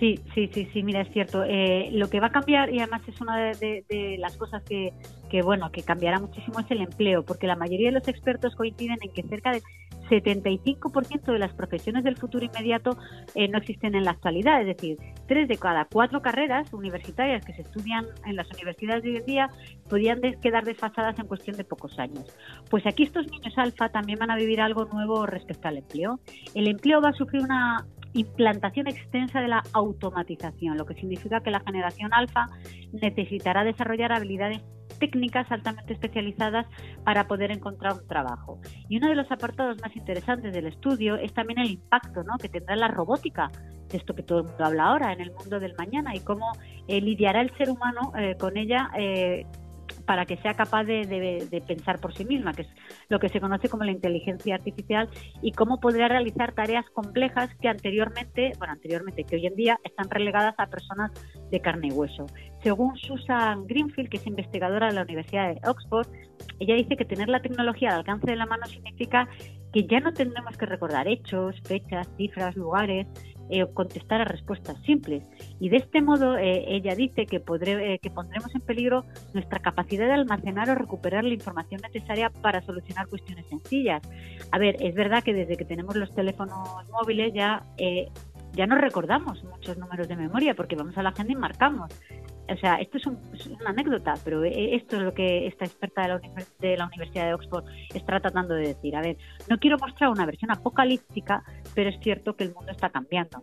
Sí, 0.00 0.18
sí, 0.34 0.50
sí, 0.52 0.68
sí, 0.72 0.82
mira, 0.82 1.02
es 1.02 1.12
cierto. 1.12 1.44
lo 1.92 2.10
que 2.10 2.18
va 2.18 2.26
a 2.26 2.32
cambiar, 2.32 2.74
y 2.74 2.80
además 2.80 3.02
es 3.06 3.20
una 3.20 3.52
de, 3.52 3.84
de 3.88 4.16
las 4.18 4.36
cosas 4.36 4.64
que, 4.64 4.92
que, 5.30 5.42
bueno, 5.42 5.70
que 5.70 5.84
cambiará 5.84 6.18
muchísimo, 6.18 6.58
es 6.58 6.68
el 6.72 6.80
empleo, 6.80 7.24
porque 7.24 7.46
la 7.46 7.54
mayoría 7.54 7.90
de 7.90 8.00
los 8.00 8.08
expertos 8.08 8.56
coinciden 8.56 8.98
en 9.00 9.12
que 9.12 9.22
cerca 9.22 9.52
de 9.52 9.62
75% 10.08 11.32
de 11.32 11.38
las 11.38 11.52
profesiones 11.54 12.04
del 12.04 12.16
futuro 12.16 12.44
inmediato 12.44 12.96
eh, 13.34 13.48
no 13.48 13.58
existen 13.58 13.94
en 13.94 14.04
la 14.04 14.12
actualidad, 14.12 14.60
es 14.60 14.66
decir, 14.66 14.98
tres 15.26 15.48
de 15.48 15.56
cada 15.56 15.86
cuatro 15.86 16.22
carreras 16.22 16.72
universitarias 16.72 17.44
que 17.44 17.54
se 17.54 17.62
estudian 17.62 18.06
en 18.26 18.36
las 18.36 18.50
universidades 18.52 19.02
de 19.02 19.10
hoy 19.10 19.16
en 19.16 19.26
día 19.26 19.50
podrían 19.88 20.20
quedar 20.40 20.64
desfasadas 20.64 21.18
en 21.18 21.26
cuestión 21.26 21.56
de 21.56 21.64
pocos 21.64 21.98
años. 21.98 22.24
Pues 22.70 22.86
aquí 22.86 23.04
estos 23.04 23.26
niños 23.30 23.54
alfa 23.56 23.88
también 23.88 24.18
van 24.18 24.30
a 24.30 24.36
vivir 24.36 24.60
algo 24.60 24.84
nuevo 24.86 25.26
respecto 25.26 25.68
al 25.68 25.78
empleo. 25.78 26.20
El 26.54 26.68
empleo 26.68 27.00
va 27.00 27.10
a 27.10 27.14
sufrir 27.14 27.42
una 27.42 27.86
implantación 28.14 28.86
extensa 28.88 29.40
de 29.40 29.48
la 29.48 29.62
automatización, 29.72 30.76
lo 30.76 30.86
que 30.86 30.94
significa 30.94 31.40
que 31.40 31.50
la 31.50 31.60
generación 31.60 32.12
alfa 32.12 32.46
necesitará 32.92 33.64
desarrollar 33.64 34.12
habilidades 34.12 34.62
técnicas 35.02 35.50
altamente 35.50 35.94
especializadas 35.94 36.64
para 37.02 37.26
poder 37.26 37.50
encontrar 37.50 37.94
un 37.94 38.06
trabajo. 38.06 38.60
Y 38.88 38.98
uno 38.98 39.08
de 39.08 39.16
los 39.16 39.28
apartados 39.32 39.76
más 39.82 39.96
interesantes 39.96 40.52
del 40.52 40.68
estudio 40.68 41.16
es 41.16 41.32
también 41.34 41.58
el 41.58 41.72
impacto 41.72 42.22
¿no? 42.22 42.38
que 42.40 42.48
tendrá 42.48 42.76
la 42.76 42.86
robótica, 42.86 43.50
de 43.88 43.98
esto 43.98 44.14
que 44.14 44.22
todo 44.22 44.38
el 44.38 44.44
mundo 44.44 44.64
habla 44.64 44.84
ahora, 44.84 45.12
en 45.12 45.20
el 45.20 45.32
mundo 45.32 45.58
del 45.58 45.74
mañana, 45.76 46.14
y 46.14 46.20
cómo 46.20 46.52
eh, 46.86 47.00
lidiará 47.00 47.40
el 47.40 47.50
ser 47.56 47.68
humano 47.70 48.12
eh, 48.16 48.36
con 48.38 48.56
ella 48.56 48.90
eh, 48.96 49.44
para 50.06 50.26
que 50.26 50.36
sea 50.38 50.54
capaz 50.54 50.84
de, 50.84 51.62
pensar 51.66 52.00
por 52.00 52.14
sí 52.14 52.24
misma, 52.24 52.52
que 52.52 52.62
es 52.62 52.68
lo 53.08 53.18
que 53.18 53.28
se 53.28 53.40
conoce 53.40 53.68
como 53.68 53.84
la 53.84 53.92
inteligencia 53.92 54.54
artificial, 54.54 55.08
y 55.42 55.52
cómo 55.52 55.80
podrá 55.80 56.08
realizar 56.08 56.52
tareas 56.52 56.84
complejas 56.90 57.50
que 57.60 57.68
anteriormente, 57.68 58.52
bueno, 58.58 58.72
anteriormente, 58.74 59.24
que 59.24 59.36
hoy 59.36 59.46
en 59.46 59.54
día 59.54 59.78
están 59.84 60.10
relegadas 60.10 60.54
a 60.58 60.66
personas 60.66 61.10
de 61.50 61.60
carne 61.60 61.88
y 61.88 61.92
hueso. 61.92 62.26
Según 62.62 62.96
Susan 62.96 63.66
Greenfield, 63.66 64.08
que 64.08 64.16
es 64.18 64.26
investigadora 64.26 64.88
de 64.88 64.94
la 64.94 65.02
Universidad 65.02 65.54
de 65.54 65.68
Oxford, 65.68 66.06
ella 66.58 66.74
dice 66.74 66.96
que 66.96 67.04
tener 67.04 67.28
la 67.28 67.40
tecnología 67.40 67.90
al 67.90 67.98
alcance 67.98 68.26
de 68.26 68.36
la 68.36 68.46
mano 68.46 68.66
significa 68.66 69.28
que 69.72 69.86
ya 69.86 70.00
no 70.00 70.12
tendremos 70.12 70.56
que 70.56 70.66
recordar 70.66 71.08
hechos, 71.08 71.56
fechas, 71.64 72.08
cifras, 72.16 72.54
lugares, 72.56 73.06
eh, 73.50 73.66
contestar 73.72 74.20
a 74.20 74.24
respuestas 74.24 74.80
simples. 74.82 75.24
Y 75.60 75.68
de 75.68 75.78
este 75.78 76.00
modo, 76.00 76.36
eh, 76.38 76.64
ella 76.68 76.94
dice 76.94 77.26
que, 77.26 77.40
podré, 77.40 77.94
eh, 77.94 77.98
que 77.98 78.10
pondremos 78.10 78.54
en 78.54 78.60
peligro 78.60 79.04
nuestra 79.34 79.60
capacidad 79.60 80.06
de 80.06 80.12
almacenar 80.12 80.70
o 80.70 80.74
recuperar 80.74 81.24
la 81.24 81.34
información 81.34 81.80
necesaria 81.82 82.30
para 82.30 82.62
solucionar 82.62 83.08
cuestiones 83.08 83.46
sencillas. 83.46 84.02
A 84.50 84.58
ver, 84.58 84.76
es 84.80 84.94
verdad 84.94 85.22
que 85.22 85.34
desde 85.34 85.56
que 85.56 85.64
tenemos 85.64 85.96
los 85.96 86.14
teléfonos 86.14 86.88
móviles 86.90 87.32
ya, 87.34 87.64
ya 88.54 88.66
no 88.66 88.76
recordamos 88.76 89.42
muchos 89.44 89.76
números 89.78 90.08
de 90.08 90.16
memoria 90.16 90.54
porque 90.54 90.76
vamos 90.76 90.96
a 90.96 91.02
la 91.02 91.10
agenda 91.10 91.32
y 91.32 91.36
marcamos 91.36 91.90
o 92.48 92.56
sea, 92.56 92.76
esto 92.76 92.98
es, 92.98 93.06
una 93.46 93.70
anécdota, 93.70 94.14
pero 94.24 94.44
e, 94.44 94.74
esto 94.74 94.96
es 94.96 95.02
lo 95.02 95.14
que 95.14 95.46
esta 95.46 95.64
experta 95.64 96.02
de 96.02 96.08
la, 96.08 96.20
de 96.60 96.76
la, 96.76 96.86
Universidad 96.86 97.26
de 97.26 97.34
Oxford 97.34 97.64
está 97.94 98.20
tratando 98.20 98.54
de 98.54 98.68
decir. 98.68 98.96
A 98.96 99.00
ver, 99.00 99.16
no 99.48 99.58
quiero 99.58 99.78
mostrar 99.78 100.10
una 100.10 100.26
versión 100.26 100.50
apocalíptica, 100.50 101.42
pero 101.74 101.90
es 101.90 102.00
cierto 102.00 102.34
que 102.36 102.44
el 102.44 102.54
mundo 102.54 102.72
está 102.72 102.90
cambiando. 102.90 103.42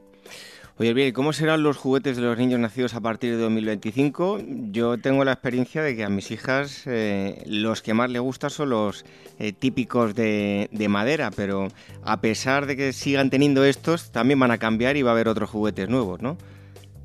Oye, 0.78 0.94
bien, 0.94 1.12
¿cómo 1.12 1.34
serán 1.34 1.62
los 1.62 1.76
juguetes 1.76 2.16
de 2.16 2.24
los 2.24 2.38
niños 2.38 2.58
nacidos 2.58 2.94
a 2.94 3.02
partir 3.02 3.32
de 3.32 3.42
2025? 3.42 4.40
Yo 4.72 4.98
tengo 4.98 5.26
la 5.26 5.34
experiencia 5.34 5.82
de 5.82 5.94
que 5.94 6.06
a 6.06 6.10
mis 6.10 6.32
hijas 6.32 6.88
eh, 6.88 7.44
los 7.48 7.82
que 7.82 7.94
más 7.94 8.10
les 8.10 8.22
gustan 8.22 8.50
son 8.50 8.70
los 8.70 9.06
eh, 9.40 9.52
típicos 9.52 10.16
de, 10.16 10.70
de, 10.72 10.88
madera, 10.88 11.32
pero 11.36 11.68
a 12.02 12.22
pesar 12.22 12.66
de 12.66 12.78
que 12.78 12.94
sigan 12.94 13.30
teniendo 13.30 13.66
estos, 13.66 14.12
también 14.12 14.40
van 14.40 14.52
a 14.52 14.58
cambiar 14.58 14.96
y 14.96 15.02
va 15.02 15.12
a 15.12 15.14
haber 15.16 15.28
otros 15.28 15.50
juguetes 15.50 15.90
nuevos, 15.90 16.22
¿no? 16.22 16.38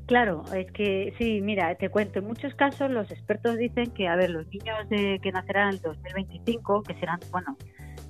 Claro, 0.05 0.43
es 0.53 0.71
que 0.71 1.15
sí, 1.17 1.41
mira, 1.41 1.73
te 1.75 1.89
cuento, 1.89 2.19
en 2.19 2.25
muchos 2.25 2.53
casos 2.53 2.91
los 2.91 3.09
expertos 3.09 3.57
dicen 3.57 3.89
que, 3.89 4.07
a 4.07 4.15
ver, 4.15 4.29
los 4.29 4.45
niños 4.47 4.87
de, 4.87 5.19
que 5.21 5.31
nacerán 5.31 5.69
en 5.69 5.73
el 5.75 5.81
2025, 5.81 6.83
que 6.83 6.93
serán, 6.95 7.19
bueno, 7.31 7.57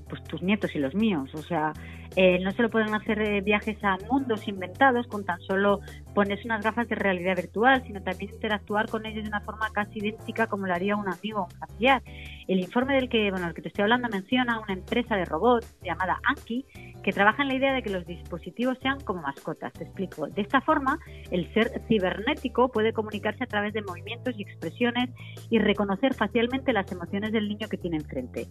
pues 0.08 0.24
tus 0.24 0.42
nietos 0.42 0.76
y 0.76 0.80
los 0.80 0.94
míos, 0.96 1.30
o 1.34 1.42
sea, 1.42 1.74
eh, 2.16 2.40
no 2.40 2.52
se 2.52 2.62
lo 2.62 2.70
pueden 2.70 2.94
hacer 2.94 3.22
eh, 3.22 3.42
viajes 3.42 3.78
a 3.84 3.98
mundos 4.10 4.48
inventados 4.48 5.06
con 5.08 5.26
tan 5.26 5.40
solo 5.42 5.82
ponerse 6.14 6.46
unas 6.46 6.64
gafas 6.64 6.88
de 6.88 6.96
realidad 6.96 7.36
virtual, 7.36 7.84
sino 7.86 8.02
también 8.02 8.32
interactuar 8.34 8.88
con 8.90 9.06
ellos 9.06 9.24
de 9.24 9.30
una 9.30 9.42
forma 9.42 9.70
casi 9.72 10.00
idéntica 10.00 10.48
como 10.48 10.66
lo 10.66 10.74
haría 10.74 10.96
un 10.96 11.10
amigo 11.10 11.42
o 11.42 11.44
un 11.46 11.52
familiar. 11.52 12.02
El 12.48 12.60
informe 12.60 12.96
del 12.96 13.10
que, 13.10 13.32
bueno, 13.32 13.48
el 13.48 13.54
que 13.54 13.62
te 13.62 13.68
estoy 13.68 13.84
hablando 13.84 14.08
menciona 14.08 14.60
una 14.60 14.74
empresa 14.74 15.16
de 15.16 15.26
robots 15.26 15.76
llamada 15.84 16.20
Anki 16.24 16.66
que 17.04 17.12
trabaja 17.12 17.44
en 17.44 17.50
la 17.50 17.56
idea 17.56 17.74
de 17.74 17.84
que 17.84 17.90
los 17.90 18.06
dispositivos 18.06 18.78
sean 18.82 19.00
como 19.02 19.22
mascotas. 19.22 19.74
Te 19.74 19.84
explico. 19.84 20.28
De 20.28 20.42
esta 20.42 20.62
forma, 20.62 21.00
el 21.32 21.54
ser 21.54 21.82
cibernético 21.88 22.70
puede 22.70 22.94
comunicarse 22.94 23.44
a 23.44 23.48
través 23.48 23.74
de 23.74 23.82
movimientos 23.82 24.34
y 24.38 24.44
expresiones 24.44 25.10
y 25.50 25.60
reconocer 25.60 26.14
facialmente 26.14 26.72
las 26.72 26.90
emociones 26.92 27.32
del 27.32 27.50
niño 27.50 27.68
que 27.68 27.78
tiene 27.78 27.98
enfrente. 27.98 28.48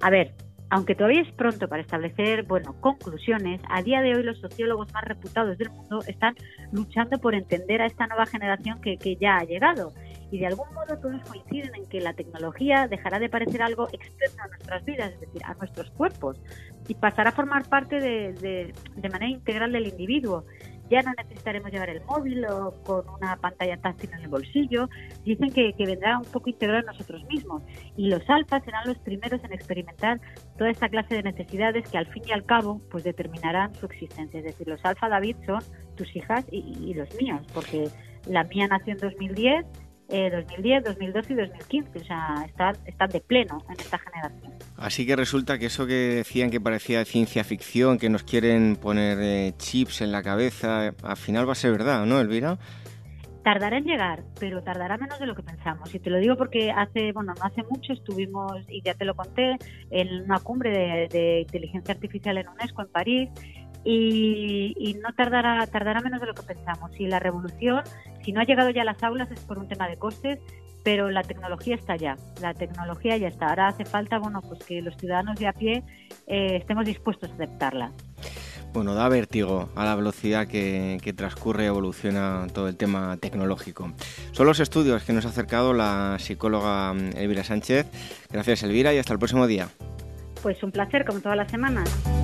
A 0.00 0.10
ver, 0.10 0.34
aunque 0.70 0.94
todavía 0.94 1.22
es 1.22 1.32
pronto 1.32 1.68
para 1.68 1.82
establecer, 1.82 2.44
bueno, 2.44 2.74
conclusiones, 2.80 3.60
a 3.68 3.82
día 3.82 4.00
de 4.00 4.14
hoy 4.14 4.22
los 4.22 4.40
sociólogos 4.40 4.92
más 4.92 5.04
reputados 5.04 5.58
del 5.58 5.70
mundo 5.70 6.00
están 6.06 6.34
luchando 6.72 7.18
por 7.18 7.34
entender 7.34 7.82
a 7.82 7.86
esta 7.86 8.06
nueva 8.06 8.26
generación 8.26 8.80
que, 8.80 9.16
ya 9.20 9.38
ha 9.38 9.44
llegado. 9.44 9.92
Y 10.30 10.38
de 10.38 10.46
algún 10.46 10.66
modo 10.74 10.98
todos 10.98 11.22
coinciden 11.28 11.74
en 11.76 11.86
que 11.86 12.00
la 12.00 12.14
tecnología 12.14 12.88
dejará 12.88 13.18
de 13.18 13.28
parecer 13.28 13.62
algo 13.62 13.88
externo 13.92 14.42
a 14.42 14.48
nuestras 14.48 14.84
vidas, 14.84 15.12
es 15.12 15.20
decir, 15.20 15.42
a 15.44 15.54
nuestros 15.54 15.90
cuerpos, 15.92 16.40
y 16.88 16.94
pasará 16.94 17.30
a 17.30 17.32
formar 17.32 17.68
parte 17.68 18.00
de 18.00 18.72
manera 18.96 19.28
integral 19.28 19.70
del 19.70 19.86
individuo 19.86 20.44
ya 20.90 21.02
no 21.02 21.12
necesitaremos 21.16 21.70
llevar 21.70 21.90
el 21.90 22.02
móvil 22.04 22.44
o 22.46 22.72
con 22.84 23.08
una 23.08 23.36
pantalla 23.36 23.76
táctil 23.78 24.10
en 24.12 24.20
el 24.20 24.28
bolsillo. 24.28 24.88
Dicen 25.24 25.50
que, 25.52 25.74
vendrá 25.78 26.18
un 26.18 26.24
poco 26.24 26.50
integrado 26.50 26.80
en 26.80 26.86
nosotros 26.86 27.24
mismos. 27.24 27.62
Y 27.96 28.08
los 28.08 28.28
alfas 28.28 28.64
serán 28.64 28.86
los 28.86 28.98
primeros 28.98 29.42
en 29.44 29.52
experimentar 29.52 30.20
toda 30.58 30.70
esta 30.70 30.88
clase 30.88 31.14
de 31.14 31.22
necesidades 31.22 31.88
que 31.88 31.98
al 31.98 32.06
fin 32.06 32.22
y 32.26 32.32
al 32.32 32.44
cabo 32.44 32.80
pues 32.90 33.04
determinarán 33.04 33.74
su 33.74 33.86
existencia. 33.86 34.38
Es 34.38 34.44
decir, 34.44 34.68
los 34.68 34.84
alfa 34.84 35.08
David 35.08 35.36
son 35.46 35.60
tus 35.96 36.14
hijas 36.16 36.44
y, 36.50 36.76
y 36.80 36.94
los 36.94 37.08
míos, 37.16 37.40
porque 37.52 37.88
la 38.26 38.44
mía 38.44 38.66
nació 38.68 38.92
en 38.92 38.98
2010 38.98 39.66
2010, 40.08 40.84
2012 40.84 41.32
y 41.32 41.36
2015. 41.36 41.98
O 41.98 42.04
sea, 42.04 42.44
están, 42.46 42.76
están 42.86 43.10
de 43.10 43.20
pleno 43.20 43.58
en 43.68 43.80
esta 43.80 43.98
generación. 43.98 44.52
Así 44.76 45.06
que 45.06 45.16
resulta 45.16 45.58
que 45.58 45.66
eso 45.66 45.86
que 45.86 46.16
decían 46.16 46.50
que 46.50 46.60
parecía 46.60 47.04
ciencia 47.04 47.44
ficción, 47.44 47.98
que 47.98 48.10
nos 48.10 48.22
quieren 48.22 48.76
poner 48.76 49.18
eh, 49.20 49.54
chips 49.56 50.00
en 50.02 50.12
la 50.12 50.22
cabeza, 50.22 50.94
al 51.02 51.16
final 51.16 51.48
va 51.48 51.52
a 51.52 51.56
ser 51.56 51.72
verdad, 51.72 52.04
¿no, 52.06 52.20
Elvira? 52.20 52.58
Tardará 53.44 53.76
en 53.76 53.84
llegar, 53.84 54.24
pero 54.40 54.62
tardará 54.62 54.96
menos 54.96 55.18
de 55.18 55.26
lo 55.26 55.34
que 55.34 55.42
pensamos. 55.42 55.94
Y 55.94 55.98
te 55.98 56.08
lo 56.08 56.18
digo 56.18 56.36
porque 56.36 56.70
hace, 56.70 57.12
bueno, 57.12 57.34
no 57.38 57.44
hace 57.44 57.62
mucho 57.64 57.92
estuvimos, 57.92 58.52
y 58.68 58.80
ya 58.82 58.94
te 58.94 59.04
lo 59.04 59.14
conté, 59.14 59.58
en 59.90 60.22
una 60.22 60.40
cumbre 60.40 60.70
de, 60.70 61.08
de 61.08 61.40
inteligencia 61.42 61.92
artificial 61.92 62.38
en 62.38 62.48
UNESCO 62.48 62.82
en 62.82 62.88
París, 62.88 63.30
y, 63.84 64.96
no 65.02 65.12
tardará, 65.14 65.66
tardará 65.66 66.00
menos 66.00 66.20
de 66.20 66.26
lo 66.26 66.34
que 66.34 66.42
pensamos. 66.42 66.90
Y 66.98 67.06
la 67.06 67.18
revolución, 67.18 67.82
si 68.24 68.32
no 68.32 68.40
ha 68.40 68.44
llegado 68.44 68.70
ya 68.70 68.82
a 68.82 68.84
las 68.84 69.02
aulas, 69.02 69.30
es 69.30 69.40
por 69.40 69.58
un 69.58 69.68
tema 69.68 69.88
de 69.88 69.96
costes, 69.96 70.38
pero 70.82 71.10
la 71.10 71.22
tecnología 71.22 71.74
está 71.74 71.96
ya, 71.96 72.16
la 72.40 72.54
tecnología 72.54 73.16
ya 73.16 73.28
está. 73.28 73.48
Ahora 73.48 73.68
hace 73.68 73.84
falta, 73.84 74.18
bueno, 74.18 74.40
pues 74.42 74.62
que 74.64 74.82
los 74.82 74.96
ciudadanos 74.96 75.38
de 75.38 75.48
a 75.48 75.52
pie 75.52 75.82
eh, 76.26 76.56
estemos 76.56 76.84
dispuestos 76.84 77.30
a 77.30 77.34
aceptarla. 77.34 77.90
Bueno, 78.72 78.94
da 78.94 79.08
vértigo 79.08 79.68
a 79.76 79.84
la 79.84 79.94
velocidad 79.94 80.48
que, 80.48 80.98
que, 81.00 81.12
transcurre 81.12 81.64
y 81.64 81.66
evoluciona 81.66 82.48
todo 82.52 82.66
el 82.66 82.76
tema 82.76 83.16
tecnológico. 83.18 83.92
Son 84.32 84.46
los 84.46 84.58
estudios 84.58 85.04
que 85.04 85.12
nos 85.12 85.24
ha 85.26 85.28
acercado 85.28 85.72
la 85.72 86.16
psicóloga 86.18 86.92
Elvira 87.16 87.44
Sánchez. 87.44 87.86
Gracias, 88.30 88.64
Elvira, 88.64 88.92
y 88.92 88.98
hasta 88.98 89.12
el 89.12 89.20
próximo 89.20 89.46
día. 89.46 89.68
Pues 90.42 90.60
un 90.64 90.72
placer, 90.72 91.04
como 91.04 91.20
todas 91.20 91.36
las 91.36 91.50
semanas. 91.50 92.23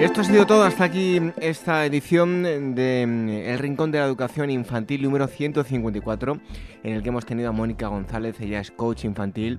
Esto 0.00 0.20
ha 0.20 0.24
sido 0.24 0.46
todo 0.46 0.62
hasta 0.62 0.84
aquí 0.84 1.20
esta 1.40 1.84
edición 1.84 2.44
de 2.44 3.04
mm, 3.04 3.28
El 3.28 3.58
Rincón 3.58 3.90
de 3.90 3.98
la 3.98 4.04
Educación 4.04 4.48
Infantil 4.48 5.02
número 5.02 5.26
154, 5.26 6.38
en 6.84 6.94
el 6.94 7.02
que 7.02 7.08
hemos 7.08 7.26
tenido 7.26 7.48
a 7.48 7.52
Mónica 7.52 7.88
González, 7.88 8.40
ella 8.40 8.60
es 8.60 8.70
coach 8.70 9.04
infantil 9.04 9.58